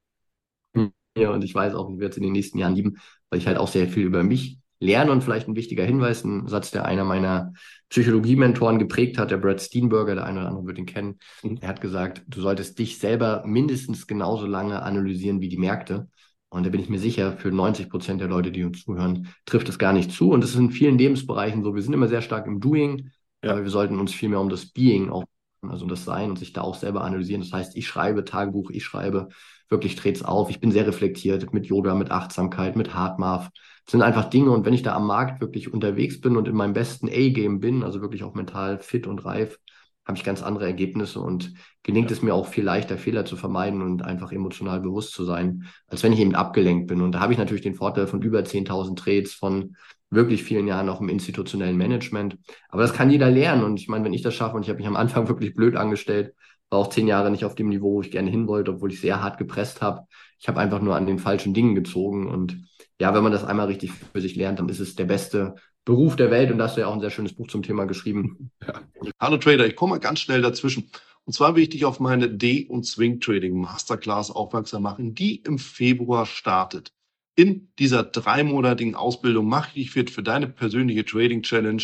mir 1.16 1.32
und 1.32 1.44
ich 1.44 1.54
weiß 1.54 1.76
auch, 1.76 1.90
ich 1.92 2.00
werde 2.00 2.12
es 2.12 2.18
in 2.18 2.24
den 2.24 2.32
nächsten 2.32 2.58
Jahren 2.58 2.76
lieben, 2.76 2.98
weil 3.30 3.40
ich 3.40 3.48
halt 3.48 3.58
auch 3.58 3.68
sehr 3.68 3.88
viel 3.88 4.04
über 4.06 4.24
mich 4.24 4.60
lerne 4.80 5.12
und 5.12 5.24
vielleicht 5.24 5.48
ein 5.48 5.56
wichtiger 5.56 5.84
Hinweis, 5.84 6.24
ein 6.24 6.48
Satz, 6.48 6.72
der 6.72 6.86
einer 6.86 7.04
meiner 7.04 7.54
Psychologie-Mentoren 7.90 8.80
geprägt 8.80 9.18
hat, 9.18 9.32
der 9.32 9.38
Brad 9.38 9.62
Steenberger, 9.62 10.16
der 10.16 10.26
eine 10.26 10.40
oder 10.40 10.50
andere 10.50 10.66
wird 10.68 10.78
ihn 10.78 10.86
kennen. 10.86 11.20
Mhm. 11.44 11.58
Er 11.62 11.70
hat 11.70 11.82
gesagt, 11.82 12.24
du 12.28 12.42
solltest 12.42 12.78
dich 12.80 13.00
selber 13.00 13.44
mindestens 13.46 14.08
genauso 14.08 14.46
lange 14.46 14.82
analysieren 14.82 15.42
wie 15.42 15.50
die 15.50 15.58
Märkte. 15.58 16.08
Und 16.50 16.66
da 16.66 16.70
bin 16.70 16.82
ich 16.82 16.90
mir 16.90 17.00
sicher, 17.00 17.34
für 17.38 17.52
90 17.52 17.90
Prozent 17.90 18.22
der 18.22 18.28
Leute, 18.28 18.52
die 18.52 18.64
uns 18.64 18.84
zuhören, 18.84 19.28
trifft 19.46 19.70
es 19.70 19.78
gar 19.78 19.94
nicht 19.94 20.12
zu. 20.12 20.32
Und 20.32 20.42
das 20.42 20.52
ist 20.52 20.58
in 20.58 20.72
vielen 20.72 20.98
Lebensbereichen 20.98 21.64
so. 21.64 21.76
Wir 21.76 21.82
sind 21.82 21.94
immer 21.94 22.08
sehr 22.08 22.22
stark 22.22 22.48
im 22.48 22.60
Doing, 22.60 23.12
ja. 23.44 23.52
aber 23.52 23.64
wir 23.64 23.70
sollten 23.70 24.00
uns 24.00 24.14
viel 24.14 24.30
mehr 24.30 24.40
um 24.40 24.50
das 24.50 24.68
Being 24.68 25.10
auch, 25.10 25.26
also 25.62 25.86
das 25.86 26.06
Sein 26.06 26.30
und 26.30 26.40
sich 26.40 26.54
da 26.54 26.62
auch 26.62 26.76
selber 26.76 27.04
analysieren. 27.04 27.42
Das 27.42 27.52
heißt, 27.52 27.76
ich 27.76 27.88
schreibe 27.88 28.26
Tagebuch, 28.26 28.72
ich 28.72 28.84
schreibe 28.84 29.30
wirklich 29.70 29.96
dreht's 29.96 30.24
auf. 30.24 30.50
Ich 30.50 30.60
bin 30.60 30.72
sehr 30.72 30.88
reflektiert 30.88 31.54
mit 31.54 31.68
Yoga, 31.68 31.96
mit 31.96 32.12
Achtsamkeit, 32.12 32.76
mit 32.76 32.96
Heartmath. 32.96 33.50
Das 33.86 33.92
sind 33.92 34.02
einfach 34.02 34.30
Dinge. 34.30 34.52
Und 34.52 34.66
wenn 34.66 34.74
ich 34.74 34.84
da 34.84 34.96
am 34.96 35.08
Markt 35.08 35.42
wirklich 35.42 35.74
unterwegs 35.74 36.22
bin 36.22 36.38
und 36.38 36.48
in 36.48 36.56
meinem 36.56 36.74
besten 36.74 37.08
A-Game 37.08 37.60
bin, 37.60 37.84
also 37.84 38.02
wirklich 38.02 38.24
auch 38.24 38.34
mental 38.34 38.80
fit 38.80 39.08
und 39.08 39.26
reif, 39.26 39.60
habe 40.06 40.18
ich 40.18 40.24
ganz 40.24 40.42
andere 40.42 40.66
Ergebnisse 40.66 41.20
und 41.20 41.54
gelingt 41.84 42.10
ja. 42.10 42.16
es 42.16 42.24
mir 42.24 42.34
auch 42.34 42.48
viel 42.48 42.64
leichter, 42.64 42.98
Fehler 42.98 43.26
zu 43.26 43.36
vermeiden 43.36 43.84
und 43.84 44.02
einfach 44.02 44.32
emotional 44.32 44.80
bewusst 44.80 45.14
zu 45.14 45.24
sein, 45.24 45.66
als 45.88 46.02
wenn 46.02 46.14
ich 46.14 46.20
eben 46.20 46.34
abgelenkt 46.34 46.88
bin. 46.88 47.02
Und 47.02 47.12
da 47.12 47.20
habe 47.20 47.32
ich 47.32 47.38
natürlich 47.38 47.62
den 47.62 47.76
Vorteil 47.76 48.08
von 48.08 48.22
über 48.24 48.44
10.000 48.44 48.96
Trades, 48.96 49.34
von 49.34 49.76
wirklich 50.10 50.44
vielen 50.44 50.68
Jahren 50.68 50.90
auch 50.90 51.02
im 51.02 51.10
institutionellen 51.10 51.78
Management. 51.78 52.38
Aber 52.70 52.82
das 52.82 52.94
kann 52.94 53.12
jeder 53.12 53.30
lernen. 53.30 53.64
Und 53.64 53.80
ich 53.80 53.88
meine, 53.88 54.06
wenn 54.06 54.14
ich 54.14 54.22
das 54.22 54.36
schaffe 54.36 54.56
und 54.56 54.64
ich 54.64 54.70
habe 54.70 54.80
mich 54.80 54.88
am 54.88 54.96
Anfang 54.96 55.28
wirklich 55.30 55.54
blöd 55.54 55.76
angestellt, 55.76 56.34
war 56.70 56.80
auch 56.80 56.90
zehn 56.90 57.08
Jahre 57.08 57.32
nicht 57.32 57.46
auf 57.46 57.56
dem 57.56 57.70
Niveau, 57.70 57.96
wo 57.96 58.02
ich 58.02 58.12
gerne 58.12 58.30
hin 58.30 58.48
wollte, 58.48 58.72
obwohl 58.72 58.92
ich 58.92 59.02
sehr 59.02 59.22
hart 59.22 59.38
gepresst 59.38 59.82
habe. 59.82 60.06
Ich 60.40 60.48
habe 60.48 60.60
einfach 60.60 60.82
nur 60.82 60.96
an 60.96 61.08
den 61.08 61.20
falschen 61.20 61.54
Dingen 61.54 61.76
gezogen. 61.76 62.28
Und 62.28 62.64
ja, 63.00 63.14
wenn 63.14 63.24
man 63.24 63.32
das 63.32 63.44
einmal 63.44 63.68
richtig 63.68 63.92
für 63.92 64.22
sich 64.22 64.36
lernt, 64.36 64.60
dann 64.60 64.70
ist 64.70 64.80
es 64.80 64.96
der 64.96 65.06
beste 65.06 65.56
Beruf 65.86 66.16
der 66.16 66.32
Welt. 66.32 66.52
Und 66.52 66.60
da 66.60 66.66
hast 66.66 66.78
du 66.78 66.82
ja 66.82 66.88
auch 66.88 66.94
ein 66.94 67.02
sehr 67.02 67.10
schönes 67.10 67.34
Buch 67.34 67.48
zum 67.48 67.64
Thema 67.64 67.86
geschrieben. 67.86 68.52
Ja. 68.66 68.82
Hallo 69.20 69.38
Trader, 69.38 69.66
ich 69.66 69.76
komme 69.76 69.92
mal 69.92 70.00
ganz 70.00 70.20
schnell 70.20 70.42
dazwischen. 70.42 70.92
Und 71.26 71.34
zwar 71.34 71.56
will 71.56 71.64
ich 71.64 71.70
dich 71.70 71.86
auf 71.86 72.00
meine 72.00 72.30
D- 72.30 72.68
und 72.68 72.86
Swing 72.86 73.20
Trading 73.20 73.60
Masterclass 73.60 74.32
aufmerksam 74.32 74.84
machen, 74.84 75.14
die 75.14 75.38
im 75.38 75.60
Februar 75.60 76.26
startet. 76.26 76.92
In 77.40 77.72
dieser 77.80 78.04
dreimonatigen 78.04 78.96
Ausbildung 78.96 79.48
mache 79.48 79.70
ich 79.70 79.86
dich 79.86 79.92
fit 79.92 80.10
für 80.10 80.22
deine 80.22 80.50
persönliche 80.50 81.06
Trading 81.06 81.42
Challenge 81.42 81.82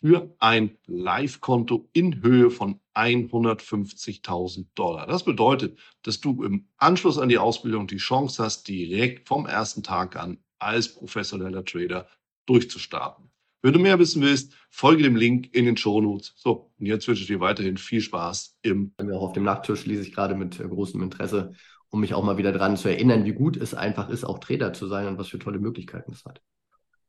für 0.00 0.34
ein 0.38 0.78
Live-Konto 0.86 1.90
in 1.92 2.22
Höhe 2.22 2.48
von 2.48 2.80
150.000 2.94 4.64
Dollar. 4.74 5.06
Das 5.06 5.26
bedeutet, 5.26 5.78
dass 6.04 6.22
du 6.22 6.42
im 6.42 6.68
Anschluss 6.78 7.18
an 7.18 7.28
die 7.28 7.36
Ausbildung 7.36 7.86
die 7.86 7.98
Chance 7.98 8.42
hast, 8.42 8.66
direkt 8.66 9.28
vom 9.28 9.44
ersten 9.44 9.82
Tag 9.82 10.16
an 10.16 10.38
als 10.58 10.94
professioneller 10.94 11.66
Trader 11.66 12.08
durchzustarten. 12.46 13.30
Wenn 13.60 13.74
du 13.74 13.80
mehr 13.80 13.98
wissen 13.98 14.22
willst, 14.22 14.54
folge 14.70 15.02
dem 15.02 15.16
Link 15.16 15.54
in 15.54 15.66
den 15.66 15.76
Show 15.76 16.00
Notes. 16.00 16.32
So, 16.36 16.72
und 16.78 16.86
jetzt 16.86 17.06
wünsche 17.06 17.20
ich 17.20 17.28
dir 17.28 17.40
weiterhin 17.40 17.76
viel 17.76 18.00
Spaß 18.00 18.56
im. 18.62 18.94
Auch 18.96 19.20
auf 19.20 19.32
dem 19.34 19.42
Nachttisch 19.42 19.84
lese 19.84 20.00
ich 20.00 20.12
gerade 20.12 20.34
mit 20.34 20.58
großem 20.58 21.02
Interesse, 21.02 21.52
um 21.90 22.00
mich 22.00 22.14
auch 22.14 22.24
mal 22.24 22.36
wieder 22.36 22.52
daran 22.52 22.76
zu 22.76 22.88
erinnern, 22.88 23.24
wie 23.24 23.32
gut 23.32 23.56
es 23.56 23.74
einfach 23.74 24.08
ist, 24.08 24.24
auch 24.24 24.38
Trader 24.38 24.72
zu 24.72 24.86
sein 24.86 25.06
und 25.06 25.18
was 25.18 25.28
für 25.28 25.38
tolle 25.38 25.58
Möglichkeiten 25.58 26.12
es 26.12 26.24
hat. 26.24 26.40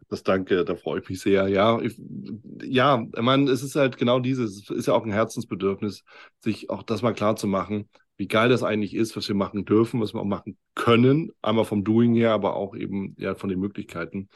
Das 0.10 0.24
danke, 0.24 0.66
da 0.66 0.76
freue 0.76 1.02
ich 1.02 1.10
mich 1.10 1.20
sehr. 1.20 1.48
Ja, 1.50 1.80
ich, 1.82 2.00
ja, 2.64 3.06
ich 3.16 3.22
meine, 3.22 3.52
es 3.52 3.62
ist 3.62 3.76
halt 3.76 3.98
genau 3.98 4.20
dieses, 4.20 4.64
es 4.64 4.70
ist 4.70 4.88
ja 4.88 4.94
auch 4.94 5.06
ein 5.06 5.12
Herzensbedürfnis, 5.12 6.04
sich 6.44 6.70
auch 6.70 6.82
das 6.82 7.04
mal 7.04 7.14
klar 7.14 7.36
zu 7.36 7.46
machen, 7.46 7.90
wie 8.18 8.28
geil 8.28 8.50
das 8.50 8.64
eigentlich 8.64 8.96
ist, 8.96 9.16
was 9.16 9.28
wir 9.28 9.36
machen 9.36 9.66
dürfen, 9.66 10.02
was 10.02 10.14
wir 10.14 10.22
auch 10.22 10.26
machen 10.26 10.58
können, 10.74 11.32
einmal 11.42 11.66
vom 11.66 11.84
Doing 11.84 12.16
her, 12.16 12.32
aber 12.32 12.56
auch 12.56 12.76
eben 12.76 13.16
ja 13.20 13.36
von 13.36 13.50
den 13.50 13.60
Möglichkeiten. 13.60 14.30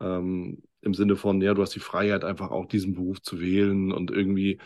Ähm, 0.00 0.62
Im 0.82 0.94
Sinne 0.94 1.16
von, 1.16 1.40
ja, 1.42 1.52
du 1.52 1.62
hast 1.62 1.74
die 1.74 1.80
Freiheit, 1.80 2.24
einfach 2.24 2.50
auch 2.52 2.66
diesen 2.66 2.94
Beruf 2.94 3.20
zu 3.20 3.40
wählen 3.40 3.90
und 3.92 4.12
irgendwie 4.12 4.60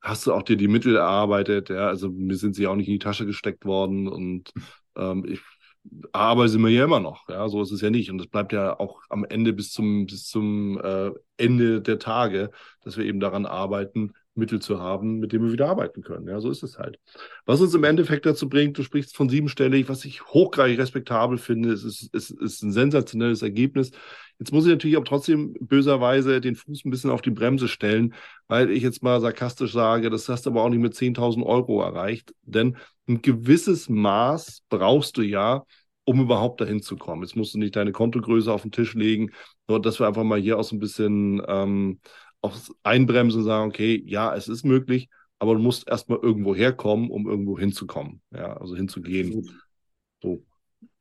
hast 0.00 0.26
du 0.26 0.32
auch 0.32 0.42
dir 0.42 0.56
die 0.56 0.68
Mittel 0.68 0.96
erarbeitet, 0.96 1.70
ja, 1.70 1.88
also 1.88 2.10
mir 2.10 2.36
sind 2.36 2.54
sie 2.54 2.66
auch 2.66 2.76
nicht 2.76 2.88
in 2.88 2.94
die 2.94 2.98
Tasche 2.98 3.26
gesteckt 3.26 3.64
worden 3.64 4.08
und 4.08 4.52
ähm, 4.96 5.24
ich 5.28 5.40
arbeite 6.12 6.58
mir 6.58 6.70
ja 6.70 6.84
immer 6.84 7.00
noch, 7.00 7.28
ja, 7.28 7.48
so 7.48 7.62
ist 7.62 7.72
es 7.72 7.80
ja 7.80 7.90
nicht. 7.90 8.10
Und 8.10 8.20
es 8.20 8.26
bleibt 8.26 8.52
ja 8.52 8.78
auch 8.78 9.00
am 9.08 9.24
Ende 9.24 9.52
bis 9.52 9.72
zum, 9.72 10.06
bis 10.06 10.26
zum 10.26 10.78
äh, 10.80 11.10
Ende 11.36 11.80
der 11.80 11.98
Tage, 11.98 12.50
dass 12.82 12.96
wir 12.96 13.04
eben 13.04 13.20
daran 13.20 13.46
arbeiten, 13.46 14.12
Mittel 14.38 14.60
zu 14.60 14.80
haben, 14.80 15.18
mit 15.18 15.32
denen 15.32 15.44
wir 15.44 15.52
wieder 15.52 15.68
arbeiten 15.68 16.02
können. 16.02 16.28
Ja, 16.28 16.40
so 16.40 16.50
ist 16.50 16.62
es 16.62 16.78
halt. 16.78 16.98
Was 17.44 17.60
uns 17.60 17.74
im 17.74 17.84
Endeffekt 17.84 18.24
dazu 18.24 18.48
bringt, 18.48 18.78
du 18.78 18.82
sprichst 18.82 19.16
von 19.16 19.28
siebenstellig, 19.28 19.88
was 19.88 20.04
ich 20.04 20.24
hochgradig 20.26 20.78
respektabel 20.78 21.36
finde, 21.38 21.72
es 21.72 21.84
ist, 21.84 22.14
es 22.14 22.30
ist 22.30 22.62
ein 22.62 22.72
sensationelles 22.72 23.42
Ergebnis. 23.42 23.90
Jetzt 24.38 24.52
muss 24.52 24.64
ich 24.64 24.70
natürlich 24.70 24.96
auch 24.96 25.04
trotzdem 25.04 25.54
böserweise 25.60 26.40
den 26.40 26.54
Fuß 26.54 26.84
ein 26.84 26.90
bisschen 26.90 27.10
auf 27.10 27.22
die 27.22 27.30
Bremse 27.30 27.68
stellen, 27.68 28.14
weil 28.46 28.70
ich 28.70 28.82
jetzt 28.82 29.02
mal 29.02 29.20
sarkastisch 29.20 29.72
sage, 29.72 30.10
das 30.10 30.28
hast 30.28 30.46
du 30.46 30.50
aber 30.50 30.62
auch 30.62 30.68
nicht 30.68 30.80
mit 30.80 30.94
10.000 30.94 31.44
Euro 31.44 31.82
erreicht, 31.82 32.32
denn 32.42 32.76
ein 33.08 33.20
gewisses 33.20 33.88
Maß 33.88 34.62
brauchst 34.68 35.16
du 35.16 35.22
ja, 35.22 35.64
um 36.04 36.20
überhaupt 36.20 36.60
dahin 36.60 36.80
zu 36.80 36.96
kommen. 36.96 37.22
Jetzt 37.22 37.36
musst 37.36 37.54
du 37.54 37.58
nicht 37.58 37.76
deine 37.76 37.92
Kontogröße 37.92 38.52
auf 38.52 38.62
den 38.62 38.70
Tisch 38.70 38.94
legen, 38.94 39.32
nur 39.68 39.80
dass 39.80 39.98
wir 39.98 40.06
einfach 40.06 40.24
mal 40.24 40.40
hier 40.40 40.58
auch 40.58 40.64
so 40.64 40.76
ein 40.76 40.78
bisschen 40.78 41.42
ähm, 41.46 42.00
auch 42.40 42.56
einbremsen 42.82 43.40
und 43.40 43.46
sagen, 43.46 43.68
okay, 43.68 44.02
ja, 44.06 44.34
es 44.34 44.48
ist 44.48 44.64
möglich, 44.64 45.08
aber 45.38 45.54
du 45.54 45.60
musst 45.60 45.88
erstmal 45.88 46.18
irgendwo 46.20 46.54
herkommen, 46.54 47.10
um 47.10 47.28
irgendwo 47.28 47.58
hinzukommen, 47.58 48.22
ja, 48.32 48.56
also 48.56 48.76
hinzugehen. 48.76 49.48
So. 50.22 50.44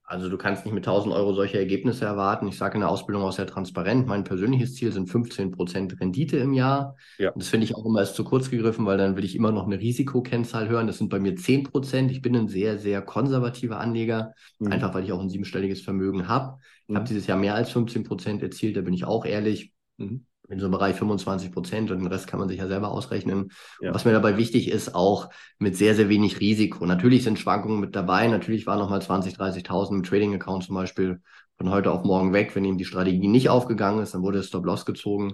Also 0.09 0.29
du 0.29 0.37
kannst 0.37 0.63
nicht 0.63 0.73
mit 0.73 0.87
1000 0.87 1.13
Euro 1.13 1.33
solche 1.33 1.57
Ergebnisse 1.57 2.05
erwarten. 2.05 2.47
Ich 2.47 2.57
sage 2.57 2.75
in 2.75 2.79
der 2.79 2.89
Ausbildung 2.89 3.23
auch 3.23 3.33
sehr 3.33 3.45
transparent, 3.45 4.07
mein 4.07 4.23
persönliches 4.23 4.73
Ziel 4.75 4.93
sind 4.93 5.09
15 5.09 5.51
Prozent 5.51 5.99
Rendite 5.99 6.37
im 6.37 6.53
Jahr. 6.53 6.95
Ja. 7.17 7.31
Und 7.31 7.41
das 7.41 7.49
finde 7.49 7.65
ich 7.65 7.75
auch 7.75 7.85
immer 7.85 7.99
erst 7.99 8.15
zu 8.15 8.23
kurz 8.23 8.49
gegriffen, 8.49 8.85
weil 8.85 8.97
dann 8.97 9.17
will 9.17 9.25
ich 9.25 9.35
immer 9.35 9.51
noch 9.51 9.65
eine 9.65 9.81
Risikokennzahl 9.81 10.69
hören. 10.69 10.87
Das 10.87 10.99
sind 10.99 11.09
bei 11.09 11.19
mir 11.19 11.35
10 11.35 11.63
Prozent. 11.63 12.09
Ich 12.09 12.21
bin 12.21 12.37
ein 12.37 12.47
sehr, 12.47 12.77
sehr 12.77 13.01
konservativer 13.01 13.81
Anleger, 13.81 14.33
mhm. 14.59 14.71
einfach 14.71 14.93
weil 14.93 15.03
ich 15.03 15.11
auch 15.11 15.19
ein 15.19 15.29
siebenstelliges 15.29 15.81
Vermögen 15.81 16.29
habe. 16.29 16.59
Ich 16.83 16.89
mhm. 16.89 16.95
habe 16.95 17.07
dieses 17.07 17.27
Jahr 17.27 17.37
mehr 17.37 17.55
als 17.55 17.71
15 17.71 18.05
Prozent 18.05 18.41
erzielt, 18.41 18.77
da 18.77 18.81
bin 18.81 18.93
ich 18.93 19.03
auch 19.03 19.25
ehrlich. 19.25 19.73
Mhm 19.97 20.26
in 20.49 20.59
so 20.59 20.65
einem 20.65 20.71
Bereich 20.71 20.95
25 20.95 21.51
Prozent 21.51 21.91
und 21.91 21.99
den 21.99 22.07
Rest 22.07 22.27
kann 22.27 22.39
man 22.39 22.47
sich 22.47 22.57
ja 22.59 22.67
selber 22.67 22.91
ausrechnen. 22.91 23.51
Ja. 23.81 23.93
Was 23.93 24.05
mir 24.05 24.13
dabei 24.13 24.37
wichtig 24.37 24.69
ist, 24.69 24.95
auch 24.95 25.29
mit 25.59 25.75
sehr, 25.75 25.95
sehr 25.95 26.09
wenig 26.09 26.39
Risiko. 26.39 26.85
Natürlich 26.85 27.23
sind 27.23 27.39
Schwankungen 27.39 27.79
mit 27.79 27.95
dabei. 27.95 28.27
Natürlich 28.27 28.65
waren 28.65 28.79
nochmal 28.79 29.01
20, 29.01 29.35
30.000 29.35 29.95
im 29.95 30.03
Trading-Account 30.03 30.63
zum 30.63 30.75
Beispiel 30.75 31.21
von 31.57 31.69
heute 31.69 31.91
auf 31.91 32.03
morgen 32.03 32.33
weg. 32.33 32.55
Wenn 32.55 32.65
eben 32.65 32.77
die 32.77 32.85
Strategie 32.85 33.27
nicht 33.27 33.49
aufgegangen 33.49 34.01
ist, 34.01 34.13
dann 34.13 34.21
wurde 34.21 34.41
Stop-Loss 34.41 34.85
gezogen 34.85 35.33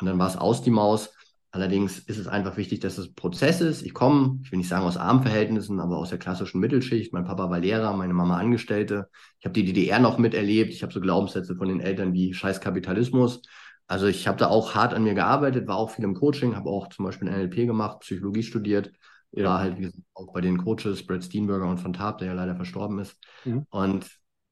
und 0.00 0.06
dann 0.06 0.18
war 0.18 0.28
es 0.28 0.36
aus 0.36 0.62
die 0.62 0.70
Maus. 0.70 1.10
Allerdings 1.52 1.98
ist 1.98 2.18
es 2.18 2.28
einfach 2.28 2.56
wichtig, 2.56 2.78
dass 2.78 2.96
es 2.96 3.12
Prozess 3.12 3.60
ist. 3.60 3.82
Ich 3.82 3.92
komme, 3.92 4.38
ich 4.44 4.52
will 4.52 4.58
nicht 4.58 4.68
sagen 4.68 4.86
aus 4.86 4.96
armen 4.96 5.22
Verhältnissen, 5.22 5.80
aber 5.80 5.96
aus 5.96 6.10
der 6.10 6.18
klassischen 6.18 6.60
Mittelschicht. 6.60 7.12
Mein 7.12 7.24
Papa 7.24 7.50
war 7.50 7.58
Lehrer, 7.58 7.96
meine 7.96 8.14
Mama 8.14 8.36
Angestellte. 8.36 9.08
Ich 9.40 9.46
habe 9.46 9.54
die 9.54 9.64
DDR 9.64 9.98
noch 9.98 10.16
miterlebt. 10.18 10.72
Ich 10.72 10.84
habe 10.84 10.92
so 10.92 11.00
Glaubenssätze 11.00 11.56
von 11.56 11.66
den 11.66 11.80
Eltern 11.80 12.12
wie 12.12 12.34
Scheiß 12.34 12.60
Kapitalismus. 12.60 13.42
Also 13.90 14.06
ich 14.06 14.28
habe 14.28 14.38
da 14.38 14.46
auch 14.46 14.76
hart 14.76 14.94
an 14.94 15.02
mir 15.02 15.14
gearbeitet, 15.14 15.66
war 15.66 15.76
auch 15.76 15.90
viel 15.90 16.04
im 16.04 16.14
Coaching, 16.14 16.54
habe 16.54 16.70
auch 16.70 16.90
zum 16.90 17.04
Beispiel 17.06 17.28
NLP 17.28 17.66
gemacht, 17.66 18.00
Psychologie 18.02 18.44
studiert, 18.44 18.92
ja. 19.32 19.46
war 19.46 19.58
halt 19.58 19.78
wie 19.78 19.82
gesagt, 19.82 20.04
auch 20.14 20.32
bei 20.32 20.40
den 20.40 20.58
Coaches, 20.58 21.04
Brad 21.04 21.24
Steenberger 21.24 21.66
und 21.66 21.78
von 21.78 21.92
Tarp, 21.92 22.18
der 22.18 22.28
ja 22.28 22.34
leider 22.34 22.54
verstorben 22.54 23.00
ist. 23.00 23.16
Mhm. 23.44 23.66
Und 23.68 24.06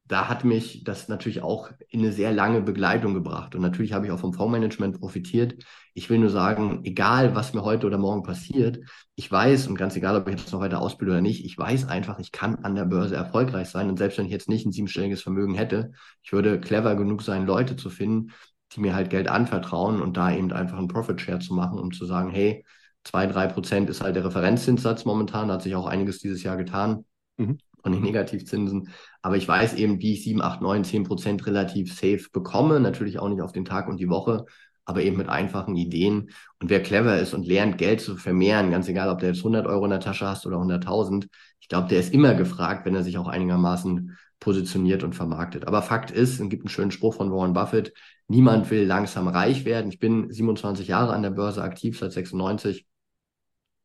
da 0.07 0.29
hat 0.29 0.45
mich 0.45 0.83
das 0.83 1.09
natürlich 1.09 1.41
auch 1.43 1.71
in 1.89 2.01
eine 2.01 2.11
sehr 2.11 2.33
lange 2.33 2.63
Begleitung 2.63 3.15
gebracht. 3.15 3.55
Und 3.55 3.61
natürlich 3.61 3.93
habe 3.93 4.07
ich 4.07 4.13
auch 4.13 4.19
vom 4.19 4.33
Fondsmanagement 4.33 4.99
profitiert. 4.99 5.63
Ich 5.95 6.11
will 6.11 6.19
nur 6.19 6.31
sagen, 6.31 6.81
egal 6.83 7.37
was 7.37 7.55
mir 7.55 7.63
heute 7.63 7.87
oder 7.87 7.99
morgen 7.99 8.25
passiert, 8.25 8.81
ich 9.15 9.31
weiß, 9.31 9.69
und 9.69 9.77
ganz 9.77 9.95
egal, 9.95 10.17
ob 10.17 10.27
ich 10.27 10.37
jetzt 10.37 10.53
noch 10.53 10.61
weiter 10.61 10.81
ausbilde 10.81 11.13
oder 11.13 11.21
nicht, 11.21 11.45
ich 11.45 11.57
weiß 11.57 11.87
einfach, 11.87 12.19
ich 12.19 12.33
kann 12.33 12.57
an 12.65 12.75
der 12.75 12.87
Börse 12.87 13.15
erfolgreich 13.15 13.69
sein. 13.69 13.89
Und 13.89 13.99
selbst 13.99 14.19
wenn 14.19 14.27
ich 14.27 14.33
jetzt 14.33 14.49
nicht 14.49 14.67
ein 14.67 14.73
siebenstelliges 14.73 15.23
Vermögen 15.23 15.55
hätte, 15.55 15.93
ich 16.25 16.33
würde 16.33 16.59
clever 16.59 16.97
genug 16.97 17.23
sein, 17.23 17.47
Leute 17.47 17.77
zu 17.77 17.89
finden, 17.89 18.33
die 18.73 18.81
mir 18.81 18.95
halt 18.95 19.11
Geld 19.11 19.29
anvertrauen 19.29 20.01
und 20.01 20.17
da 20.17 20.33
eben 20.33 20.53
einfach 20.53 20.79
einen 20.79 20.89
Profit 20.89 21.21
Share 21.21 21.39
zu 21.39 21.55
machen, 21.55 21.79
um 21.79 21.93
zu 21.93 22.05
sagen, 22.05 22.31
hey, 22.31 22.65
zwei, 23.05 23.27
drei 23.27 23.47
Prozent 23.47 23.89
ist 23.89 24.03
halt 24.03 24.17
der 24.17 24.25
Referenzzinssatz 24.25 25.05
momentan, 25.05 25.49
da 25.49 25.55
hat 25.55 25.63
sich 25.63 25.75
auch 25.75 25.87
einiges 25.87 26.19
dieses 26.19 26.43
Jahr 26.43 26.57
getan 26.57 27.05
mhm. 27.37 27.59
von 27.83 27.93
den 27.93 28.03
Negativzinsen. 28.03 28.91
Aber 29.23 29.37
ich 29.37 29.49
weiß 29.49 29.75
eben, 29.75 30.01
wie 30.01 30.13
ich 30.13 30.25
sieben, 30.25 30.43
acht, 30.43 30.61
neun, 30.61 30.85
zehn 30.85 31.05
Prozent 31.05 31.47
relativ 31.47 31.93
safe 31.95 32.27
bekomme. 32.33 32.81
Natürlich 32.81 33.19
auch 33.19 33.29
nicht 33.29 33.41
auf 33.41 33.53
den 33.53 33.65
Tag 33.65 33.89
und 33.89 33.99
die 33.99 34.11
Woche, 34.11 34.45
aber 34.85 35.03
eben 35.03 35.17
mit 35.17 35.29
einfachen 35.29 35.77
Ideen. 35.77 36.31
Und 36.61 36.71
wer 36.71 36.83
clever 36.83 37.19
ist 37.19 37.35
und 37.35 37.47
lernt, 37.47 37.79
Geld 37.79 38.01
zu 38.01 38.17
vermehren, 38.17 38.71
ganz 38.71 38.89
egal, 38.89 39.09
ob 39.09 39.21
der 39.21 39.31
jetzt 39.31 39.41
100 39.41 39.67
Euro 39.67 39.85
in 39.85 39.91
der 39.91 40.01
Tasche 40.01 40.27
hast 40.27 40.47
oder 40.47 40.57
100.000, 40.57 41.29
ich 41.61 41.69
glaube, 41.69 41.89
der 41.89 42.01
ist 42.01 42.13
immer 42.13 42.35
gefragt, 42.35 42.87
wenn 42.87 42.95
er 42.95 43.03
sich 43.03 43.19
auch 43.19 43.29
einigermaßen 43.29 44.17
positioniert 44.41 45.03
und 45.03 45.15
vermarktet. 45.15 45.67
Aber 45.67 45.83
Fakt 45.83 46.11
ist, 46.11 46.41
es 46.41 46.49
gibt 46.49 46.63
einen 46.63 46.69
schönen 46.69 46.91
Spruch 46.91 47.15
von 47.15 47.33
Warren 47.33 47.53
Buffett, 47.53 47.93
niemand 48.29 48.71
will 48.71 48.85
langsam 48.85 49.29
reich 49.29 49.65
werden. 49.65 49.91
Ich 49.91 49.99
bin 49.99 50.31
27 50.33 50.89
Jahre 50.89 51.13
an 51.13 51.23
der 51.23 51.31
Börse 51.31 51.63
aktiv, 51.63 51.99
seit 51.99 52.13
96. 52.13 52.87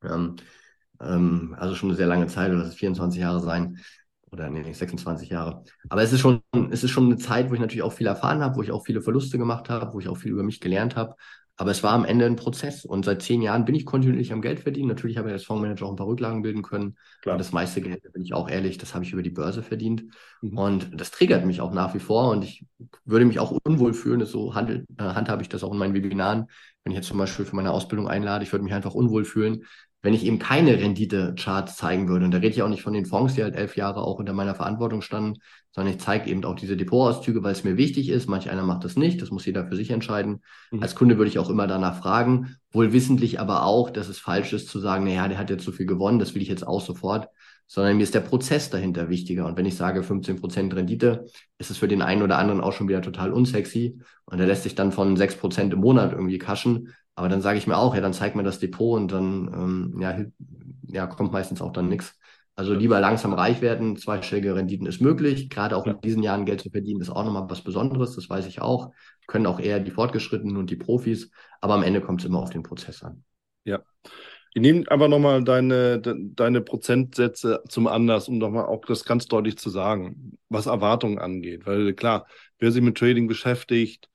Ähm, 0.04 0.36
ähm, 1.02 1.56
also 1.60 1.76
schon 1.76 1.90
eine 1.90 1.98
sehr 1.98 2.08
lange 2.08 2.28
Zeit, 2.28 2.52
oder 2.52 2.60
das 2.60 2.70
ist 2.70 2.80
24 2.80 3.20
Jahre 3.22 3.40
sein. 3.40 3.80
Oder 4.32 4.50
nee, 4.50 4.72
26 4.72 5.30
Jahre. 5.30 5.64
Aber 5.90 6.02
es 6.02 6.12
ist 6.12 6.22
schon, 6.22 6.42
es 6.72 6.84
ist 6.84 6.90
schon 6.90 7.06
eine 7.06 7.18
Zeit, 7.18 7.50
wo 7.50 7.54
ich 7.54 7.60
natürlich 7.60 7.84
auch 7.84 7.94
viel 7.94 8.08
erfahren 8.08 8.42
habe, 8.42 8.56
wo 8.56 8.64
ich 8.64 8.72
auch 8.72 8.84
viele 8.84 9.02
Verluste 9.02 9.38
gemacht 9.38 9.70
habe, 9.70 9.94
wo 9.94 10.00
ich 10.00 10.10
auch 10.10 10.18
viel 10.18 10.32
über 10.32 10.44
mich 10.44 10.60
gelernt 10.60 10.96
habe. 10.96 11.16
Aber 11.56 11.70
es 11.70 11.84
war 11.84 11.92
am 11.92 12.04
Ende 12.04 12.26
ein 12.26 12.36
Prozess 12.36 12.84
und 12.84 13.06
seit 13.06 13.22
zehn 13.22 13.42
Jahren 13.42 13.64
bin 13.64 13.76
ich 13.76 13.86
kontinuierlich 13.86 14.34
am 14.34 14.42
Geld 14.42 14.60
verdienen. 14.60 14.88
Natürlich 14.88 15.18
habe 15.18 15.30
ich 15.30 15.34
als 15.34 15.44
Fondsmanager 15.44 15.86
auch 15.86 15.92
ein 15.92 15.96
paar 15.96 16.08
Rücklagen 16.08 16.42
bilden 16.42 16.64
können. 16.64 16.98
Klar. 17.22 17.36
Und 17.36 17.40
das 17.40 17.52
meiste 17.52 17.80
Geld, 17.80 18.02
bin 18.12 18.24
ich 18.24 18.34
auch 18.34 18.50
ehrlich, 18.50 18.80
das 18.80 18.96
habe 18.96 19.06
ich 19.06 19.14
über 19.14 19.22
die 19.22 19.30
Börse 19.30 19.62
verdient. 19.62 20.04
Mhm. 20.42 20.58
Und 20.58 21.00
das 21.00 21.12
triggert 21.12 21.46
mich 21.46 21.62
auch 21.62 21.72
nach 21.72 21.94
wie 21.94 22.00
vor 22.00 22.32
und 22.32 22.44
ich 22.44 22.66
würde 23.06 23.26
mich 23.26 23.40
auch 23.40 23.52
unwohl 23.64 23.94
fühlen. 23.94 24.26
So 24.26 24.52
äh, 24.52 24.84
handhabe 24.98 25.44
ich 25.44 25.50
das 25.50 25.64
auch 25.64 25.72
in 25.72 25.78
meinen 25.78 25.94
Webinaren. 25.94 26.48
Wenn 26.84 26.92
ich 26.92 26.98
jetzt 26.98 27.08
zum 27.08 27.20
Beispiel 27.20 27.46
für 27.46 27.56
meine 27.56 27.72
Ausbildung 27.72 28.08
einlade, 28.08 28.44
ich 28.44 28.52
würde 28.52 28.64
mich 28.64 28.74
einfach 28.74 28.96
unwohl 28.96 29.24
fühlen, 29.24 29.64
wenn 30.04 30.14
ich 30.14 30.26
eben 30.26 30.38
keine 30.38 30.78
Rendite-Charts 30.78 31.78
zeigen 31.78 32.10
würde, 32.10 32.26
und 32.26 32.32
da 32.32 32.40
rede 32.40 32.50
ich 32.50 32.62
auch 32.62 32.68
nicht 32.68 32.84
von 32.84 32.94
den 32.94 33.06
Fonds, 33.06 33.36
die 33.36 33.44
halt 33.44 33.56
elf 33.56 33.78
Jahre 33.78 34.02
auch 34.02 34.20
unter 34.20 34.34
meiner 34.34 34.54
Verantwortung 34.54 35.02
standen, 35.02 35.40
sondern 35.72 35.94
ich 35.94 36.02
zeige 36.02 36.30
eben 36.30 36.44
auch 36.44 36.56
diese 36.56 36.76
Depotauszüge, 36.76 37.42
weil 37.42 37.54
es 37.54 37.64
mir 37.64 37.78
wichtig 37.78 38.10
ist. 38.10 38.28
Manch 38.28 38.50
einer 38.50 38.64
macht 38.64 38.84
das 38.84 38.98
nicht, 38.98 39.22
das 39.22 39.32
muss 39.32 39.46
jeder 39.46 39.66
für 39.66 39.78
sich 39.78 39.92
entscheiden. 39.92 40.42
Mhm. 40.72 40.84
Als 40.84 40.96
Kunde 40.96 41.18
würde 41.18 41.30
ich 41.30 41.40
auch 41.40 41.50
immer 41.50 41.68
danach 41.68 42.00
fragen, 42.00 42.58
wohl 42.72 42.92
wissentlich 42.92 43.40
aber 43.40 43.66
auch, 43.66 43.90
dass 43.90 44.10
es 44.10 44.20
falsch 44.20 44.52
ist 44.52 44.68
zu 44.68 44.80
sagen, 44.80 45.06
naja, 45.06 45.30
der 45.30 45.38
hat 45.38 45.50
jetzt 45.50 45.64
so 45.64 45.72
viel 45.72 45.86
gewonnen, 45.86 46.20
das 46.20 46.36
will 46.36 46.42
ich 46.42 46.50
jetzt 46.50 46.68
auch 46.68 46.82
sofort, 46.82 47.30
sondern 47.66 47.96
mir 47.96 48.04
ist 48.04 48.14
der 48.14 48.20
Prozess 48.20 48.70
dahinter 48.70 49.08
wichtiger. 49.08 49.46
Und 49.46 49.58
wenn 49.58 49.66
ich 49.66 49.78
sage 49.78 50.02
15% 50.02 50.76
Rendite, 50.76 51.28
ist 51.58 51.72
es 51.72 51.78
für 51.78 51.88
den 51.88 52.02
einen 52.02 52.24
oder 52.24 52.38
anderen 52.38 52.60
auch 52.60 52.74
schon 52.74 52.90
wieder 52.90 53.02
total 53.02 53.32
unsexy 53.32 54.00
und 54.26 54.40
er 54.40 54.48
lässt 54.48 54.64
sich 54.64 54.76
dann 54.76 54.92
von 54.92 55.16
6% 55.16 55.72
im 55.72 55.80
Monat 55.80 56.12
irgendwie 56.12 56.40
kaschen 56.40 56.90
aber 57.16 57.30
dann 57.30 57.42
sage 57.42 57.58
ich 57.58 57.68
mir 57.68 57.78
auch, 57.78 57.96
ja, 57.96 58.02
dann 58.02 58.14
zeig 58.14 58.36
mir 58.36 58.44
das 58.44 58.60
Depot 58.60 59.00
und 59.00 59.12
dann 59.12 59.52
ähm, 59.54 60.02
ja, 60.02 60.18
ja, 60.88 61.08
kommt 61.08 61.32
meistens 61.32 61.62
auch 61.62 61.72
dann 61.72 61.90
nichts. 61.90 62.18
Also 62.56 62.74
lieber 62.74 63.00
langsam 63.00 63.34
reich 63.34 63.62
werden, 63.62 63.98
zweistellige 63.98 64.56
Renditen 64.56 64.86
ist 64.86 65.02
möglich. 65.02 65.50
Gerade 65.50 65.76
auch 65.76 65.88
in 65.88 66.00
diesen 66.02 66.22
Jahren 66.22 66.46
Geld 66.46 66.62
zu 66.62 66.70
verdienen, 66.70 67.02
ist 67.02 67.10
auch 67.10 67.26
nochmal 67.26 67.50
was 67.50 67.62
Besonderes, 67.64 68.16
das 68.16 68.30
weiß 68.30 68.46
ich 68.46 68.62
auch. 68.62 68.92
Können 69.26 69.48
auch 69.48 69.60
eher 69.60 69.80
die 69.80 69.92
Fortgeschrittenen 69.92 70.58
und 70.58 70.70
die 70.70 70.76
Profis, 70.76 71.32
aber 71.62 71.74
am 71.74 71.84
Ende 71.84 72.02
kommt 72.02 72.22
es 72.22 72.28
immer 72.28 72.40
auf 72.40 72.52
den 72.52 72.62
Prozess 72.62 73.04
an. 73.04 73.24
Ja. 73.64 73.82
Ich 74.56 74.62
nehme 74.62 74.84
aber 74.90 75.08
nochmal 75.08 75.44
deine, 75.44 76.00
deine 76.00 76.62
Prozentsätze 76.62 77.64
zum 77.68 77.88
Anlass, 77.88 78.28
um 78.28 78.38
nochmal 78.38 78.66
auch 78.66 78.86
das 78.86 79.04
ganz 79.04 79.26
deutlich 79.26 79.58
zu 79.58 79.72
sagen, 79.72 80.38
was 80.48 80.68
Erwartungen 80.68 81.18
angeht. 81.18 81.66
Weil 81.66 81.94
klar, 81.94 82.28
wer 82.60 82.72
sich 82.72 82.84
mit 82.84 82.96
Trading 82.96 83.28
beschäftigt, 83.28 84.10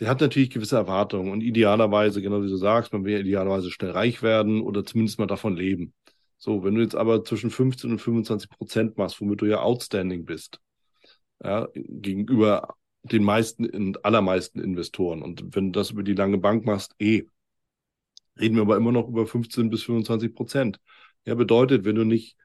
der 0.00 0.08
hat 0.08 0.20
natürlich 0.20 0.50
gewisse 0.50 0.76
Erwartungen 0.76 1.32
und 1.32 1.40
idealerweise, 1.40 2.22
genau 2.22 2.42
wie 2.42 2.48
du 2.48 2.56
sagst, 2.56 2.92
man 2.92 3.04
will 3.04 3.20
idealerweise 3.20 3.70
schnell 3.70 3.90
reich 3.90 4.22
werden 4.22 4.60
oder 4.60 4.84
zumindest 4.84 5.18
mal 5.18 5.26
davon 5.26 5.56
leben. 5.56 5.92
So, 6.36 6.62
wenn 6.62 6.74
du 6.76 6.82
jetzt 6.82 6.94
aber 6.94 7.24
zwischen 7.24 7.50
15 7.50 7.90
und 7.92 7.98
25 7.98 8.48
Prozent 8.50 8.96
machst, 8.96 9.20
womit 9.20 9.40
du 9.40 9.46
ja 9.46 9.60
outstanding 9.60 10.24
bist, 10.24 10.60
ja, 11.42 11.68
gegenüber 11.74 12.76
den 13.02 13.24
meisten 13.24 13.68
und 13.68 14.04
allermeisten 14.04 14.60
Investoren. 14.60 15.22
Und 15.22 15.54
wenn 15.54 15.72
du 15.72 15.80
das 15.80 15.90
über 15.90 16.02
die 16.04 16.14
lange 16.14 16.38
Bank 16.38 16.64
machst, 16.64 16.94
eh, 17.00 17.24
reden 18.38 18.54
wir 18.54 18.62
aber 18.62 18.76
immer 18.76 18.92
noch 18.92 19.08
über 19.08 19.26
15 19.26 19.70
bis 19.70 19.82
25 19.82 20.34
Prozent. 20.34 20.80
Ja, 21.24 21.34
bedeutet, 21.34 21.84
wenn 21.84 21.96
du 21.96 22.04
nicht 22.04 22.36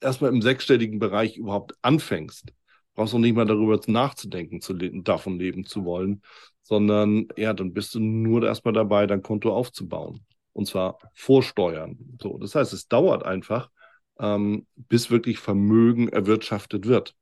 erstmal 0.00 0.32
im 0.32 0.42
sechsstelligen 0.42 0.98
Bereich 0.98 1.36
überhaupt 1.36 1.74
anfängst, 1.82 2.52
brauchst 2.94 3.12
du 3.12 3.18
nicht 3.18 3.34
mal 3.34 3.46
darüber 3.46 3.80
nachzudenken, 3.86 4.60
zu 4.60 4.74
le 4.74 5.02
davon 5.02 5.38
leben 5.38 5.64
zu 5.64 5.84
wollen, 5.84 6.22
sondern 6.70 7.26
ja, 7.36 7.52
dann 7.52 7.74
bist 7.74 7.94
du 7.94 8.00
nur 8.00 8.44
erstmal 8.46 8.72
dabei, 8.72 9.06
dein 9.06 9.22
Konto 9.22 9.52
aufzubauen. 9.52 10.24
Und 10.52 10.66
zwar 10.66 10.98
vorsteuern. 11.14 11.98
So, 12.22 12.38
das 12.38 12.54
heißt, 12.54 12.72
es 12.72 12.88
dauert 12.88 13.24
einfach, 13.24 13.70
ähm, 14.18 14.66
bis 14.76 15.10
wirklich 15.10 15.38
Vermögen 15.38 16.08
erwirtschaftet 16.08 16.86
wird. 16.86 17.14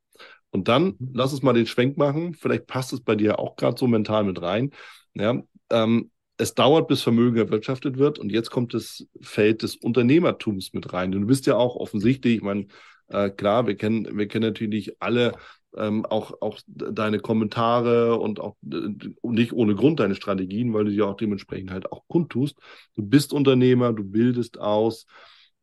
Und 0.51 0.69
dann 0.69 0.97
lass 1.13 1.33
uns 1.33 1.43
mal 1.43 1.55
den 1.55 1.67
Schwenk 1.67 1.97
machen. 1.97 2.35
Vielleicht 2.35 2.67
passt 2.67 2.93
es 2.93 3.01
bei 3.01 3.15
dir 3.17 3.39
auch 3.39 3.57
gerade 3.57 3.79
so 3.79 3.87
mental 3.87 4.25
mit 4.25 4.41
rein. 4.41 4.71
Ja, 5.15 5.43
ähm, 5.71 6.11
es 6.37 6.55
dauert, 6.55 6.87
bis 6.89 7.03
Vermögen 7.03 7.39
erwirtschaftet 7.39 7.99
wird. 7.99 8.19
Und 8.19 8.31
jetzt 8.31 8.51
kommt 8.51 8.75
das 8.75 9.07
Feld 9.21 9.63
des 9.63 9.77
Unternehmertums 9.77 10.73
mit 10.73 10.93
rein. 10.93 11.15
Und 11.15 11.23
du 11.23 11.27
bist 11.27 11.47
ja 11.47 11.57
auch 11.57 11.77
offensichtlich, 11.77 12.37
ich 12.37 12.43
meine, 12.43 12.67
äh, 13.09 13.31
klar, 13.31 13.67
wir 13.67 13.77
kennen, 13.77 14.17
wir 14.17 14.29
kennen 14.29 14.47
natürlich 14.47 15.01
alle 15.01 15.33
ähm, 15.77 16.05
auch, 16.07 16.41
auch 16.41 16.61
deine 16.67 17.19
Kommentare 17.21 18.19
und 18.19 18.41
auch 18.41 18.57
äh, 18.71 18.89
nicht 19.23 19.53
ohne 19.53 19.75
Grund 19.75 20.01
deine 20.01 20.15
Strategien, 20.15 20.73
weil 20.73 20.85
du 20.85 20.91
sie 20.91 21.03
auch 21.03 21.17
dementsprechend 21.17 21.71
halt 21.71 21.93
auch 21.93 22.07
kundtust. 22.09 22.59
Du 22.95 23.03
bist 23.03 23.33
Unternehmer, 23.33 23.93
du 23.93 24.05
bildest 24.05 24.59
aus. 24.59 25.07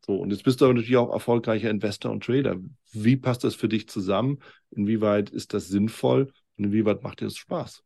So, 0.06 0.16
und 0.18 0.32
jetzt 0.32 0.44
bist 0.44 0.62
du 0.62 0.66
aber 0.66 0.76
natürlich 0.76 0.98
auch 0.98 1.12
erfolgreicher 1.12 1.70
Investor 1.70 2.12
und 2.12 2.24
Trader. 2.24 2.58
Wie 2.92 3.18
passt 3.18 3.44
das 3.44 3.56
für 3.56 3.68
dich 3.68 3.90
zusammen? 3.90 4.40
Inwieweit 4.70 5.32
ist 5.32 5.54
das 5.54 5.68
sinnvoll 5.68 6.32
und 6.58 6.66
inwieweit 6.66 7.02
macht 7.02 7.22
dir 7.22 7.26
das 7.26 7.38
Spaß? 7.38 7.85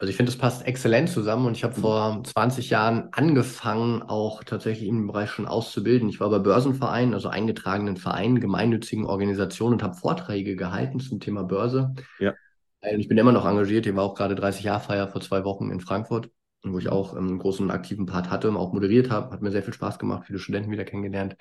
Also 0.00 0.10
ich 0.10 0.16
finde, 0.16 0.30
das 0.30 0.38
passt 0.38 0.64
exzellent 0.64 1.08
zusammen 1.08 1.46
und 1.46 1.56
ich 1.56 1.64
habe 1.64 1.76
mhm. 1.76 1.80
vor 1.80 2.22
20 2.22 2.70
Jahren 2.70 3.08
angefangen, 3.12 4.02
auch 4.02 4.44
tatsächlich 4.44 4.88
im 4.88 5.08
Bereich 5.08 5.30
schon 5.30 5.46
auszubilden. 5.46 6.08
Ich 6.08 6.20
war 6.20 6.30
bei 6.30 6.38
Börsenvereinen, 6.38 7.14
also 7.14 7.28
eingetragenen 7.28 7.96
Vereinen, 7.96 8.40
gemeinnützigen 8.40 9.06
Organisationen 9.06 9.74
und 9.74 9.82
habe 9.82 9.96
Vorträge 9.96 10.54
gehalten 10.54 11.00
zum 11.00 11.18
Thema 11.18 11.42
Börse. 11.42 11.94
Ja. 12.20 12.34
Und 12.80 13.00
ich 13.00 13.08
bin 13.08 13.18
immer 13.18 13.32
noch 13.32 13.44
engagiert. 13.44 13.86
Ich 13.86 13.96
war 13.96 14.04
auch 14.04 14.14
gerade 14.14 14.36
30 14.36 14.62
Jahr 14.62 14.78
Feier 14.78 15.08
vor 15.08 15.20
zwei 15.20 15.42
Wochen 15.42 15.72
in 15.72 15.80
Frankfurt, 15.80 16.30
wo 16.62 16.78
ich 16.78 16.84
mhm. 16.84 16.92
auch 16.92 17.14
einen 17.14 17.38
großen 17.40 17.68
aktiven 17.72 18.06
Part 18.06 18.30
hatte 18.30 18.48
und 18.48 18.56
auch 18.56 18.72
moderiert 18.72 19.10
habe. 19.10 19.32
Hat 19.32 19.42
mir 19.42 19.50
sehr 19.50 19.64
viel 19.64 19.74
Spaß 19.74 19.98
gemacht, 19.98 20.26
viele 20.26 20.38
Studenten 20.38 20.70
wieder 20.70 20.84
kennengelernt. 20.84 21.36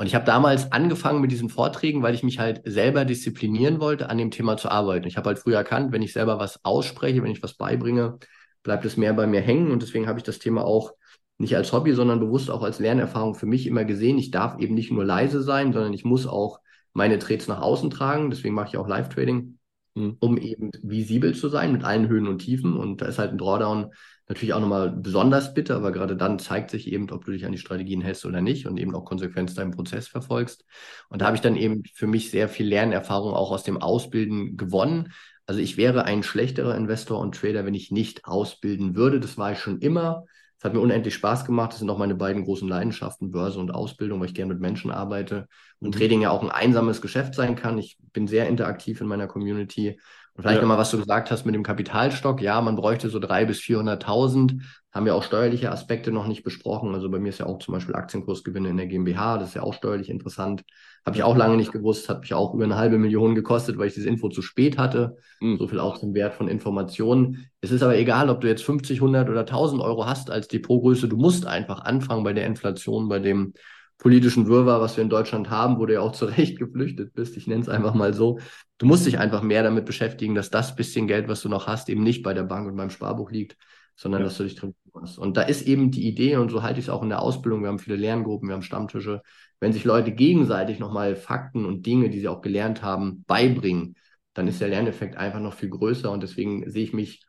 Und 0.00 0.06
ich 0.06 0.14
habe 0.14 0.24
damals 0.24 0.72
angefangen 0.72 1.20
mit 1.20 1.30
diesen 1.30 1.50
Vorträgen, 1.50 2.02
weil 2.02 2.14
ich 2.14 2.22
mich 2.22 2.38
halt 2.38 2.62
selber 2.64 3.04
disziplinieren 3.04 3.80
wollte, 3.80 4.08
an 4.08 4.16
dem 4.16 4.30
Thema 4.30 4.56
zu 4.56 4.70
arbeiten. 4.70 5.06
Ich 5.06 5.18
habe 5.18 5.28
halt 5.28 5.38
früher 5.38 5.58
erkannt, 5.58 5.92
wenn 5.92 6.00
ich 6.00 6.14
selber 6.14 6.38
was 6.38 6.64
ausspreche, 6.64 7.22
wenn 7.22 7.30
ich 7.30 7.42
was 7.42 7.52
beibringe, 7.52 8.18
bleibt 8.62 8.86
es 8.86 8.96
mehr 8.96 9.12
bei 9.12 9.26
mir 9.26 9.42
hängen. 9.42 9.70
Und 9.70 9.82
deswegen 9.82 10.06
habe 10.06 10.18
ich 10.18 10.22
das 10.22 10.38
Thema 10.38 10.64
auch 10.64 10.94
nicht 11.36 11.54
als 11.54 11.74
Hobby, 11.74 11.92
sondern 11.92 12.18
bewusst 12.18 12.50
auch 12.50 12.62
als 12.62 12.78
Lernerfahrung 12.78 13.34
für 13.34 13.44
mich 13.44 13.66
immer 13.66 13.84
gesehen. 13.84 14.16
Ich 14.16 14.30
darf 14.30 14.58
eben 14.58 14.74
nicht 14.74 14.90
nur 14.90 15.04
leise 15.04 15.42
sein, 15.42 15.74
sondern 15.74 15.92
ich 15.92 16.06
muss 16.06 16.26
auch 16.26 16.60
meine 16.94 17.18
Trades 17.18 17.46
nach 17.48 17.60
außen 17.60 17.90
tragen. 17.90 18.30
Deswegen 18.30 18.54
mache 18.54 18.68
ich 18.68 18.78
auch 18.78 18.88
Live-Trading, 18.88 19.58
mhm. 19.96 20.16
um 20.18 20.38
eben 20.38 20.70
visibel 20.82 21.34
zu 21.34 21.50
sein 21.50 21.72
mit 21.72 21.84
allen 21.84 22.08
Höhen 22.08 22.26
und 22.26 22.38
Tiefen. 22.38 22.74
Und 22.74 23.02
da 23.02 23.04
ist 23.04 23.18
halt 23.18 23.32
ein 23.32 23.38
Drawdown 23.38 23.90
natürlich 24.30 24.54
auch 24.54 24.60
nochmal 24.60 24.90
besonders 24.90 25.54
bitter, 25.54 25.74
aber 25.74 25.90
gerade 25.90 26.16
dann 26.16 26.38
zeigt 26.38 26.70
sich 26.70 26.90
eben, 26.90 27.10
ob 27.10 27.24
du 27.24 27.32
dich 27.32 27.44
an 27.44 27.52
die 27.52 27.58
Strategien 27.58 28.00
hältst 28.00 28.24
oder 28.24 28.40
nicht 28.40 28.66
und 28.66 28.78
eben 28.78 28.94
auch 28.94 29.04
konsequent 29.04 29.58
deinen 29.58 29.72
Prozess 29.72 30.06
verfolgst. 30.06 30.64
Und 31.08 31.20
da 31.20 31.26
habe 31.26 31.34
ich 31.34 31.42
dann 31.42 31.56
eben 31.56 31.82
für 31.94 32.06
mich 32.06 32.30
sehr 32.30 32.48
viel 32.48 32.68
Lernerfahrung 32.68 33.34
auch 33.34 33.50
aus 33.50 33.64
dem 33.64 33.82
Ausbilden 33.82 34.56
gewonnen. 34.56 35.12
Also 35.46 35.60
ich 35.60 35.76
wäre 35.76 36.04
ein 36.04 36.22
schlechterer 36.22 36.76
Investor 36.76 37.18
und 37.18 37.34
Trader, 37.34 37.66
wenn 37.66 37.74
ich 37.74 37.90
nicht 37.90 38.24
ausbilden 38.24 38.94
würde. 38.94 39.18
Das 39.18 39.36
war 39.36 39.50
ich 39.50 39.58
schon 39.58 39.80
immer. 39.80 40.26
Es 40.58 40.64
hat 40.64 40.74
mir 40.74 40.80
unendlich 40.80 41.14
Spaß 41.14 41.44
gemacht. 41.44 41.72
Das 41.72 41.80
sind 41.80 41.90
auch 41.90 41.98
meine 41.98 42.14
beiden 42.14 42.44
großen 42.44 42.68
Leidenschaften, 42.68 43.32
Börse 43.32 43.58
und 43.58 43.72
Ausbildung, 43.72 44.20
weil 44.20 44.28
ich 44.28 44.34
gerne 44.34 44.52
mit 44.52 44.62
Menschen 44.62 44.92
arbeite 44.92 45.48
und 45.80 45.92
mhm. 45.92 45.98
Trading 45.98 46.22
ja 46.22 46.30
auch 46.30 46.44
ein 46.44 46.50
einsames 46.50 47.02
Geschäft 47.02 47.34
sein 47.34 47.56
kann. 47.56 47.78
Ich 47.78 47.98
bin 48.12 48.28
sehr 48.28 48.46
interaktiv 48.46 49.00
in 49.00 49.08
meiner 49.08 49.26
Community 49.26 49.98
und 50.40 50.44
vielleicht 50.44 50.56
ja. 50.56 50.62
nochmal, 50.62 50.78
was 50.78 50.90
du 50.90 50.98
gesagt 50.98 51.30
hast 51.30 51.44
mit 51.44 51.54
dem 51.54 51.62
Kapitalstock. 51.62 52.40
Ja, 52.40 52.62
man 52.62 52.74
bräuchte 52.74 53.10
so 53.10 53.18
300.000 53.18 53.44
bis 53.44 53.58
400.000. 53.58 54.62
Haben 54.90 55.04
wir 55.04 55.14
auch 55.14 55.22
steuerliche 55.22 55.70
Aspekte 55.70 56.12
noch 56.12 56.26
nicht 56.26 56.44
besprochen. 56.44 56.94
Also 56.94 57.10
bei 57.10 57.18
mir 57.18 57.28
ist 57.28 57.40
ja 57.40 57.44
auch 57.44 57.58
zum 57.58 57.74
Beispiel 57.74 57.94
Aktienkursgewinne 57.94 58.70
in 58.70 58.78
der 58.78 58.86
GmbH. 58.86 59.36
Das 59.36 59.50
ist 59.50 59.54
ja 59.54 59.62
auch 59.62 59.74
steuerlich 59.74 60.08
interessant. 60.08 60.64
Habe 61.04 61.14
ich 61.14 61.22
auch 61.24 61.36
lange 61.36 61.58
nicht 61.58 61.72
gewusst. 61.72 62.08
Hat 62.08 62.22
mich 62.22 62.32
auch 62.32 62.54
über 62.54 62.64
eine 62.64 62.76
halbe 62.76 62.96
Million 62.96 63.34
gekostet, 63.34 63.76
weil 63.76 63.88
ich 63.88 63.94
diese 63.94 64.08
Info 64.08 64.30
zu 64.30 64.40
spät 64.40 64.78
hatte. 64.78 65.18
Mhm. 65.40 65.58
So 65.58 65.68
viel 65.68 65.78
auch 65.78 65.98
zum 65.98 66.14
Wert 66.14 66.32
von 66.32 66.48
Informationen. 66.48 67.50
Es 67.60 67.70
ist 67.70 67.82
aber 67.82 67.98
egal, 67.98 68.30
ob 68.30 68.40
du 68.40 68.48
jetzt 68.48 68.64
50, 68.64 68.96
100 68.96 69.28
oder 69.28 69.40
1000 69.40 69.82
Euro 69.82 70.06
hast 70.06 70.30
als 70.30 70.48
Depotgröße. 70.48 71.06
Du 71.06 71.18
musst 71.18 71.44
einfach 71.44 71.84
anfangen 71.84 72.24
bei 72.24 72.32
der 72.32 72.46
Inflation, 72.46 73.10
bei 73.10 73.18
dem 73.18 73.52
politischen 74.00 74.48
Wirrwarr, 74.48 74.80
was 74.80 74.96
wir 74.96 75.04
in 75.04 75.10
Deutschland 75.10 75.50
haben, 75.50 75.78
wo 75.78 75.84
du 75.86 75.92
ja 75.92 76.00
auch 76.00 76.12
zu 76.12 76.24
Recht 76.24 76.58
geflüchtet 76.58 77.12
bist. 77.12 77.36
Ich 77.36 77.46
nenne 77.46 77.60
es 77.60 77.68
einfach 77.68 77.94
mal 77.94 78.14
so. 78.14 78.40
Du 78.78 78.86
musst 78.86 79.06
dich 79.06 79.18
einfach 79.18 79.42
mehr 79.42 79.62
damit 79.62 79.84
beschäftigen, 79.84 80.34
dass 80.34 80.50
das 80.50 80.74
bisschen 80.74 81.06
Geld, 81.06 81.28
was 81.28 81.42
du 81.42 81.48
noch 81.48 81.66
hast, 81.66 81.88
eben 81.90 82.02
nicht 82.02 82.22
bei 82.22 82.34
der 82.34 82.44
Bank 82.44 82.66
und 82.66 82.76
beim 82.76 82.90
Sparbuch 82.90 83.30
liegt, 83.30 83.56
sondern 83.94 84.22
ja. 84.22 84.24
dass 84.24 84.38
du 84.38 84.44
dich 84.44 84.54
drin 84.54 84.74
kümmerst. 84.90 85.18
Und 85.18 85.36
da 85.36 85.42
ist 85.42 85.62
eben 85.62 85.90
die 85.90 86.08
Idee, 86.08 86.36
und 86.36 86.50
so 86.50 86.62
halte 86.62 86.80
ich 86.80 86.86
es 86.86 86.90
auch 86.90 87.02
in 87.02 87.10
der 87.10 87.20
Ausbildung, 87.20 87.60
wir 87.60 87.68
haben 87.68 87.78
viele 87.78 87.96
Lerngruppen, 87.96 88.48
wir 88.48 88.54
haben 88.54 88.62
Stammtische, 88.62 89.20
wenn 89.60 89.74
sich 89.74 89.84
Leute 89.84 90.12
gegenseitig 90.12 90.78
nochmal 90.78 91.14
Fakten 91.14 91.66
und 91.66 91.84
Dinge, 91.84 92.08
die 92.08 92.20
sie 92.20 92.28
auch 92.28 92.40
gelernt 92.40 92.82
haben, 92.82 93.22
beibringen, 93.26 93.96
dann 94.32 94.48
ist 94.48 94.62
der 94.62 94.68
Lerneffekt 94.68 95.16
einfach 95.16 95.40
noch 95.40 95.52
viel 95.52 95.68
größer. 95.68 96.10
Und 96.10 96.22
deswegen 96.22 96.70
sehe 96.70 96.84
ich 96.84 96.94
mich 96.94 97.20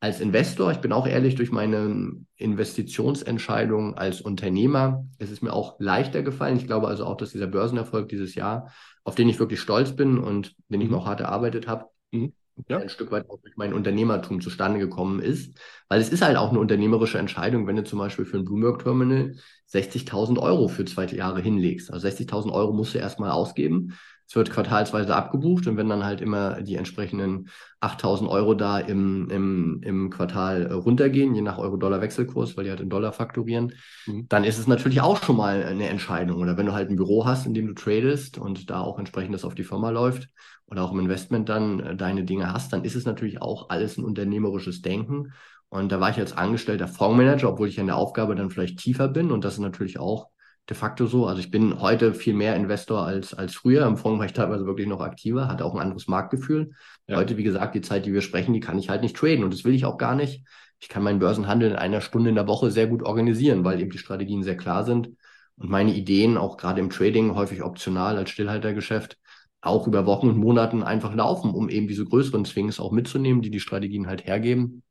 als 0.00 0.20
Investor, 0.20 0.70
ich 0.70 0.78
bin 0.78 0.92
auch 0.92 1.06
ehrlich, 1.06 1.34
durch 1.34 1.50
meine 1.50 2.12
Investitionsentscheidung 2.36 3.94
als 3.94 4.20
Unternehmer, 4.20 5.04
es 5.18 5.30
ist 5.30 5.42
mir 5.42 5.52
auch 5.52 5.76
leichter 5.80 6.22
gefallen. 6.22 6.56
Ich 6.56 6.66
glaube 6.66 6.86
also 6.86 7.04
auch, 7.04 7.16
dass 7.16 7.32
dieser 7.32 7.48
Börsenerfolg 7.48 8.08
dieses 8.08 8.34
Jahr, 8.36 8.72
auf 9.02 9.16
den 9.16 9.28
ich 9.28 9.40
wirklich 9.40 9.60
stolz 9.60 9.96
bin 9.96 10.18
und 10.18 10.54
den 10.68 10.80
ich 10.80 10.88
mir 10.88 10.96
mhm. 10.96 11.02
auch 11.02 11.06
hart 11.06 11.20
erarbeitet 11.20 11.66
habe, 11.66 11.86
mhm. 12.12 12.32
ja. 12.68 12.78
ein 12.78 12.88
Stück 12.88 13.10
weit 13.10 13.28
auch 13.28 13.40
durch 13.40 13.56
mein 13.56 13.72
Unternehmertum 13.72 14.40
zustande 14.40 14.78
gekommen 14.78 15.20
ist. 15.20 15.58
Weil 15.88 16.00
es 16.00 16.10
ist 16.10 16.22
halt 16.22 16.36
auch 16.36 16.50
eine 16.50 16.60
unternehmerische 16.60 17.18
Entscheidung, 17.18 17.66
wenn 17.66 17.76
du 17.76 17.82
zum 17.82 17.98
Beispiel 17.98 18.24
für 18.24 18.36
ein 18.36 18.44
Bloomberg 18.44 18.84
Terminal 18.84 19.34
60.000 19.72 20.38
Euro 20.38 20.68
für 20.68 20.84
zwei 20.84 21.06
Jahre 21.06 21.40
hinlegst. 21.40 21.92
Also 21.92 22.06
60.000 22.06 22.52
Euro 22.52 22.72
musst 22.72 22.94
du 22.94 22.98
erstmal 22.98 23.32
ausgeben. 23.32 23.94
Es 24.28 24.36
wird 24.36 24.50
quartalsweise 24.50 25.16
abgebucht 25.16 25.66
und 25.66 25.78
wenn 25.78 25.88
dann 25.88 26.04
halt 26.04 26.20
immer 26.20 26.60
die 26.60 26.74
entsprechenden 26.74 27.48
8000 27.80 28.28
Euro 28.28 28.52
da 28.52 28.78
im, 28.78 29.30
im, 29.30 29.80
im 29.82 30.10
Quartal 30.10 30.66
äh, 30.66 30.72
runtergehen, 30.74 31.34
je 31.34 31.40
nach 31.40 31.56
Euro-Dollar-Wechselkurs, 31.56 32.54
weil 32.54 32.64
die 32.64 32.70
halt 32.70 32.80
in 32.80 32.90
Dollar 32.90 33.12
fakturieren, 33.12 33.72
mhm. 34.06 34.26
dann 34.28 34.44
ist 34.44 34.58
es 34.58 34.66
natürlich 34.66 35.00
auch 35.00 35.22
schon 35.22 35.38
mal 35.38 35.62
eine 35.62 35.88
Entscheidung. 35.88 36.42
Oder 36.42 36.58
wenn 36.58 36.66
du 36.66 36.74
halt 36.74 36.90
ein 36.90 36.96
Büro 36.96 37.24
hast, 37.24 37.46
in 37.46 37.54
dem 37.54 37.68
du 37.68 37.72
tradest 37.72 38.36
und 38.36 38.68
da 38.68 38.82
auch 38.82 38.98
entsprechend 38.98 39.34
das 39.34 39.46
auf 39.46 39.54
die 39.54 39.64
Firma 39.64 39.88
läuft 39.88 40.28
oder 40.66 40.82
auch 40.82 40.92
im 40.92 41.00
Investment 41.00 41.48
dann 41.48 41.80
äh, 41.80 41.96
deine 41.96 42.24
Dinge 42.24 42.52
hast, 42.52 42.74
dann 42.74 42.84
ist 42.84 42.96
es 42.96 43.06
natürlich 43.06 43.40
auch 43.40 43.70
alles 43.70 43.96
ein 43.96 44.04
unternehmerisches 44.04 44.82
Denken. 44.82 45.32
Und 45.70 45.90
da 45.90 46.00
war 46.00 46.10
ich 46.10 46.18
als 46.18 46.36
angestellter 46.36 46.86
Fondsmanager, 46.86 47.48
obwohl 47.48 47.68
ich 47.68 47.78
in 47.78 47.86
der 47.86 47.96
Aufgabe 47.96 48.34
dann 48.34 48.50
vielleicht 48.50 48.78
tiefer 48.78 49.08
bin. 49.08 49.30
Und 49.30 49.46
das 49.46 49.54
ist 49.54 49.60
natürlich 49.60 49.98
auch 49.98 50.28
de 50.68 50.76
facto 50.76 51.06
so. 51.06 51.26
Also 51.26 51.40
ich 51.40 51.50
bin 51.50 51.80
heute 51.80 52.14
viel 52.14 52.34
mehr 52.34 52.56
Investor 52.56 53.04
als, 53.06 53.34
als 53.34 53.54
früher. 53.54 53.86
Im 53.86 53.96
Fonds 53.96 54.18
war 54.18 54.26
ich 54.26 54.32
teilweise 54.32 54.66
wirklich 54.66 54.86
noch 54.86 55.00
aktiver, 55.00 55.48
hatte 55.48 55.64
auch 55.64 55.74
ein 55.74 55.80
anderes 55.80 56.08
Marktgefühl. 56.08 56.72
Ja. 57.06 57.16
Heute, 57.16 57.36
wie 57.36 57.44
gesagt, 57.44 57.74
die 57.74 57.80
Zeit, 57.80 58.06
die 58.06 58.12
wir 58.12 58.22
sprechen, 58.22 58.52
die 58.52 58.60
kann 58.60 58.78
ich 58.78 58.88
halt 58.88 59.02
nicht 59.02 59.16
traden 59.16 59.44
und 59.44 59.52
das 59.52 59.64
will 59.64 59.74
ich 59.74 59.84
auch 59.84 59.98
gar 59.98 60.14
nicht. 60.14 60.44
Ich 60.80 60.88
kann 60.88 61.02
meinen 61.02 61.18
Börsenhandel 61.18 61.70
in 61.70 61.76
einer 61.76 62.00
Stunde 62.00 62.30
in 62.30 62.36
der 62.36 62.46
Woche 62.46 62.70
sehr 62.70 62.86
gut 62.86 63.02
organisieren, 63.02 63.64
weil 63.64 63.80
eben 63.80 63.90
die 63.90 63.98
Strategien 63.98 64.42
sehr 64.42 64.56
klar 64.56 64.84
sind 64.84 65.10
und 65.56 65.70
meine 65.70 65.92
Ideen 65.92 66.36
auch 66.36 66.56
gerade 66.56 66.80
im 66.80 66.90
Trading 66.90 67.34
häufig 67.34 67.62
optional 67.62 68.16
als 68.16 68.30
Stillhaltergeschäft 68.30 69.18
auch 69.60 69.86
über 69.86 70.06
Wochen 70.06 70.28
und 70.28 70.36
Monaten 70.36 70.82
einfach 70.82 71.14
laufen, 71.14 71.50
um 71.50 71.68
eben 71.68 71.88
diese 71.88 72.04
größeren 72.04 72.44
Swings 72.44 72.78
auch 72.78 72.92
mitzunehmen, 72.92 73.42
die 73.42 73.50
die 73.50 73.60
Strategien 73.60 74.06
halt 74.06 74.24
hergeben. 74.24 74.82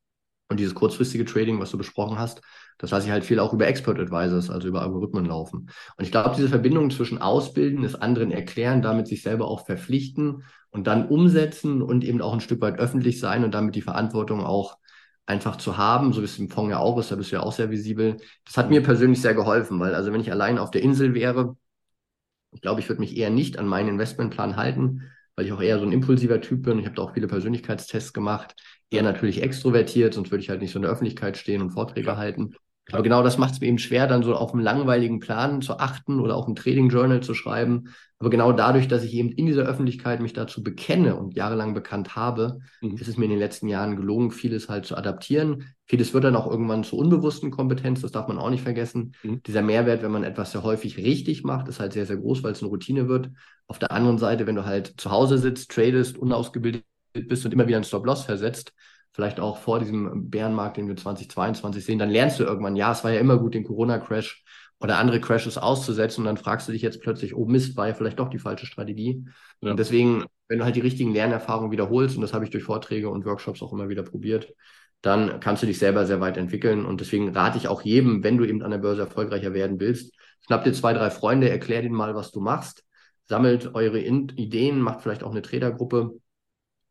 Und 0.49 0.59
dieses 0.59 0.75
kurzfristige 0.75 1.25
Trading, 1.25 1.59
was 1.59 1.71
du 1.71 1.77
besprochen 1.77 2.17
hast, 2.17 2.41
das 2.77 2.91
lasse 2.91 3.07
ich 3.07 3.11
halt 3.11 3.25
viel 3.25 3.39
auch 3.39 3.53
über 3.53 3.67
Expert 3.67 3.99
Advisors, 3.99 4.49
also 4.49 4.67
über 4.67 4.81
Algorithmen 4.81 5.25
laufen. 5.25 5.69
Und 5.97 6.05
ich 6.05 6.11
glaube, 6.11 6.35
diese 6.35 6.49
Verbindung 6.49 6.91
zwischen 6.91 7.19
Ausbilden, 7.19 7.83
es 7.83 7.95
anderen 7.95 8.31
erklären, 8.31 8.81
damit 8.81 9.07
sich 9.07 9.23
selber 9.23 9.47
auch 9.47 9.65
verpflichten 9.65 10.43
und 10.69 10.87
dann 10.87 11.07
umsetzen 11.07 11.81
und 11.81 12.03
eben 12.03 12.21
auch 12.21 12.33
ein 12.33 12.39
Stück 12.39 12.61
weit 12.61 12.79
öffentlich 12.79 13.19
sein 13.19 13.43
und 13.43 13.53
damit 13.53 13.75
die 13.75 13.81
Verantwortung 13.81 14.41
auch 14.41 14.77
einfach 15.25 15.57
zu 15.57 15.77
haben, 15.77 16.13
so 16.13 16.21
wie 16.21 16.25
es 16.25 16.39
im 16.39 16.49
Fonds 16.49 16.71
ja 16.71 16.79
auch 16.79 16.97
ist, 16.97 17.11
da 17.11 17.15
bist 17.15 17.31
du 17.31 17.35
ja 17.35 17.43
auch 17.43 17.51
sehr 17.51 17.69
visibel. 17.69 18.17
Das 18.45 18.57
hat 18.57 18.69
mir 18.69 18.81
persönlich 18.81 19.21
sehr 19.21 19.33
geholfen, 19.33 19.79
weil 19.79 19.93
also 19.93 20.13
wenn 20.13 20.21
ich 20.21 20.31
allein 20.31 20.57
auf 20.57 20.71
der 20.71 20.81
Insel 20.81 21.13
wäre, 21.13 21.57
ich 22.51 22.61
glaube, 22.61 22.79
ich 22.79 22.87
würde 22.89 23.01
mich 23.01 23.17
eher 23.17 23.29
nicht 23.29 23.59
an 23.59 23.67
meinen 23.67 23.89
Investmentplan 23.89 24.55
halten, 24.55 25.03
weil 25.35 25.45
ich 25.45 25.51
auch 25.51 25.61
eher 25.61 25.79
so 25.79 25.85
ein 25.85 25.91
impulsiver 25.91 26.41
Typ 26.41 26.63
bin. 26.63 26.79
Ich 26.79 26.85
habe 26.85 26.95
da 26.95 27.03
auch 27.03 27.13
viele 27.13 27.27
Persönlichkeitstests 27.27 28.13
gemacht, 28.13 28.55
eher 28.89 29.03
natürlich 29.03 29.43
extrovertiert, 29.43 30.13
sonst 30.13 30.31
würde 30.31 30.43
ich 30.43 30.49
halt 30.49 30.61
nicht 30.61 30.71
so 30.71 30.79
in 30.79 30.83
der 30.83 30.91
Öffentlichkeit 30.91 31.37
stehen 31.37 31.61
und 31.61 31.71
Vorträge 31.71 32.17
halten. 32.17 32.55
Aber 32.91 33.03
genau 33.03 33.21
das 33.21 33.37
macht 33.37 33.53
es 33.53 33.59
mir 33.59 33.67
eben 33.67 33.79
schwer, 33.79 34.07
dann 34.07 34.23
so 34.23 34.35
auf 34.35 34.53
einen 34.53 34.63
langweiligen 34.63 35.19
Plan 35.19 35.61
zu 35.61 35.77
achten 35.79 36.19
oder 36.19 36.35
auch 36.35 36.47
ein 36.47 36.55
Trading 36.55 36.89
Journal 36.89 37.21
zu 37.21 37.33
schreiben. 37.33 37.93
Aber 38.19 38.29
genau 38.29 38.51
dadurch, 38.51 38.87
dass 38.87 39.03
ich 39.03 39.13
eben 39.13 39.31
in 39.31 39.45
dieser 39.45 39.63
Öffentlichkeit 39.63 40.21
mich 40.21 40.33
dazu 40.33 40.63
bekenne 40.63 41.15
und 41.15 41.35
jahrelang 41.35 41.73
bekannt 41.73 42.15
habe, 42.15 42.59
mhm. 42.81 42.95
ist 42.95 43.07
es 43.07 43.17
mir 43.17 43.25
in 43.25 43.31
den 43.31 43.39
letzten 43.39 43.67
Jahren 43.67 43.95
gelungen, 43.95 44.31
vieles 44.31 44.69
halt 44.69 44.85
zu 44.85 44.95
adaptieren. 44.95 45.65
Vieles 45.85 46.13
wird 46.13 46.23
dann 46.23 46.35
auch 46.35 46.49
irgendwann 46.49 46.83
zur 46.83 46.99
unbewussten 46.99 47.51
Kompetenz, 47.51 48.01
das 48.01 48.11
darf 48.11 48.27
man 48.27 48.39
auch 48.39 48.49
nicht 48.49 48.63
vergessen. 48.63 49.13
Mhm. 49.21 49.43
Dieser 49.43 49.61
Mehrwert, 49.61 50.01
wenn 50.01 50.11
man 50.11 50.23
etwas 50.23 50.51
sehr 50.53 50.63
häufig 50.63 50.97
richtig 50.97 51.43
macht, 51.43 51.67
ist 51.67 51.79
halt 51.79 51.93
sehr, 51.93 52.05
sehr 52.05 52.17
groß, 52.17 52.41
weil 52.41 52.53
es 52.53 52.61
eine 52.61 52.69
Routine 52.69 53.07
wird. 53.07 53.29
Auf 53.67 53.79
der 53.79 53.91
anderen 53.91 54.17
Seite, 54.17 54.47
wenn 54.47 54.55
du 54.55 54.65
halt 54.65 54.93
zu 54.97 55.11
Hause 55.11 55.37
sitzt, 55.37 55.71
tradest, 55.71 56.17
unausgebildet 56.17 56.85
bist 57.13 57.45
und 57.45 57.51
immer 57.51 57.67
wieder 57.67 57.77
einen 57.77 57.83
Stop-Loss 57.83 58.23
versetzt, 58.23 58.73
vielleicht 59.17 59.39
auch 59.39 59.57
vor 59.57 59.79
diesem 59.79 60.29
Bärenmarkt, 60.29 60.77
den 60.77 60.87
wir 60.87 60.95
2022 60.95 61.83
sehen, 61.83 61.97
dann 61.97 62.11
lernst 62.11 62.39
du 62.39 62.43
irgendwann, 62.43 62.75
ja, 62.75 62.91
es 62.91 63.03
war 63.03 63.09
ja 63.09 63.19
immer 63.19 63.39
gut, 63.39 63.55
den 63.55 63.63
Corona-Crash 63.63 64.43
oder 64.79 64.99
andere 64.99 65.19
Crashes 65.19 65.57
auszusetzen 65.57 66.21
und 66.21 66.25
dann 66.25 66.37
fragst 66.37 66.67
du 66.67 66.71
dich 66.71 66.83
jetzt 66.83 67.01
plötzlich, 67.01 67.35
oh 67.35 67.45
Mist, 67.45 67.75
war 67.77 67.87
ja 67.87 67.95
vielleicht 67.95 68.19
doch 68.19 68.29
die 68.29 68.37
falsche 68.37 68.67
Strategie. 68.67 69.25
Ja. 69.61 69.71
Und 69.71 69.79
deswegen, 69.79 70.25
wenn 70.47 70.59
du 70.59 70.65
halt 70.65 70.75
die 70.75 70.81
richtigen 70.81 71.13
Lernerfahrungen 71.13 71.71
wiederholst, 71.71 72.15
und 72.15 72.21
das 72.21 72.31
habe 72.31 72.45
ich 72.45 72.51
durch 72.51 72.63
Vorträge 72.63 73.09
und 73.09 73.25
Workshops 73.25 73.63
auch 73.63 73.73
immer 73.73 73.89
wieder 73.89 74.03
probiert, 74.03 74.53
dann 75.01 75.39
kannst 75.39 75.63
du 75.63 75.67
dich 75.67 75.79
selber 75.79 76.05
sehr 76.05 76.21
weit 76.21 76.37
entwickeln. 76.37 76.85
Und 76.85 77.01
deswegen 77.01 77.29
rate 77.29 77.57
ich 77.57 77.67
auch 77.67 77.81
jedem, 77.81 78.23
wenn 78.23 78.37
du 78.37 78.45
eben 78.45 78.61
an 78.61 78.69
der 78.69 78.77
Börse 78.77 79.01
erfolgreicher 79.01 79.55
werden 79.55 79.79
willst, 79.79 80.13
schnapp 80.45 80.63
dir 80.63 80.73
zwei, 80.73 80.93
drei 80.93 81.09
Freunde, 81.09 81.49
erklär 81.49 81.81
denen 81.81 81.95
mal, 81.95 82.13
was 82.13 82.31
du 82.31 82.39
machst, 82.39 82.83
sammelt 83.25 83.73
eure 83.73 83.99
Ideen, 83.99 84.79
macht 84.79 85.01
vielleicht 85.01 85.23
auch 85.23 85.31
eine 85.31 85.41
Tradergruppe, 85.41 86.11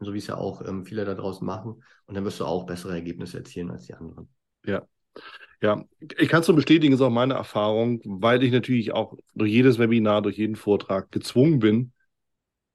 so 0.00 0.12
wie 0.12 0.18
es 0.18 0.26
ja 0.26 0.36
auch 0.36 0.62
ähm, 0.66 0.84
viele 0.84 1.04
da 1.04 1.14
draußen 1.14 1.46
machen. 1.46 1.82
Und 2.06 2.14
dann 2.14 2.24
wirst 2.24 2.40
du 2.40 2.44
auch 2.44 2.66
bessere 2.66 2.94
Ergebnisse 2.94 3.38
erzielen 3.38 3.70
als 3.70 3.86
die 3.86 3.94
anderen. 3.94 4.28
Ja, 4.64 4.86
ja, 5.62 5.84
ich 6.18 6.28
kann 6.28 6.42
es 6.42 6.48
nur 6.48 6.56
bestätigen, 6.56 6.94
ist 6.94 7.00
auch 7.00 7.10
meine 7.10 7.34
Erfahrung, 7.34 8.00
weil 8.04 8.42
ich 8.42 8.52
natürlich 8.52 8.92
auch 8.92 9.16
durch 9.34 9.50
jedes 9.52 9.78
Webinar, 9.78 10.22
durch 10.22 10.38
jeden 10.38 10.56
Vortrag 10.56 11.10
gezwungen 11.12 11.60
bin, 11.60 11.92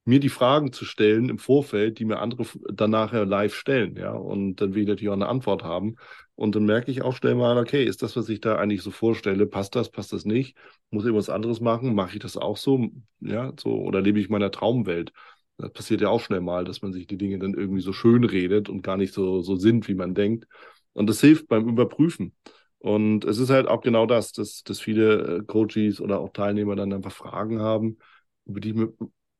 mir 0.05 0.19
die 0.19 0.30
Fragen 0.30 0.74
zu 0.74 0.86
stellen 0.86 1.30
im 1.30 1.38
Vorfeld, 1.38 1.99
die 1.99 2.05
mir 2.05 2.19
andere 2.19 2.45
dann 2.74 2.89
nachher 2.91 3.26
live 3.26 3.53
stellen, 3.55 3.95
ja. 3.97 4.13
Und 4.13 4.55
dann 4.57 4.74
will 4.74 4.84
ich 4.84 4.88
natürlich 4.89 5.09
auch 5.09 5.13
eine 5.13 5.30
Antwort 5.30 5.63
haben. 5.63 5.95
Und 6.36 6.55
dann 6.55 6.65
merke 6.65 6.89
ich 6.91 7.03
auch 7.03 7.15
schnell 7.15 7.36
mal, 7.36 7.57
okay, 7.57 7.84
ist 7.86 8.01
das, 8.01 8.15
was 8.15 8.28
ich 8.30 8.39
da 8.41 8.55
eigentlich 8.55 8.82
so 8.82 8.89
vorstelle, 8.91 9.45
passt 9.45 9.76
das, 9.76 9.91
passt 9.91 10.11
das 10.13 10.26
nicht? 10.26 10.57
Muss 10.89 11.03
ich 11.03 11.07
irgendwas 11.07 11.30
anderes 11.30 11.61
machen? 11.61 11.93
Mache 11.93 12.13
ich 12.13 12.19
das 12.19 12.36
auch 12.38 12.57
so? 12.57 12.89
Ja, 13.19 13.53
so, 13.59 13.76
oder 13.82 14.01
lebe 14.01 14.19
ich 14.19 14.30
meiner 14.30 14.51
Traumwelt? 14.51 15.13
Das 15.62 15.72
passiert 15.74 16.01
ja 16.01 16.09
auch 16.09 16.22
schnell 16.22 16.41
mal, 16.41 16.66
dass 16.66 16.82
man 16.82 16.93
sich 16.93 17.07
die 17.07 17.18
Dinge 17.18 17.39
dann 17.39 17.53
irgendwie 17.53 17.82
so 17.82 17.93
schön 17.93 18.24
redet 18.24 18.70
und 18.70 18.82
gar 18.84 18.97
nicht 18.97 19.14
so, 19.14 19.41
so 19.41 19.55
sind, 19.55 19.88
wie 19.88 19.95
man 19.95 20.14
denkt. 20.16 20.47
Und 20.93 21.07
das 21.09 21.22
hilft 21.22 21.47
beim 21.47 21.68
Überprüfen. 21.70 22.36
Und 22.80 23.26
es 23.26 23.38
ist 23.38 23.49
halt 23.49 23.68
auch 23.68 23.82
genau 23.82 24.05
das, 24.05 24.32
dass, 24.34 24.64
dass 24.64 24.80
viele 24.80 25.38
äh, 25.39 25.43
Coaches 25.43 26.01
oder 26.01 26.20
auch 26.20 26.30
Teilnehmer 26.34 26.76
dann 26.76 26.93
einfach 26.93 27.12
Fragen 27.12 27.59
haben, 27.62 27.97
über 28.45 28.59
die 28.59 28.70
ich 28.70 28.76
mir 28.76 28.91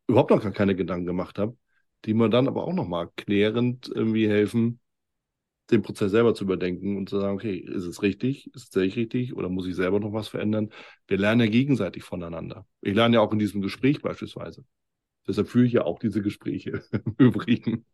überhaupt 0.08 0.30
noch 0.32 0.44
gar 0.44 0.52
keine 0.52 0.76
Gedanken 0.76 1.06
gemacht 1.08 1.40
habe, 1.40 1.58
die 2.06 2.14
mir 2.14 2.30
dann 2.30 2.48
aber 2.48 2.64
auch 2.66 2.74
nochmal 2.74 3.10
klärend 3.16 3.92
irgendwie 3.94 4.30
helfen, 4.30 4.80
den 5.72 5.82
Prozess 5.82 6.12
selber 6.12 6.34
zu 6.36 6.44
überdenken 6.44 6.98
und 6.98 7.10
zu 7.10 7.20
sagen, 7.20 7.36
okay, 7.36 7.56
ist 7.58 7.86
es 7.86 8.02
richtig, 8.02 8.54
ist 8.56 8.76
es 8.76 8.82
richtig 8.82 9.36
oder 9.36 9.50
muss 9.50 9.68
ich 9.68 9.76
selber 9.76 10.00
noch 10.00 10.14
was 10.14 10.28
verändern? 10.28 10.70
Wir 11.08 11.18
lernen 11.18 11.42
ja 11.42 11.48
gegenseitig 11.48 12.04
voneinander. 12.04 12.68
Ich 12.82 12.94
lerne 12.96 13.16
ja 13.16 13.22
auch 13.22 13.32
in 13.34 13.40
diesem 13.40 13.62
Gespräch 13.62 14.02
beispielsweise. 14.02 14.66
Deshalb 15.28 15.50
führe 15.50 15.66
ich 15.66 15.74
ja 15.74 15.84
auch 15.84 16.00
diese 16.00 16.22
Gespräche 16.22 16.84
im 16.92 17.16
Übrigen. 17.18 17.86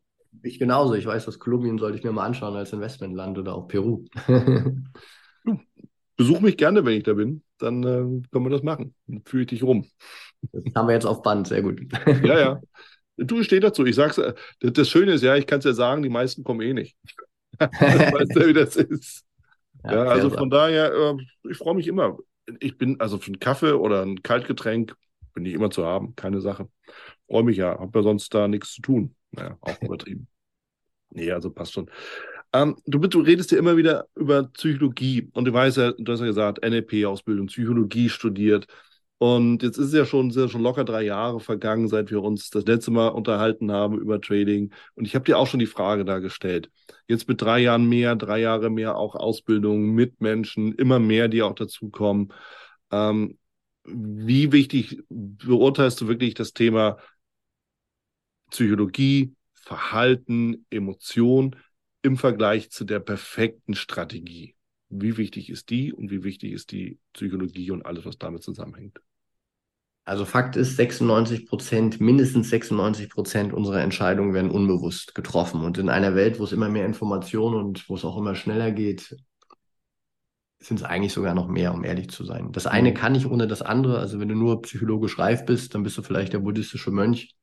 Ich 0.44 0.60
genauso. 0.60 0.94
Ich 0.94 1.06
weiß, 1.06 1.28
was 1.28 1.40
Kolumbien 1.40 1.78
sollte 1.78 1.98
ich 1.98 2.04
mir 2.04 2.12
mal 2.12 2.26
anschauen 2.26 2.56
als 2.56 2.74
Investmentland 2.74 3.38
oder 3.38 3.56
auch 3.56 3.68
Peru. 3.68 4.06
besuch 6.18 6.42
mich 6.42 6.58
gerne, 6.58 6.84
wenn 6.84 6.98
ich 6.98 7.04
da 7.04 7.14
bin. 7.14 7.44
Dann 7.60 7.84
äh, 7.84 8.28
können 8.32 8.46
wir 8.46 8.50
das 8.50 8.64
machen. 8.64 8.94
Dann 9.08 9.22
führe 9.24 9.44
ich 9.44 9.48
dich 9.48 9.64
rum. 9.64 9.88
Das 10.52 10.64
haben 10.76 10.88
wir 10.88 10.94
jetzt 10.94 11.06
auf 11.06 11.22
Band, 11.22 11.48
sehr 11.48 11.62
gut. 11.62 11.82
ja, 12.24 12.40
ja. 12.40 12.62
Du 13.20 13.42
stehst 13.42 13.64
dazu. 13.64 13.84
Ich 13.84 13.96
sag's, 13.96 14.20
äh, 14.20 14.36
das 14.60 14.90
Schöne 14.90 15.14
ist 15.14 15.24
ja, 15.24 15.36
ich 15.36 15.48
kann 15.48 15.58
es 15.58 15.66
ja 15.66 15.74
sagen, 15.74 16.04
die 16.04 16.10
meisten 16.10 16.44
kommen 16.44 16.62
eh 16.62 16.74
nicht. 16.74 16.96
weißt 17.58 18.36
du, 18.36 18.48
wie 18.48 18.54
das 18.54 18.76
ist. 18.76 19.26
Ja, 19.84 19.92
ja 19.92 20.04
also 20.04 20.30
von 20.30 20.52
daher, 20.52 20.94
äh, 20.94 21.50
ich 21.50 21.58
freue 21.58 21.74
mich 21.74 21.88
immer. 21.88 22.20
Ich 22.60 22.78
bin, 22.78 23.00
also 23.00 23.18
für 23.18 23.30
einen 23.30 23.40
Kaffee 23.40 23.74
oder 23.74 24.04
ein 24.04 24.22
Kaltgetränk 24.22 24.96
bin 25.38 25.46
ich 25.46 25.54
immer 25.54 25.70
zu 25.70 25.86
haben, 25.86 26.16
keine 26.16 26.42
Sache. 26.42 26.68
Freue 27.30 27.44
mich 27.44 27.58
ja, 27.58 27.78
habe 27.78 28.00
ja 28.00 28.02
sonst 28.02 28.34
da 28.34 28.48
nichts 28.48 28.74
zu 28.74 28.82
tun. 28.82 29.16
Naja, 29.30 29.56
auch 29.62 29.80
übertrieben. 29.84 30.28
nee, 31.12 31.32
also 31.32 31.52
passt 31.52 31.74
schon. 31.74 31.92
Ähm, 32.54 32.76
du, 32.88 32.98
du, 32.98 33.20
redest 33.20 33.52
ja 33.52 33.60
immer 33.60 33.78
wieder 33.78 34.08
über 34.16 34.46
Psychologie 34.46 35.30
und 35.34 35.46
du 35.46 35.54
weißt 35.54 35.78
ja, 35.78 35.92
du 35.92 36.12
hast 36.12 36.22
ja 36.22 36.26
gesagt, 36.26 36.66
NLP-Ausbildung, 36.68 37.48
Psychologie 37.48 38.10
studiert. 38.10 38.66
Und 39.20 39.62
jetzt 39.62 39.78
ist 39.78 39.88
es 39.88 39.94
ja 39.94 40.06
schon, 40.06 40.32
ja 40.32 40.48
schon 40.48 40.64
locker 40.64 40.84
drei 40.84 41.04
Jahre 41.04 41.40
vergangen, 41.40 41.88
seit 41.88 42.10
wir 42.10 42.24
uns 42.24 42.50
das 42.50 42.66
letzte 42.66 42.90
Mal 42.90 43.10
unterhalten 43.10 43.72
haben 43.72 44.00
über 44.00 44.20
Trading. 44.20 44.74
Und 44.96 45.06
ich 45.06 45.14
habe 45.14 45.26
dir 45.26 45.38
auch 45.38 45.46
schon 45.46 45.60
die 45.60 45.68
Frage 45.68 46.04
da 46.04 46.18
gestellt. 46.18 46.72
Jetzt 47.08 47.28
mit 47.28 47.40
drei 47.44 47.60
Jahren 47.60 47.86
mehr, 47.88 48.16
drei 48.16 48.40
Jahre 48.40 48.72
mehr 48.72 48.96
auch 48.98 49.14
Ausbildung 49.14 49.92
mit 49.94 50.20
Menschen, 50.20 50.74
immer 50.74 50.98
mehr, 50.98 51.28
die 51.28 51.44
auch 51.44 51.54
dazukommen. 51.54 52.34
Ähm, 52.92 53.38
wie 53.88 54.52
wichtig 54.52 55.02
beurteilst 55.10 56.02
du 56.02 56.08
wirklich 56.08 56.34
das 56.34 56.54
Thema 56.54 56.98
Psychologie, 58.52 59.34
Verhalten, 59.54 60.66
Emotion 60.70 61.56
im 62.02 62.18
Vergleich 62.18 62.70
zu 62.70 62.86
der 62.86 63.00
perfekten 63.00 63.76
Strategie? 63.76 64.56
Wie 64.90 65.18
wichtig 65.18 65.50
ist 65.50 65.70
die 65.70 65.92
und 65.92 66.12
wie 66.12 66.24
wichtig 66.24 66.54
ist 66.54 66.72
die 66.72 67.00
Psychologie 67.14 67.72
und 67.72 67.86
alles, 67.86 68.06
was 68.06 68.18
damit 68.18 68.44
zusammenhängt? 68.44 69.02
Also 70.06 70.24
Fakt 70.24 70.56
ist, 70.56 70.78
96 70.78 71.48
Prozent, 71.48 72.00
mindestens 72.00 72.50
96 72.50 73.10
Prozent 73.10 73.52
unserer 73.52 73.82
Entscheidungen 73.82 74.34
werden 74.34 74.52
unbewusst 74.52 75.16
getroffen. 75.16 75.62
Und 75.62 75.78
in 75.78 75.90
einer 75.90 76.16
Welt, 76.16 76.40
wo 76.40 76.46
es 76.46 76.54
immer 76.54 76.70
mehr 76.70 76.86
Informationen 76.86 77.56
und 77.56 77.90
wo 77.90 77.96
es 77.96 78.06
auch 78.06 78.18
immer 78.18 78.34
schneller 78.34 78.72
geht, 78.72 79.18
sind 80.60 80.80
es 80.80 80.86
eigentlich 80.86 81.14
sogar 81.14 81.36
noch 81.36 81.48
mehr, 81.48 81.74
um 81.74 81.84
ehrlich 81.84 82.10
zu 82.10 82.24
sein. 82.24 82.52
Das 82.52 82.68
eine 82.68 82.92
mhm. 82.92 82.94
kann 82.96 83.12
nicht 83.12 83.28
ohne 83.28 83.48
das 83.48 83.62
andere. 83.62 84.00
Also 84.00 84.20
wenn 84.20 84.30
du 84.30 84.36
nur 84.36 84.62
psychologisch 84.64 85.20
reif 85.20 85.46
bist, 85.46 85.76
dann 85.76 85.84
bist 85.84 85.98
du 85.98 86.02
vielleicht 86.02 86.34
der 86.34 86.40
buddhistische 86.40 86.92
Mönch, 86.92 87.36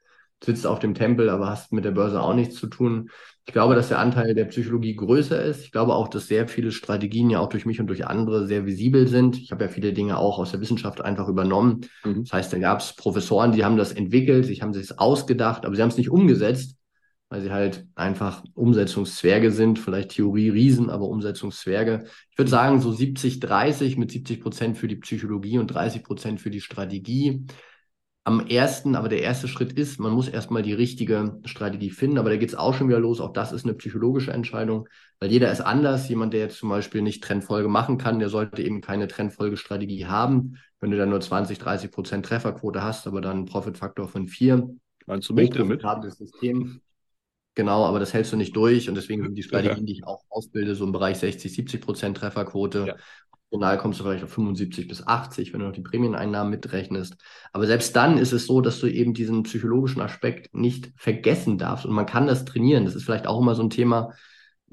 sitzt 0.42 0.66
auf 0.66 0.80
dem 0.80 0.94
Tempel, 0.94 1.30
aber 1.30 1.48
hast 1.48 1.72
mit 1.72 1.84
der 1.84 1.92
Börse 1.92 2.20
auch 2.20 2.34
nichts 2.34 2.56
zu 2.56 2.66
tun. 2.66 3.10
Ich 3.46 3.52
glaube, 3.52 3.74
dass 3.74 3.88
der 3.88 3.98
Anteil 3.98 4.34
der 4.34 4.46
Psychologie 4.46 4.96
größer 4.96 5.42
ist. 5.42 5.64
Ich 5.64 5.70
glaube 5.70 5.94
auch, 5.94 6.08
dass 6.08 6.26
sehr 6.26 6.48
viele 6.48 6.72
Strategien 6.72 7.30
ja 7.30 7.38
auch 7.38 7.48
durch 7.48 7.66
mich 7.66 7.80
und 7.80 7.86
durch 7.86 8.06
andere 8.06 8.46
sehr 8.46 8.66
visibel 8.66 9.06
sind. 9.06 9.36
Ich 9.36 9.52
habe 9.52 9.64
ja 9.64 9.70
viele 9.70 9.92
Dinge 9.92 10.18
auch 10.18 10.38
aus 10.38 10.50
der 10.50 10.60
Wissenschaft 10.60 11.00
einfach 11.00 11.28
übernommen. 11.28 11.82
Mhm. 12.04 12.24
Das 12.24 12.32
heißt, 12.32 12.52
da 12.52 12.58
gab 12.58 12.80
es 12.80 12.96
Professoren, 12.96 13.52
die 13.52 13.64
haben 13.64 13.76
das 13.76 13.92
entwickelt, 13.92 14.46
sie 14.46 14.60
haben 14.60 14.72
sich 14.72 14.98
ausgedacht, 14.98 15.64
aber 15.64 15.76
sie 15.76 15.82
haben 15.82 15.90
es 15.90 15.98
nicht 15.98 16.10
umgesetzt, 16.10 16.76
weil 17.34 17.40
sie 17.40 17.50
halt 17.50 17.84
einfach 17.96 18.44
Umsetzungszwerge 18.54 19.50
sind, 19.50 19.80
vielleicht 19.80 20.10
Theorie-Riesen, 20.10 20.88
aber 20.88 21.08
Umsetzungszwerge. 21.08 22.04
Ich 22.30 22.38
würde 22.38 22.48
sagen, 22.48 22.80
so 22.80 22.92
70, 22.92 23.40
30 23.40 23.96
mit 23.96 24.12
70 24.12 24.40
Prozent 24.40 24.78
für 24.78 24.86
die 24.86 24.94
Psychologie 24.94 25.58
und 25.58 25.66
30 25.66 26.04
Prozent 26.04 26.40
für 26.40 26.50
die 26.50 26.60
Strategie 26.60 27.44
am 28.22 28.46
ersten, 28.46 28.94
aber 28.94 29.08
der 29.08 29.20
erste 29.20 29.48
Schritt 29.48 29.72
ist, 29.72 29.98
man 29.98 30.12
muss 30.12 30.28
erstmal 30.28 30.62
die 30.62 30.74
richtige 30.74 31.40
Strategie 31.44 31.90
finden, 31.90 32.18
aber 32.18 32.30
da 32.30 32.36
geht 32.36 32.50
es 32.50 32.54
auch 32.54 32.72
schon 32.72 32.86
wieder 32.86 33.00
los. 33.00 33.20
Auch 33.20 33.32
das 33.32 33.50
ist 33.50 33.64
eine 33.64 33.74
psychologische 33.74 34.30
Entscheidung, 34.30 34.88
weil 35.18 35.32
jeder 35.32 35.50
ist 35.50 35.60
anders. 35.60 36.08
Jemand, 36.08 36.34
der 36.34 36.40
jetzt 36.40 36.58
zum 36.58 36.68
Beispiel 36.68 37.02
nicht 37.02 37.24
Trendfolge 37.24 37.68
machen 37.68 37.98
kann, 37.98 38.20
der 38.20 38.28
sollte 38.28 38.62
eben 38.62 38.80
keine 38.80 39.08
Trendfolgestrategie 39.08 40.06
haben. 40.06 40.54
Wenn 40.78 40.92
du 40.92 40.96
dann 40.96 41.10
nur 41.10 41.20
20, 41.20 41.58
30 41.58 41.90
Prozent 41.90 42.26
Trefferquote 42.26 42.84
hast, 42.84 43.08
aber 43.08 43.20
dann 43.20 43.38
einen 43.38 43.46
Profitfaktor 43.46 44.06
von 44.06 44.28
vier. 44.28 44.70
Meinst 45.06 45.28
du 45.28 45.34
mich 45.34 45.50
damit? 45.50 45.82
System. 46.12 46.80
Genau, 47.54 47.84
aber 47.84 48.00
das 48.00 48.12
hältst 48.12 48.32
du 48.32 48.36
nicht 48.36 48.56
durch 48.56 48.88
und 48.88 48.96
deswegen 48.96 49.22
sind 49.22 49.36
die 49.36 49.44
Strategien, 49.44 49.78
ja. 49.78 49.84
die 49.84 49.92
ich 49.92 50.06
auch 50.06 50.24
ausbilde, 50.28 50.74
so 50.74 50.84
im 50.84 50.92
Bereich 50.92 51.18
60, 51.18 51.52
70 51.52 51.80
Prozent 51.80 52.16
Trefferquote. 52.16 52.84
Ja. 52.86 52.96
Optional 53.54 53.78
kommst 53.78 54.00
du 54.00 54.04
vielleicht 54.04 54.24
auf 54.24 54.32
75 54.32 54.88
bis 54.88 55.06
80, 55.06 55.52
wenn 55.52 55.60
du 55.60 55.66
noch 55.66 55.74
die 55.74 55.82
Prämieneinnahmen 55.82 56.50
mitrechnest. 56.50 57.16
Aber 57.52 57.66
selbst 57.66 57.94
dann 57.94 58.18
ist 58.18 58.32
es 58.32 58.46
so, 58.46 58.60
dass 58.60 58.80
du 58.80 58.88
eben 58.88 59.14
diesen 59.14 59.44
psychologischen 59.44 60.02
Aspekt 60.02 60.52
nicht 60.52 60.92
vergessen 60.96 61.56
darfst. 61.56 61.86
Und 61.86 61.94
man 61.94 62.06
kann 62.06 62.26
das 62.26 62.44
trainieren. 62.44 62.84
Das 62.84 62.96
ist 62.96 63.04
vielleicht 63.04 63.28
auch 63.28 63.40
immer 63.40 63.54
so 63.54 63.62
ein 63.62 63.70
Thema. 63.70 64.10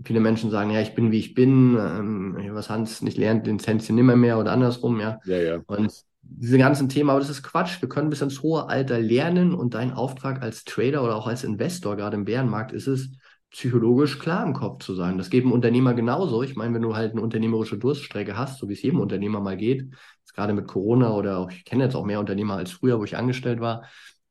Viele 0.03 0.19
Menschen 0.19 0.49
sagen, 0.49 0.71
ja, 0.71 0.81
ich 0.81 0.95
bin 0.95 1.11
wie 1.11 1.19
ich 1.19 1.35
bin. 1.35 1.77
Ähm, 1.77 2.35
was 2.53 2.71
Hans 2.71 3.03
nicht 3.03 3.19
lernt, 3.19 3.45
den 3.45 3.59
Zänzchen 3.59 3.95
nimmer 3.95 4.15
mehr 4.15 4.39
oder 4.39 4.51
andersrum, 4.51 4.99
ja. 4.99 5.19
Ja, 5.25 5.37
ja. 5.37 5.61
Und 5.67 5.93
diese 6.33 6.57
ganzen 6.57 6.89
Themen, 6.89 7.09
aber 7.09 7.19
das 7.19 7.29
ist 7.29 7.43
Quatsch. 7.43 7.81
Wir 7.81 7.89
können 7.89 8.09
bis 8.09 8.21
ins 8.21 8.41
hohe 8.41 8.69
Alter 8.69 8.99
lernen 8.99 9.53
und 9.53 9.73
dein 9.73 9.91
Auftrag 9.91 10.41
als 10.41 10.63
Trader 10.63 11.03
oder 11.03 11.15
auch 11.15 11.27
als 11.27 11.43
Investor, 11.43 11.95
gerade 11.95 12.15
im 12.15 12.25
Bärenmarkt, 12.25 12.71
ist 12.71 12.87
es, 12.87 13.11
psychologisch 13.51 14.17
klar 14.17 14.45
im 14.45 14.53
Kopf 14.53 14.83
zu 14.83 14.95
sein. 14.95 15.17
Das 15.17 15.29
geht 15.29 15.43
einem 15.43 15.51
Unternehmer 15.51 15.93
genauso. 15.93 16.41
Ich 16.41 16.55
meine, 16.55 16.73
wenn 16.73 16.81
du 16.81 16.95
halt 16.95 17.11
eine 17.11 17.21
unternehmerische 17.21 17.77
Durststrecke 17.77 18.37
hast, 18.37 18.59
so 18.59 18.69
wie 18.69 18.73
es 18.73 18.81
jedem 18.81 19.01
Unternehmer 19.01 19.41
mal 19.41 19.57
geht, 19.57 19.93
gerade 20.33 20.53
mit 20.53 20.67
Corona 20.67 21.13
oder 21.13 21.39
auch, 21.39 21.51
ich 21.51 21.65
kenne 21.65 21.83
jetzt 21.83 21.95
auch 21.95 22.05
mehr 22.05 22.21
Unternehmer 22.21 22.55
als 22.55 22.71
früher, 22.71 22.99
wo 22.99 23.03
ich 23.03 23.17
angestellt 23.17 23.59
war, 23.59 23.83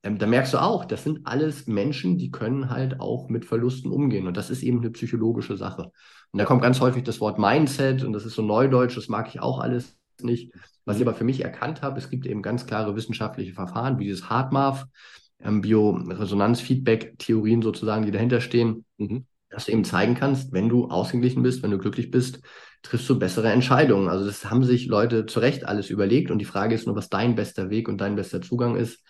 ähm, 0.03 0.19
da 0.19 0.27
merkst 0.27 0.55
du 0.55 0.59
auch, 0.59 0.87
das 0.87 1.05
sind 1.05 1.27
alles 1.27 1.67
Menschen, 1.67 2.17
die 2.17 2.31
können 2.31 2.71
halt 2.71 3.01
auch 3.01 3.29
mit 3.29 3.45
Verlusten 3.45 3.93
umgehen. 3.93 4.27
Und 4.27 4.39
das 4.39 4.49
ist 4.49 4.63
eben 4.63 4.79
eine 4.79 4.91
psychologische 4.91 5.59
Sache. 5.59 5.93
Und 6.33 6.39
da 6.39 6.47
kommt 6.47 6.63
ganz 6.63 6.81
häufig 6.81 7.05
das 7.05 7.21
Wort 7.21 7.39
Mindset 7.39 8.03
und 8.03 8.15
das 8.15 8.25
ist 8.25 8.35
so 8.35 8.43
neudeutsch, 8.43 8.97
das 8.97 9.09
mag 9.09 9.29
ich 9.29 9.41
auch 9.41 9.61
alles 9.61 10.00
nicht. 10.25 10.53
Was 10.85 10.97
ich 10.97 11.03
aber 11.03 11.15
für 11.15 11.25
mich 11.25 11.45
erkannt 11.45 11.83
habe, 11.83 11.99
es 11.99 12.11
gibt 12.11 12.27
eben 12.27 12.43
ganz 12.43 12.67
klare 12.67 12.97
wissenschaftliche 12.97 13.53
Verfahren, 13.53 13.99
wie 13.99 14.05
dieses 14.05 14.31
HeartMath 14.31 14.87
ähm, 15.43 15.61
Bioresonanz-Feedback-Theorien 15.61 17.63
sozusagen, 17.63 18.05
die 18.05 18.13
dahinter 18.13 18.41
stehen, 18.41 18.85
mhm. 18.99 19.27
dass 19.51 19.67
du 19.67 19.73
eben 19.73 19.85
zeigen 19.85 20.15
kannst, 20.15 20.53
wenn 20.53 20.69
du 20.69 20.89
ausgeglichen 20.89 21.43
bist, 21.43 21.63
wenn 21.63 21.71
du 21.71 21.79
glücklich 21.79 22.11
bist, 22.11 22.41
triffst 22.83 23.09
du 23.09 23.19
bessere 23.19 23.51
Entscheidungen. 23.51 24.09
Also 24.09 24.27
das 24.27 24.51
haben 24.51 24.65
sich 24.65 24.87
Leute 24.87 25.27
zu 25.27 25.41
Recht 25.41 25.65
alles 25.65 25.91
überlegt 25.91 26.31
und 26.31 26.39
die 26.39 26.45
Frage 26.45 26.75
ist 26.75 26.87
nur, 26.87 26.97
was 26.97 27.09
dein 27.09 27.35
bester 27.35 27.71
Weg 27.71 27.89
und 27.89 28.01
dein 28.01 28.17
bester 28.17 28.41
Zugang 28.41 28.77
ist. 28.77 29.01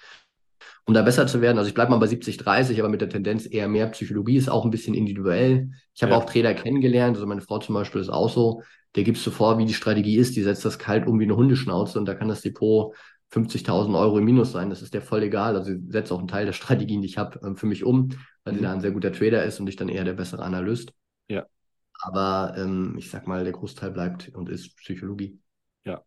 Um 0.87 0.95
da 0.95 1.03
besser 1.03 1.27
zu 1.27 1.41
werden, 1.41 1.59
also 1.59 1.69
ich 1.69 1.75
bleibe 1.75 1.93
mal 1.93 1.99
bei 1.99 2.07
70, 2.07 2.39
30, 2.39 2.81
aber 2.81 2.89
mit 2.89 3.01
der 3.01 3.09
Tendenz 3.09 3.47
eher 3.49 3.69
mehr 3.69 3.87
Psychologie 3.89 4.37
ist 4.37 4.49
auch 4.49 4.65
ein 4.65 4.71
bisschen 4.71 4.95
individuell. 4.95 5.71
Ich 5.95 6.03
habe 6.03 6.13
ja. 6.13 6.19
auch 6.19 6.25
Trainer 6.25 6.55
kennengelernt, 6.55 7.17
also 7.17 7.27
meine 7.27 7.43
Frau 7.43 7.59
zum 7.59 7.75
Beispiel 7.75 8.01
ist 8.01 8.09
auch 8.09 8.31
so, 8.31 8.63
der 8.97 9.05
gibst 9.05 9.27
du 9.27 9.31
vor, 9.31 9.59
wie 9.59 9.67
die 9.67 9.75
Strategie 9.75 10.17
ist, 10.17 10.37
die 10.37 10.43
setzt 10.43 10.65
das 10.65 10.79
kalt 10.79 11.07
um 11.07 11.21
wie 11.21 11.25
eine 11.25 11.37
Hundeschnauze 11.37 11.99
und 11.99 12.07
da 12.07 12.15
kann 12.15 12.29
das 12.29 12.43
Depot 12.43 12.95
50.000 13.33 13.97
Euro 13.99 14.19
im 14.19 14.25
Minus 14.25 14.53
sein, 14.53 14.71
das 14.71 14.83
ist 14.83 14.93
der 14.93 15.03
voll 15.03 15.23
egal. 15.23 15.57
Also 15.57 15.73
ich 15.73 15.79
setze 15.89 16.13
auch 16.15 16.19
einen 16.19 16.29
Teil 16.29 16.47
der 16.47 16.53
Strategien, 16.53 17.01
die 17.01 17.07
ich 17.07 17.19
habe, 17.19 17.39
ähm, 17.45 17.57
für 17.57 17.67
mich 17.67 17.85
um, 17.85 18.11
weil 18.45 18.55
mhm. 18.55 18.59
sie 18.59 18.63
da 18.63 18.73
ein 18.73 18.81
sehr 18.81 18.91
guter 18.91 19.13
Trader 19.13 19.45
ist 19.45 19.61
und 19.61 19.69
ich 19.69 19.77
dann 19.77 19.89
eher 19.89 20.05
der 20.05 20.15
bessere 20.15 20.43
Analyst. 20.43 20.93
Ja. 21.29 21.47
Aber 22.03 22.55
ähm, 22.57 22.97
ich 22.99 23.11
sag 23.11 23.27
mal, 23.29 23.45
der 23.45 23.53
Großteil 23.53 23.93
bleibt 23.93 24.31
und 24.35 24.49
ist 24.49 24.77
Psychologie. 24.79 25.39
Ja. 25.85 26.03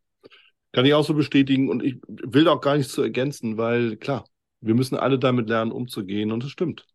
Kann 0.73 0.85
ich 0.85 0.93
auch 0.93 1.05
so 1.05 1.13
bestätigen 1.13 1.69
und 1.69 1.81
ich 1.81 2.01
will 2.07 2.47
auch 2.49 2.59
gar 2.59 2.75
nichts 2.75 2.91
zu 2.91 3.01
ergänzen, 3.01 3.57
weil 3.57 3.95
klar, 3.95 4.25
wir 4.59 4.75
müssen 4.75 4.97
alle 4.97 5.17
damit 5.17 5.47
lernen, 5.47 5.71
umzugehen 5.71 6.31
und 6.31 6.43
das 6.43 6.51
stimmt. 6.51 6.85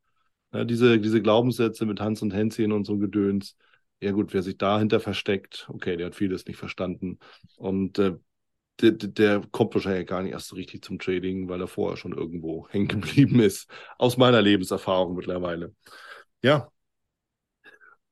Ja, 0.53 0.65
diese, 0.65 0.99
diese 0.99 1.23
Glaubenssätze 1.23 1.87
mit 1.87 2.01
Hans 2.01 2.23
und 2.23 2.35
Hänschen 2.35 2.73
und 2.73 2.87
so 2.87 2.99
Gedöns, 2.99 3.57
ja 4.01 4.13
gut, 4.13 4.33
wer 4.33 4.43
sich 4.43 4.57
dahinter 4.57 5.01
versteckt, 5.01 5.67
okay, 5.69 5.97
der 5.97 6.07
hat 6.07 6.15
vieles 6.15 6.47
nicht 6.47 6.57
verstanden. 6.57 7.19
Und 7.57 7.99
äh, 7.99 8.17
der, 8.81 8.93
der 8.93 9.43
kommt 9.51 9.75
wahrscheinlich 9.75 10.07
gar 10.07 10.23
nicht 10.23 10.33
erst 10.33 10.49
so 10.49 10.57
richtig 10.57 10.85
zum 10.85 10.99
Trading, 10.99 11.49
weil 11.49 11.61
er 11.61 11.67
vorher 11.67 11.97
schon 11.97 12.13
irgendwo 12.13 12.69
hängen 12.71 12.89
geblieben 12.89 13.41
ist. 13.41 13.69
Aus 13.99 14.17
meiner 14.17 14.43
Lebenserfahrung 14.43 15.17
mittlerweile. 15.17 15.75
Ja. 16.43 16.71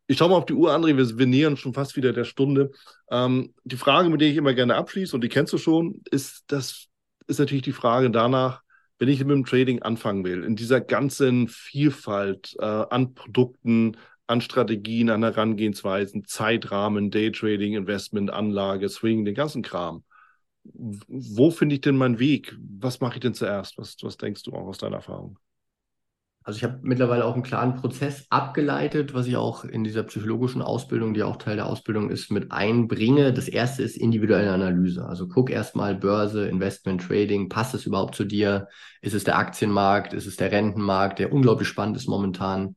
Ich 0.08 0.18
schaue 0.18 0.30
mal 0.30 0.36
auf 0.36 0.46
die 0.46 0.54
Uhr, 0.54 0.72
André. 0.72 0.96
Wir, 0.96 1.18
wir 1.18 1.26
nähern 1.26 1.56
schon 1.56 1.74
fast 1.74 1.96
wieder 1.96 2.12
der 2.12 2.24
Stunde. 2.24 2.70
Ähm, 3.10 3.54
die 3.64 3.76
Frage, 3.76 4.08
mit 4.08 4.20
der 4.20 4.28
ich 4.28 4.36
immer 4.36 4.54
gerne 4.54 4.76
abschließe, 4.76 5.14
und 5.16 5.22
die 5.22 5.28
kennst 5.28 5.52
du 5.52 5.58
schon, 5.58 6.02
ist, 6.10 6.44
das 6.46 6.86
ist 7.26 7.40
natürlich 7.40 7.64
die 7.64 7.72
Frage 7.72 8.10
danach, 8.10 8.62
wenn 8.98 9.08
ich 9.08 9.18
mit 9.20 9.30
dem 9.30 9.44
Trading 9.44 9.82
anfangen 9.82 10.24
will, 10.24 10.44
in 10.44 10.56
dieser 10.56 10.80
ganzen 10.80 11.48
Vielfalt 11.48 12.54
äh, 12.58 12.64
an 12.64 13.14
Produkten, 13.14 13.96
an 14.26 14.40
Strategien, 14.40 15.10
an 15.10 15.22
Herangehensweisen, 15.22 16.24
Zeitrahmen, 16.24 17.10
Daytrading, 17.10 17.74
Investment, 17.74 18.30
Anlage, 18.30 18.88
Swing, 18.88 19.24
den 19.24 19.34
ganzen 19.34 19.62
Kram 19.62 20.02
wo 20.74 21.50
finde 21.50 21.74
ich 21.76 21.80
denn 21.80 21.96
meinen 21.96 22.18
Weg? 22.18 22.56
Was 22.80 23.00
mache 23.00 23.14
ich 23.14 23.20
denn 23.20 23.34
zuerst? 23.34 23.78
Was, 23.78 23.96
was 24.02 24.16
denkst 24.16 24.42
du 24.42 24.52
auch 24.52 24.66
aus 24.66 24.78
deiner 24.78 24.96
Erfahrung? 24.96 25.38
Also 26.42 26.58
ich 26.58 26.64
habe 26.64 26.78
mittlerweile 26.82 27.24
auch 27.24 27.34
einen 27.34 27.42
klaren 27.42 27.74
Prozess 27.74 28.26
abgeleitet, 28.30 29.14
was 29.14 29.26
ich 29.26 29.36
auch 29.36 29.64
in 29.64 29.82
dieser 29.82 30.04
psychologischen 30.04 30.62
Ausbildung, 30.62 31.12
die 31.12 31.24
auch 31.24 31.36
Teil 31.36 31.56
der 31.56 31.66
Ausbildung 31.66 32.08
ist, 32.08 32.30
mit 32.30 32.52
einbringe. 32.52 33.32
Das 33.32 33.48
erste 33.48 33.82
ist 33.82 33.96
individuelle 33.96 34.52
Analyse. 34.52 35.04
Also 35.04 35.26
guck 35.26 35.50
erstmal 35.50 35.96
Börse, 35.96 36.46
Investment, 36.46 37.02
Trading, 37.02 37.48
passt 37.48 37.74
es 37.74 37.84
überhaupt 37.84 38.14
zu 38.14 38.24
dir? 38.24 38.68
Ist 39.02 39.14
es 39.14 39.24
der 39.24 39.38
Aktienmarkt? 39.38 40.12
Ist 40.12 40.26
es 40.26 40.36
der 40.36 40.52
Rentenmarkt, 40.52 41.18
der 41.18 41.32
unglaublich 41.32 41.66
spannend 41.66 41.96
ist 41.96 42.06
momentan? 42.06 42.76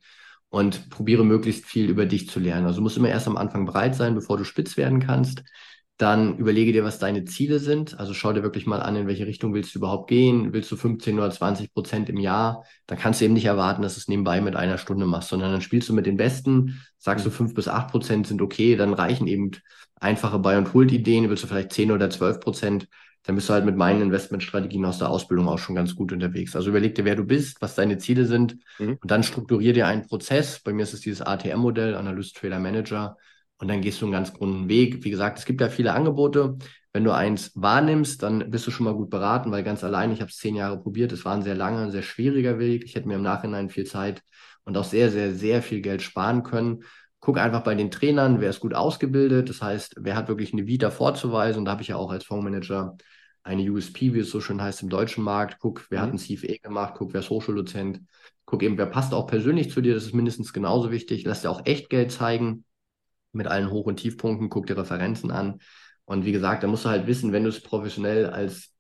Und 0.50 0.90
probiere 0.90 1.24
möglichst 1.24 1.66
viel 1.66 1.90
über 1.90 2.06
dich 2.06 2.28
zu 2.28 2.40
lernen. 2.40 2.66
Also 2.66 2.78
du 2.78 2.84
musst 2.84 2.98
immer 2.98 3.10
erst 3.10 3.28
am 3.28 3.38
Anfang 3.38 3.66
bereit 3.66 3.96
sein, 3.96 4.16
bevor 4.16 4.38
du 4.38 4.44
spitz 4.44 4.78
werden 4.78 5.00
kannst. 5.00 5.44
Dann 6.00 6.38
überlege 6.38 6.72
dir, 6.72 6.86
was 6.86 6.98
deine 6.98 7.26
Ziele 7.26 7.60
sind. 7.60 8.00
Also 8.00 8.14
schau 8.14 8.32
dir 8.32 8.42
wirklich 8.42 8.66
mal 8.66 8.82
an, 8.82 8.96
in 8.96 9.06
welche 9.06 9.28
Richtung 9.28 9.54
willst 9.54 9.76
du 9.76 9.80
überhaupt 9.80 10.10
gehen. 10.10 10.54
Willst 10.54 10.72
du 10.72 10.78
15 10.78 11.20
oder 11.20 11.30
20 11.30 11.74
Prozent 11.74 12.10
im 12.10 12.18
Jahr? 12.18 12.64
Dann 12.88 12.98
kannst 12.98 13.20
du 13.20 13.26
eben 13.26 13.34
nicht 13.34 13.46
erwarten, 13.46 13.82
dass 13.82 13.96
du 13.96 14.00
es 14.00 14.08
nebenbei 14.08 14.40
mit 14.40 14.56
einer 14.56 14.78
Stunde 14.78 15.06
machst, 15.06 15.28
sondern 15.28 15.52
dann 15.52 15.62
spielst 15.62 15.90
du 15.90 15.94
mit 15.94 16.06
den 16.06 16.16
Besten, 16.16 16.82
sagst 16.98 17.26
du, 17.26 17.30
mhm. 17.30 17.34
5 17.34 17.54
bis 17.54 17.68
8 17.68 17.92
Prozent 17.92 18.28
sind 18.28 18.42
okay, 18.42 18.78
dann 18.78 18.94
reichen 18.94 19.28
eben 19.28 19.52
einfache 20.00 20.40
Buy- 20.40 20.58
und 20.58 20.74
Hold-Ideen. 20.74 21.30
Willst 21.30 21.44
du 21.44 21.48
vielleicht 21.48 21.74
10 21.74 21.92
oder 21.92 22.10
12 22.10 22.40
Prozent, 22.40 22.88
dann 23.30 23.36
bist 23.36 23.48
du 23.48 23.54
halt 23.54 23.64
mit 23.64 23.76
meinen 23.76 24.02
Investmentstrategien 24.02 24.84
aus 24.86 24.98
der 24.98 25.12
Ausbildung 25.12 25.48
auch 25.50 25.60
schon 25.60 25.76
ganz 25.76 25.96
gut 25.96 26.12
unterwegs. 26.12 26.56
Also 26.56 26.70
überleg 26.70 26.96
dir, 26.96 27.06
wer 27.06 27.16
du 27.16 27.24
bist, 27.24 27.62
was 27.62 27.76
deine 27.76 28.00
Ziele 28.00 28.26
sind 28.26 28.58
mhm. 28.80 28.98
und 29.00 29.12
dann 29.12 29.22
strukturier 29.22 29.72
dir 29.72 29.86
einen 29.86 30.08
Prozess. 30.08 30.62
Bei 30.64 30.74
mir 30.74 30.82
ist 30.82 30.96
es 30.96 31.02
dieses 31.02 31.22
ATM-Modell, 31.22 31.94
Analyst, 31.94 32.38
Trader, 32.38 32.58
Manager 32.58 33.18
und 33.60 33.68
dann 33.68 33.82
gehst 33.82 34.02
du 34.02 34.08
einen 34.08 34.14
ganz 34.14 34.34
runden 34.40 34.68
Weg. 34.68 35.04
Wie 35.04 35.12
gesagt, 35.12 35.38
es 35.38 35.46
gibt 35.46 35.62
ja 35.62 35.70
viele 35.70 35.94
Angebote. 35.94 36.58
Wenn 36.92 37.04
du 37.04 37.12
eins 37.12 37.52
wahrnimmst, 37.54 38.24
dann 38.24 38.50
bist 38.50 38.66
du 38.66 38.72
schon 38.72 38.86
mal 38.86 38.96
gut 38.96 39.12
beraten, 39.12 39.52
weil 39.52 39.62
ganz 39.62 39.84
allein, 39.84 40.12
ich 40.12 40.22
habe 40.22 40.32
es 40.32 40.38
zehn 40.38 40.56
Jahre 40.56 40.82
probiert, 40.82 41.12
es 41.12 41.24
war 41.24 41.36
ein 41.36 41.44
sehr 41.44 41.54
langer, 41.54 41.84
ein 41.84 41.92
sehr 41.92 42.02
schwieriger 42.02 42.58
Weg. 42.58 42.84
Ich 42.84 42.96
hätte 42.96 43.08
mir 43.08 43.14
im 43.14 43.22
Nachhinein 43.22 43.70
viel 43.70 43.86
Zeit 43.86 44.24
und 44.64 44.76
auch 44.76 44.86
sehr, 44.86 45.12
sehr, 45.12 45.36
sehr 45.36 45.62
viel 45.62 45.82
Geld 45.82 46.02
sparen 46.02 46.42
können. 46.42 46.84
Guck 47.20 47.38
einfach 47.38 47.62
bei 47.62 47.76
den 47.76 47.92
Trainern, 47.92 48.42
wer 48.42 48.50
ist 48.50 48.60
gut 48.60 48.74
ausgebildet, 48.74 49.50
das 49.50 49.62
heißt, 49.62 49.98
wer 50.00 50.16
hat 50.16 50.30
wirklich 50.30 50.52
eine 50.52 50.66
Vita 50.66 50.90
vorzuweisen. 50.90 51.60
Und 51.60 51.66
da 51.66 51.74
habe 51.74 51.84
ich 51.84 51.90
ja 51.90 51.96
auch 51.96 52.12
als 52.12 52.24
Fondsmanager 52.24 52.98
eine 53.50 53.70
USP, 53.70 54.14
wie 54.14 54.20
es 54.20 54.30
so 54.30 54.42
schön 54.42 54.62
heißt, 54.62 54.84
im 54.84 54.90
deutschen 54.90 55.24
Markt. 55.24 55.58
Guck, 55.60 55.88
wer 55.90 56.00
mhm. 56.00 56.04
hat 56.04 56.14
ein 56.14 56.18
CFE 56.20 56.60
gemacht, 56.60 56.94
guck, 56.98 57.14
wer 57.14 57.22
ist 57.22 57.30
Hochschuldozent. 57.30 58.02
Guck 58.46 58.64
eben, 58.64 58.78
wer 58.78 58.86
passt 58.86 59.14
auch 59.14 59.28
persönlich 59.28 59.72
zu 59.72 59.82
dir, 59.82 59.96
das 59.96 60.06
ist 60.06 60.14
mindestens 60.14 60.54
genauso 60.54 60.92
wichtig. 60.92 61.24
Lass 61.26 61.42
dir 61.42 61.50
auch 61.50 61.66
echt 61.66 61.90
Geld 61.90 62.12
zeigen 62.12 62.64
mit 63.32 63.48
allen 63.48 63.70
Hoch- 63.72 63.88
und 63.88 63.98
Tiefpunkten, 63.98 64.50
guck 64.50 64.68
dir 64.68 64.78
Referenzen 64.78 65.32
an. 65.32 65.60
Und 66.06 66.26
wie 66.26 66.32
gesagt, 66.32 66.64
da 66.64 66.68
musst 66.68 66.86
du 66.86 66.90
halt 66.90 67.08
wissen, 67.08 67.32
wenn 67.32 67.44
du 67.44 67.50
es 67.50 67.62
professionell 67.62 68.28
als 68.28 68.74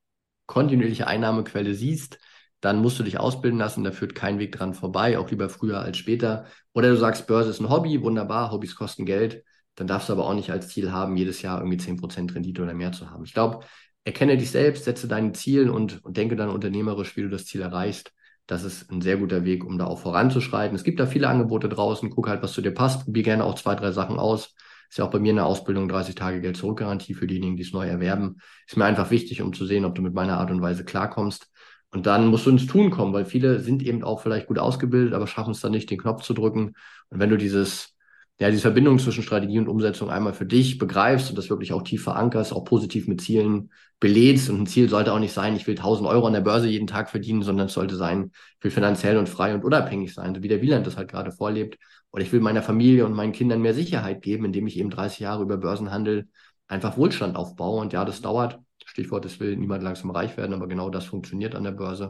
kontinuierliche 0.45 1.07
Einnahmequelle 1.07 1.73
siehst, 1.73 2.19
dann 2.61 2.81
musst 2.81 2.99
du 2.99 3.03
dich 3.03 3.19
ausbilden 3.19 3.59
lassen, 3.59 3.83
da 3.83 3.91
führt 3.91 4.15
kein 4.15 4.39
Weg 4.39 4.51
dran 4.51 4.73
vorbei, 4.73 5.17
auch 5.17 5.29
lieber 5.29 5.49
früher 5.49 5.79
als 5.79 5.97
später. 5.97 6.45
Oder 6.73 6.89
du 6.89 6.97
sagst, 6.97 7.27
Börse 7.27 7.51
ist 7.51 7.59
ein 7.59 7.69
Hobby, 7.69 8.01
wunderbar, 8.01 8.51
Hobbys 8.51 8.75
kosten 8.75 9.05
Geld, 9.05 9.43
dann 9.75 9.87
darfst 9.87 10.09
du 10.09 10.13
aber 10.13 10.25
auch 10.25 10.33
nicht 10.33 10.51
als 10.51 10.67
Ziel 10.69 10.91
haben, 10.91 11.15
jedes 11.15 11.41
Jahr 11.41 11.59
irgendwie 11.59 11.77
10% 11.77 12.35
Rendite 12.35 12.61
oder 12.61 12.73
mehr 12.73 12.91
zu 12.91 13.09
haben. 13.09 13.23
Ich 13.23 13.33
glaube, 13.33 13.65
erkenne 14.03 14.37
dich 14.37 14.51
selbst, 14.51 14.85
setze 14.85 15.07
deine 15.07 15.33
Ziele 15.33 15.71
und, 15.71 16.03
und 16.03 16.17
denke 16.17 16.35
dann 16.35 16.49
unternehmerisch, 16.49 17.15
wie 17.17 17.21
du 17.21 17.29
das 17.29 17.45
Ziel 17.45 17.61
erreichst 17.61 18.11
das 18.49 18.63
ist 18.63 18.91
ein 18.91 19.01
sehr 19.01 19.17
guter 19.17 19.45
Weg, 19.45 19.63
um 19.63 19.77
da 19.77 19.85
auch 19.85 19.99
voranzuschreiten. 19.99 20.75
Es 20.75 20.83
gibt 20.83 20.99
da 20.99 21.05
viele 21.05 21.27
Angebote 21.27 21.69
draußen. 21.69 22.09
Guck 22.09 22.27
halt, 22.27 22.41
was 22.41 22.53
zu 22.53 22.61
dir 22.61 22.73
passt. 22.73 23.05
Probier 23.05 23.21
gerne 23.21 23.43
auch 23.43 23.53
zwei, 23.53 23.75
drei 23.75 23.91
Sachen 23.91 24.17
aus. 24.17 24.55
Ist 24.89 24.97
ja 24.97 25.05
auch 25.05 25.11
bei 25.11 25.19
mir 25.19 25.29
in 25.29 25.35
der 25.35 25.45
Ausbildung 25.45 25.87
30 25.87 26.15
Tage 26.15 26.41
Geld 26.41 26.57
zurückgarantie 26.57 27.13
für 27.13 27.27
diejenigen, 27.27 27.57
die 27.57 27.61
es 27.61 27.73
neu 27.73 27.87
erwerben. 27.87 28.37
Ist 28.67 28.75
mir 28.75 28.85
einfach 28.85 29.11
wichtig, 29.11 29.43
um 29.43 29.53
zu 29.53 29.67
sehen, 29.67 29.85
ob 29.85 29.93
du 29.93 30.01
mit 30.01 30.15
meiner 30.15 30.39
Art 30.39 30.49
und 30.49 30.63
Weise 30.63 30.83
klarkommst. 30.83 31.47
Und 31.91 32.07
dann 32.07 32.25
musst 32.27 32.47
du 32.47 32.49
ins 32.49 32.65
Tun 32.65 32.89
kommen, 32.89 33.13
weil 33.13 33.25
viele 33.25 33.59
sind 33.59 33.83
eben 33.83 34.03
auch 34.03 34.21
vielleicht 34.21 34.47
gut 34.47 34.57
ausgebildet, 34.57 35.13
aber 35.13 35.27
schaffen 35.27 35.51
es 35.51 35.61
dann 35.61 35.71
nicht, 35.71 35.91
den 35.91 35.99
Knopf 35.99 36.23
zu 36.23 36.33
drücken. 36.33 36.73
Und 37.09 37.19
wenn 37.19 37.29
du 37.29 37.37
dieses 37.37 37.95
ja, 38.39 38.49
diese 38.49 38.61
Verbindung 38.61 38.99
zwischen 38.99 39.21
Strategie 39.21 39.59
und 39.59 39.67
Umsetzung 39.67 40.09
einmal 40.09 40.33
für 40.33 40.45
dich 40.45 40.77
begreifst 40.77 41.29
und 41.29 41.37
das 41.37 41.49
wirklich 41.49 41.73
auch 41.73 41.81
tief 41.81 42.03
verankerst, 42.03 42.53
auch 42.53 42.63
positiv 42.63 43.07
mit 43.07 43.19
Zielen 43.19 43.69
belädst. 43.99 44.49
Und 44.49 44.61
ein 44.61 44.67
Ziel 44.67 44.87
sollte 44.87 45.11
auch 45.11 45.19
nicht 45.19 45.33
sein, 45.33 45.57
ich 45.57 45.67
will 45.67 45.75
1000 45.75 46.07
Euro 46.07 46.25
an 46.25 46.33
der 46.33 46.39
Börse 46.41 46.69
jeden 46.69 46.87
Tag 46.87 47.09
verdienen, 47.09 47.43
sondern 47.43 47.67
es 47.67 47.73
sollte 47.73 47.97
sein, 47.97 48.31
ich 48.57 48.63
will 48.63 48.71
finanziell 48.71 49.17
und 49.17 49.27
frei 49.27 49.53
und 49.53 49.65
unabhängig 49.65 50.13
sein, 50.13 50.33
so 50.33 50.41
wie 50.41 50.47
der 50.47 50.61
Wieland 50.61 50.87
das 50.87 50.95
halt 50.95 51.09
gerade 51.11 51.33
vorlebt. 51.33 51.77
Oder 52.11 52.23
ich 52.23 52.31
will 52.31 52.39
meiner 52.39 52.63
Familie 52.63 53.05
und 53.05 53.13
meinen 53.13 53.33
Kindern 53.33 53.61
mehr 53.61 53.73
Sicherheit 53.73 54.21
geben, 54.21 54.45
indem 54.45 54.67
ich 54.67 54.77
eben 54.77 54.89
30 54.89 55.19
Jahre 55.19 55.43
über 55.43 55.57
Börsenhandel 55.57 56.29
einfach 56.69 56.95
Wohlstand 56.97 57.35
aufbaue. 57.35 57.81
Und 57.81 57.91
ja, 57.91 58.05
das 58.05 58.21
dauert. 58.21 58.59
Stichwort, 58.85 59.25
es 59.25 59.39
will 59.41 59.57
niemand 59.57 59.83
langsam 59.83 60.11
reich 60.11 60.37
werden, 60.37 60.53
aber 60.53 60.67
genau 60.67 60.89
das 60.89 61.05
funktioniert 61.05 61.55
an 61.55 61.65
der 61.65 61.71
Börse. 61.71 62.09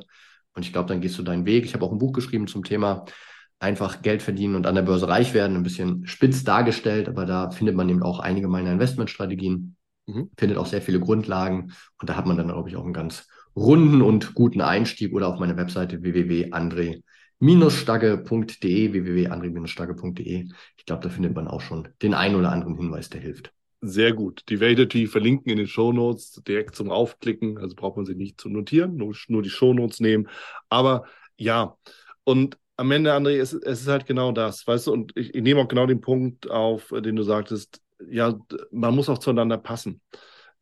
Und 0.53 0.63
ich 0.63 0.71
glaube, 0.71 0.87
dann 0.87 1.01
gehst 1.01 1.17
du 1.17 1.23
deinen 1.23 1.45
Weg. 1.45 1.65
Ich 1.65 1.73
habe 1.73 1.83
auch 1.85 1.91
ein 1.91 1.97
Buch 1.97 2.13
geschrieben 2.13 2.47
zum 2.47 2.63
Thema 2.63 3.05
einfach 3.59 4.01
Geld 4.01 4.21
verdienen 4.21 4.55
und 4.55 4.65
an 4.65 4.75
der 4.75 4.83
Börse 4.83 5.07
reich 5.07 5.33
werden, 5.33 5.57
ein 5.57 5.63
bisschen 5.63 6.07
spitz 6.07 6.43
dargestellt, 6.43 7.07
aber 7.09 7.25
da 7.25 7.51
findet 7.51 7.75
man 7.75 7.89
eben 7.89 8.03
auch 8.03 8.19
einige 8.19 8.47
meiner 8.47 8.71
Investmentstrategien, 8.71 9.75
mhm. 10.07 10.29
findet 10.37 10.57
auch 10.57 10.65
sehr 10.65 10.81
viele 10.81 10.99
Grundlagen 10.99 11.73
und 11.99 12.09
da 12.09 12.15
hat 12.15 12.25
man 12.25 12.37
dann, 12.37 12.47
glaube 12.47 12.69
ich, 12.69 12.77
auch 12.77 12.85
einen 12.85 12.93
ganz 12.93 13.27
runden 13.55 14.01
und 14.01 14.33
guten 14.33 14.61
Einstieg 14.61 15.13
oder 15.13 15.27
auf 15.27 15.39
meiner 15.39 15.57
Webseite 15.57 16.01
www.andre-stagge.de, 16.01 18.93
www.andre-stagge.de. 18.93 20.47
Ich 20.77 20.85
glaube, 20.85 21.03
da 21.03 21.09
findet 21.09 21.35
man 21.35 21.49
auch 21.49 21.61
schon 21.61 21.89
den 22.01 22.13
einen 22.13 22.35
oder 22.35 22.53
anderen 22.53 22.77
Hinweis, 22.77 23.09
der 23.09 23.19
hilft. 23.19 23.51
Sehr 23.81 24.13
gut. 24.13 24.43
Die 24.49 24.59
werde 24.59 24.73
ich 24.73 24.79
natürlich 24.79 25.09
verlinken 25.09 25.51
in 25.51 25.57
den 25.57 25.67
Shownotes, 25.67 26.41
direkt 26.45 26.75
zum 26.75 26.91
Aufklicken. 26.91 27.57
Also 27.57 27.75
braucht 27.75 27.95
man 27.95 28.05
sie 28.05 28.15
nicht 28.15 28.37
zu 28.39 28.49
notieren, 28.49 28.97
nur, 28.97 29.15
nur 29.27 29.41
die 29.41 29.49
Shownotes 29.49 30.01
nehmen. 30.01 30.27
Aber 30.67 31.05
ja, 31.37 31.77
und 32.25 32.57
am 32.79 32.91
Ende, 32.91 33.13
André, 33.13 33.39
es, 33.39 33.53
es 33.53 33.81
ist 33.81 33.87
halt 33.87 34.05
genau 34.05 34.31
das, 34.31 34.65
weißt 34.65 34.87
du, 34.87 34.93
und 34.93 35.11
ich, 35.15 35.35
ich 35.35 35.43
nehme 35.43 35.59
auch 35.61 35.67
genau 35.67 35.85
den 35.85 35.99
Punkt 35.99 36.49
auf, 36.49 36.93
den 36.95 37.15
du 37.17 37.23
sagtest, 37.23 37.81
ja, 38.09 38.39
man 38.71 38.95
muss 38.95 39.09
auch 39.09 39.17
zueinander 39.17 39.57
passen. 39.57 40.01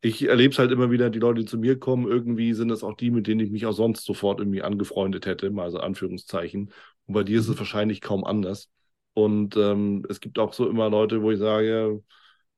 Ich 0.00 0.28
erlebe 0.28 0.52
es 0.52 0.58
halt 0.58 0.72
immer 0.72 0.90
wieder, 0.90 1.10
die 1.10 1.20
Leute, 1.20 1.40
die 1.40 1.46
zu 1.46 1.58
mir 1.58 1.78
kommen, 1.78 2.08
irgendwie 2.08 2.54
sind 2.54 2.70
es 2.70 2.82
auch 2.82 2.94
die, 2.94 3.10
mit 3.10 3.26
denen 3.28 3.40
ich 3.40 3.50
mich 3.50 3.66
auch 3.66 3.72
sonst 3.72 4.04
sofort 4.04 4.40
irgendwie 4.40 4.62
angefreundet 4.62 5.26
hätte, 5.26 5.50
mal 5.50 5.70
so 5.70 5.78
Anführungszeichen. 5.78 6.72
Und 7.06 7.14
bei 7.14 7.22
dir 7.24 7.38
ist 7.38 7.48
es 7.48 7.54
mhm. 7.54 7.60
wahrscheinlich 7.60 8.00
kaum 8.00 8.24
anders. 8.24 8.68
Und 9.14 9.56
ähm, 9.56 10.04
es 10.08 10.20
gibt 10.20 10.38
auch 10.38 10.52
so 10.52 10.68
immer 10.68 10.90
Leute, 10.90 11.22
wo 11.22 11.30
ich 11.30 11.38
sage, 11.38 12.02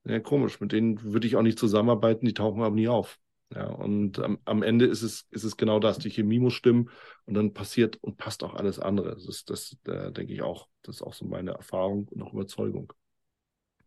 ja, 0.05 0.21
komisch, 0.21 0.61
mit 0.61 0.73
denen 0.73 1.03
würde 1.03 1.27
ich 1.27 1.37
auch 1.37 1.43
nicht 1.43 1.59
zusammenarbeiten, 1.59 2.27
die 2.27 2.35
tauchen 2.35 2.63
aber 2.63 2.75
nie 2.75 2.89
auf. 2.89 3.19
Ja, 3.55 3.67
und 3.67 4.21
am, 4.21 4.39
am, 4.45 4.63
Ende 4.63 4.87
ist 4.87 5.03
es, 5.03 5.27
ist 5.31 5.43
es 5.43 5.57
genau 5.57 5.81
das, 5.81 5.99
die 5.99 6.11
Chemie 6.11 6.39
muss 6.39 6.55
stimmen 6.55 6.89
und 7.27 7.35
dann 7.35 7.53
passiert 7.53 7.97
und 8.01 8.17
passt 8.17 8.45
auch 8.45 8.55
alles 8.55 8.79
andere. 8.79 9.11
Das 9.11 9.27
ist, 9.27 9.51
das, 9.51 9.77
äh, 9.87 10.13
denke 10.13 10.33
ich 10.33 10.43
auch, 10.43 10.69
das 10.83 10.97
ist 10.97 11.03
auch 11.03 11.15
so 11.15 11.25
meine 11.25 11.53
Erfahrung 11.53 12.07
und 12.09 12.23
auch 12.23 12.33
Überzeugung. 12.33 12.93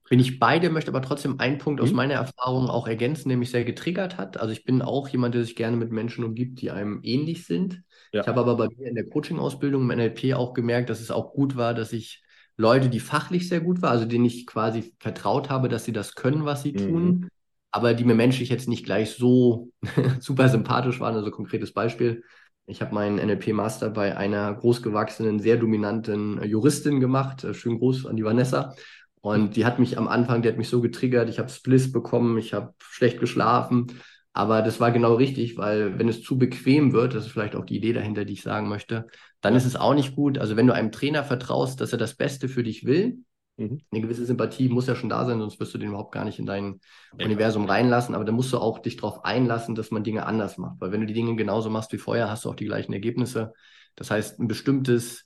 Bin 0.10 0.20
ich 0.20 0.38
beide, 0.38 0.70
möchte 0.70 0.92
aber 0.92 1.02
trotzdem 1.02 1.40
einen 1.40 1.60
Punkt 1.60 1.80
mhm. 1.80 1.88
aus 1.88 1.94
meiner 1.94 2.16
Erfahrung 2.16 2.70
auch 2.70 2.88
ergänzen, 2.88 3.30
der 3.30 3.38
mich 3.38 3.52
sehr 3.52 3.64
getriggert 3.64 4.18
hat. 4.18 4.38
Also 4.38 4.52
ich 4.52 4.66
bin 4.66 4.82
auch 4.82 5.08
jemand, 5.08 5.34
der 5.34 5.46
sich 5.46 5.56
gerne 5.56 5.78
mit 5.78 5.92
Menschen 5.92 6.26
umgibt, 6.26 6.60
die 6.62 6.72
einem 6.72 7.00
ähnlich 7.04 7.46
sind. 7.46 7.82
Ja. 8.12 8.22
Ich 8.22 8.28
habe 8.28 8.42
aber 8.42 8.58
bei 8.58 8.68
mir 8.68 8.88
in 8.88 8.96
der 8.96 9.08
Coaching-Ausbildung 9.08 9.90
im 9.90 9.98
NLP 9.98 10.34
auch 10.34 10.54
gemerkt, 10.54 10.90
dass 10.90 11.00
es 11.00 11.10
auch 11.10 11.34
gut 11.34 11.56
war, 11.56 11.74
dass 11.74 11.94
ich 11.94 12.22
Leute, 12.58 12.90
die 12.90 13.00
fachlich 13.00 13.48
sehr 13.48 13.62
gut 13.62 13.82
waren, 13.82 13.94
also 13.94 14.06
denen 14.06 14.26
ich 14.26 14.46
quasi 14.46 14.94
vertraut 15.00 15.50
habe, 15.50 15.70
dass 15.70 15.86
sie 15.86 15.94
das 15.94 16.16
können, 16.16 16.46
was 16.46 16.64
sie 16.64 16.74
mhm. 16.74 16.78
tun, 16.78 17.30
aber 17.74 17.96
die 17.96 18.06
mir 18.06 18.14
menschlich 18.14 18.50
jetzt 18.50 18.70
nicht 18.70 18.86
gleich 18.86 19.16
so 19.16 19.70
super 20.20 20.48
sympathisch 20.48 21.00
waren. 21.00 21.16
Also 21.16 21.32
konkretes 21.32 21.74
Beispiel. 21.74 22.24
Ich 22.68 22.82
habe 22.82 22.94
meinen 22.94 23.18
NLP-Master 23.18 23.90
bei 23.90 24.16
einer 24.16 24.54
großgewachsenen, 24.54 25.40
sehr 25.40 25.58
dominanten 25.58 26.42
Juristin 26.44 27.00
gemacht. 27.00 27.44
Äh, 27.44 27.56
schönen 27.56 27.80
Gruß 27.80 28.06
an 28.06 28.16
die 28.16 28.24
Vanessa. 28.24 28.76
Und 29.22 29.56
die 29.56 29.66
hat 29.66 29.80
mich 29.80 29.98
am 29.98 30.08
Anfang, 30.08 30.44
die 30.44 30.50
hat 30.50 30.58
mich 30.58 30.70
so 30.70 30.82
getriggert, 30.82 31.30
ich 31.30 31.40
habe 31.40 31.50
Spliss 31.50 31.92
bekommen, 31.92 32.38
ich 32.38 32.54
habe 32.54 32.74
schlecht 32.80 33.20
geschlafen. 33.20 33.88
Aber 34.34 34.62
das 34.62 34.80
war 34.80 34.92
genau 34.92 35.16
richtig, 35.16 35.58
weil 35.58 35.98
wenn 35.98 36.10
es 36.10 36.22
zu 36.22 36.38
bequem 36.38 36.94
wird, 36.94 37.16
das 37.16 37.26
ist 37.26 37.32
vielleicht 37.32 37.56
auch 37.56 37.66
die 37.66 37.78
Idee 37.78 37.94
dahinter, 37.94 38.24
die 38.26 38.34
ich 38.34 38.44
sagen 38.44 38.68
möchte, 38.68 39.08
dann 39.42 39.56
ist 39.56 39.66
es 39.66 39.76
auch 39.76 39.96
nicht 39.96 40.16
gut. 40.16 40.38
Also 40.38 40.56
wenn 40.56 40.68
du 40.68 40.74
einem 40.74 40.92
Trainer 40.92 41.24
vertraust, 41.24 41.82
dass 41.82 41.92
er 41.92 41.98
das 41.98 42.16
Beste 42.16 42.50
für 42.50 42.64
dich 42.64 42.86
will, 42.86 43.24
mhm. 43.58 43.82
eine 43.92 44.02
gewisse 44.02 44.26
Sympathie 44.26 44.70
muss 44.70 44.88
ja 44.88 44.96
schon 44.96 45.10
da 45.10 45.26
sein, 45.26 45.40
sonst 45.40 45.60
wirst 45.60 45.74
du 45.74 45.78
den 45.78 45.90
überhaupt 45.90 46.14
gar 46.14 46.26
nicht 46.26 46.40
in 46.40 46.46
dein 46.46 46.80
ja. 47.18 47.26
Universum 47.26 47.66
reinlassen. 47.66 48.16
Aber 48.16 48.26
dann 48.26 48.36
musst 48.36 48.54
du 48.54 48.58
auch 48.58 48.80
dich 48.80 48.98
darauf 48.98 49.26
einlassen, 49.26 49.76
dass 49.76 49.92
man 49.92 50.04
Dinge 50.04 50.26
anders 50.26 50.58
macht. 50.58 50.80
Weil 50.80 50.92
wenn 50.92 51.02
du 51.02 51.08
die 51.08 51.14
Dinge 51.14 51.36
genauso 51.36 51.70
machst 51.70 51.92
wie 51.94 51.98
vorher, 51.98 52.30
hast 52.30 52.46
du 52.46 52.50
auch 52.50 52.56
die 52.56 52.66
gleichen 52.66 52.94
Ergebnisse. 52.94 53.54
Das 53.96 54.12
heißt, 54.12 54.40
ein 54.40 54.48
bestimmtes 54.48 55.26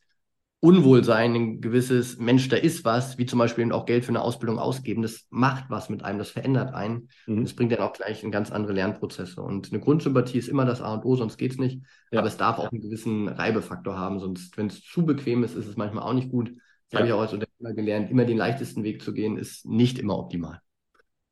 Unwohlsein, 0.60 1.36
ein 1.36 1.62
gewisses 1.62 2.18
Mensch, 2.18 2.50
da 2.50 2.56
ist 2.56 2.84
was, 2.84 3.20
wie 3.20 3.28
zum 3.28 3.38
Beispiel 3.38 3.72
auch 3.72 3.86
Geld 3.86 4.06
für 4.06 4.10
eine 4.10 4.22
Ausbildung 4.22 4.58
ausgeben, 4.58 5.04
das 5.04 5.28
macht 5.30 5.66
was 5.70 5.88
mit 5.88 6.04
einem, 6.04 6.18
das 6.18 6.32
verändert 6.32 6.74
einen. 6.74 7.10
Mhm. 7.28 7.44
Das 7.44 7.54
bringt 7.54 7.72
dann 7.72 7.80
auch 7.82 7.94
gleich 7.94 8.24
in 8.24 8.32
ganz 8.32 8.52
andere 8.52 8.74
Lernprozesse. 8.74 9.40
Und 9.40 9.72
eine 9.72 9.80
Grundsympathie 9.80 10.40
ist 10.40 10.48
immer 10.48 10.66
das 10.66 10.82
A 10.82 10.96
und 10.96 11.06
O, 11.06 11.16
sonst 11.16 11.38
geht 11.38 11.52
es 11.52 11.58
nicht. 11.60 11.84
Ja. 12.10 12.20
Aber 12.20 12.28
es 12.28 12.38
darf 12.38 12.58
auch 12.58 12.72
einen 12.72 12.82
gewissen 12.82 13.28
Reibefaktor 13.28 14.00
haben, 14.00 14.20
sonst, 14.20 14.58
wenn 14.58 14.66
es 14.66 14.82
zu 14.82 15.06
bequem 15.06 15.44
ist, 15.44 15.56
ist 15.56 15.68
es 15.68 15.78
manchmal 15.78 16.04
auch 16.04 16.14
nicht 16.14 16.32
gut. 16.32 16.52
Das 16.90 16.94
ja. 16.94 17.00
habe 17.00 17.08
ich 17.08 17.14
auch 17.14 17.22
als 17.22 17.34
Unternehmer 17.34 17.74
gelernt. 17.74 18.12
Immer 18.12 18.26
den 18.26 18.38
leichtesten 18.38 18.84
Weg 18.84 19.02
zu 19.02 19.14
gehen, 19.14 19.38
ist 19.38 19.66
nicht 19.66 20.00
immer 20.00 20.18
optimal. 20.18 20.62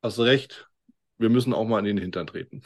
Hast 0.01 0.17
du 0.17 0.23
recht. 0.23 0.69
Wir 1.17 1.29
müssen 1.29 1.53
auch 1.53 1.65
mal 1.65 1.79
in 1.79 1.85
den 1.85 1.97
Hintern 1.97 2.27
treten. 2.27 2.61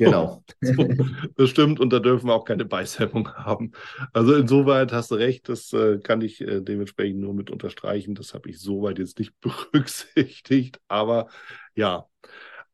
Genau. 0.00 0.42
So, 0.62 0.72
das 1.36 1.50
stimmt 1.50 1.78
und 1.78 1.92
da 1.92 1.98
dürfen 1.98 2.28
wir 2.28 2.34
auch 2.34 2.46
keine 2.46 2.64
Beißhemmung 2.64 3.34
haben. 3.34 3.72
Also 4.14 4.34
insoweit 4.34 4.92
hast 4.92 5.10
du 5.10 5.16
recht, 5.16 5.48
das 5.50 5.72
äh, 5.74 5.98
kann 5.98 6.22
ich 6.22 6.40
äh, 6.40 6.62
dementsprechend 6.62 7.20
nur 7.20 7.34
mit 7.34 7.50
unterstreichen. 7.50 8.14
Das 8.14 8.32
habe 8.32 8.48
ich 8.48 8.60
soweit 8.60 8.98
jetzt 8.98 9.18
nicht 9.18 9.34
berücksichtigt. 9.40 10.80
Aber 10.88 11.28
ja. 11.74 12.06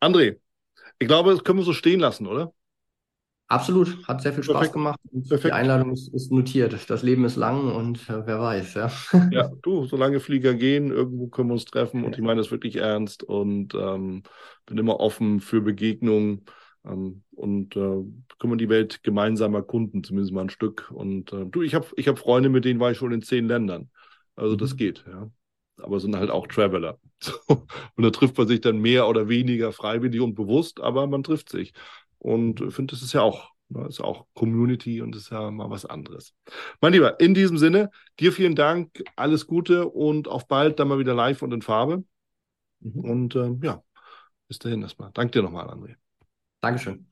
André, 0.00 0.38
ich 0.98 1.08
glaube, 1.08 1.32
das 1.32 1.42
können 1.42 1.58
wir 1.58 1.64
so 1.64 1.72
stehen 1.72 1.98
lassen, 2.00 2.26
oder? 2.26 2.52
Absolut, 3.48 4.06
hat 4.08 4.22
sehr 4.22 4.32
viel 4.32 4.42
Spaß 4.42 4.54
Perfekt. 4.54 4.72
gemacht. 4.72 4.98
Die 5.12 5.52
Einladung 5.52 5.92
ist, 5.92 6.12
ist, 6.12 6.32
notiert. 6.32 6.90
Das 6.90 7.02
Leben 7.04 7.24
ist 7.24 7.36
lang 7.36 7.72
und 7.72 8.08
äh, 8.08 8.26
wer 8.26 8.40
weiß, 8.40 8.74
ja. 8.74 8.90
Ja, 9.30 9.50
du, 9.62 9.84
solange 9.84 10.18
Flieger 10.18 10.54
gehen, 10.54 10.90
irgendwo 10.90 11.28
können 11.28 11.50
wir 11.50 11.54
uns 11.54 11.64
treffen 11.64 12.04
und 12.04 12.16
ich 12.16 12.22
meine 12.22 12.40
das 12.40 12.50
wirklich 12.50 12.76
ernst 12.76 13.22
und 13.22 13.74
ähm, 13.74 14.24
bin 14.66 14.78
immer 14.78 14.98
offen 14.98 15.40
für 15.40 15.60
Begegnungen. 15.60 16.44
Ähm, 16.84 17.22
und 17.32 17.76
äh, 17.76 17.78
können 18.38 18.52
wir 18.52 18.56
die 18.56 18.68
Welt 18.68 19.02
gemeinsam 19.02 19.54
erkunden, 19.54 20.02
zumindest 20.02 20.32
mal 20.32 20.42
ein 20.42 20.50
Stück. 20.50 20.90
Und 20.92 21.32
äh, 21.32 21.46
du, 21.46 21.62
ich 21.62 21.74
habe 21.74 21.86
ich 21.96 22.08
hab 22.08 22.18
Freunde, 22.18 22.48
mit 22.48 22.64
denen 22.64 22.80
war 22.80 22.90
ich 22.90 22.98
schon 22.98 23.12
in 23.12 23.22
zehn 23.22 23.46
Ländern. 23.46 23.90
Also 24.34 24.54
mhm. 24.54 24.58
das 24.58 24.76
geht, 24.76 25.04
ja. 25.06 25.30
Aber 25.78 26.00
sind 26.00 26.16
halt 26.16 26.30
auch 26.30 26.46
Traveler. 26.46 26.98
und 27.46 28.02
da 28.02 28.10
trifft 28.10 28.38
man 28.38 28.48
sich 28.48 28.60
dann 28.62 28.78
mehr 28.78 29.08
oder 29.08 29.28
weniger 29.28 29.72
freiwillig 29.72 30.20
und 30.20 30.34
bewusst, 30.34 30.80
aber 30.80 31.06
man 31.06 31.22
trifft 31.22 31.50
sich. 31.50 31.74
Und 32.18 32.60
ich 32.60 32.74
finde, 32.74 32.92
das 32.92 33.02
ist 33.02 33.12
ja 33.12 33.22
auch, 33.22 33.50
ne, 33.68 33.86
ist 33.86 34.00
auch 34.00 34.26
Community 34.34 35.00
und 35.00 35.14
ist 35.16 35.30
ja 35.30 35.50
mal 35.50 35.70
was 35.70 35.86
anderes. 35.86 36.34
Mein 36.80 36.92
Lieber, 36.92 37.20
in 37.20 37.34
diesem 37.34 37.58
Sinne, 37.58 37.90
dir 38.18 38.32
vielen 38.32 38.54
Dank, 38.54 39.02
alles 39.16 39.46
Gute 39.46 39.88
und 39.88 40.28
auf 40.28 40.48
bald 40.48 40.78
dann 40.80 40.88
mal 40.88 40.98
wieder 40.98 41.14
live 41.14 41.42
und 41.42 41.52
in 41.52 41.62
Farbe. 41.62 42.04
Mhm. 42.80 43.00
Und 43.00 43.34
äh, 43.36 43.50
ja, 43.62 43.82
bis 44.48 44.58
dahin 44.58 44.82
erstmal. 44.82 45.10
Danke 45.12 45.32
dir 45.32 45.42
nochmal, 45.42 45.68
André. 45.68 45.96
Dankeschön. 46.60 47.06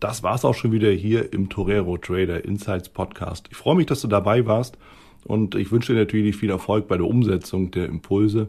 Das 0.00 0.22
war 0.22 0.36
es 0.36 0.44
auch 0.44 0.54
schon 0.54 0.70
wieder 0.70 0.90
hier 0.90 1.32
im 1.32 1.48
Torero 1.48 1.98
Trader 1.98 2.44
Insights 2.44 2.88
Podcast. 2.88 3.48
Ich 3.50 3.56
freue 3.56 3.74
mich, 3.74 3.86
dass 3.86 4.00
du 4.00 4.06
dabei 4.06 4.46
warst 4.46 4.78
und 5.24 5.56
ich 5.56 5.72
wünsche 5.72 5.92
dir 5.92 5.98
natürlich 5.98 6.36
viel 6.36 6.50
Erfolg 6.50 6.86
bei 6.86 6.96
der 6.96 7.06
Umsetzung 7.06 7.72
der 7.72 7.86
Impulse. 7.86 8.48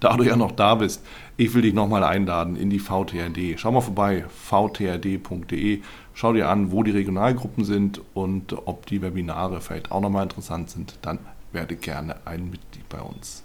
Da 0.00 0.16
du 0.16 0.24
ja 0.24 0.36
noch 0.36 0.52
da 0.52 0.74
bist, 0.74 1.04
ich 1.36 1.54
will 1.54 1.62
dich 1.62 1.74
nochmal 1.74 2.04
einladen 2.04 2.56
in 2.56 2.70
die 2.70 2.78
VTRD. 2.78 3.58
Schau 3.58 3.72
mal 3.72 3.80
vorbei, 3.80 4.24
vtrd.de. 4.28 5.80
Schau 6.12 6.32
dir 6.32 6.48
an, 6.48 6.70
wo 6.70 6.82
die 6.82 6.92
Regionalgruppen 6.92 7.64
sind 7.64 8.00
und 8.14 8.54
ob 8.66 8.86
die 8.86 9.02
Webinare 9.02 9.60
vielleicht 9.60 9.90
auch 9.90 10.00
nochmal 10.00 10.24
interessant 10.24 10.70
sind. 10.70 10.98
Dann 11.02 11.18
werde 11.52 11.74
gerne 11.74 12.16
ein 12.24 12.50
Mitglied 12.50 12.88
bei 12.88 13.00
uns. 13.00 13.42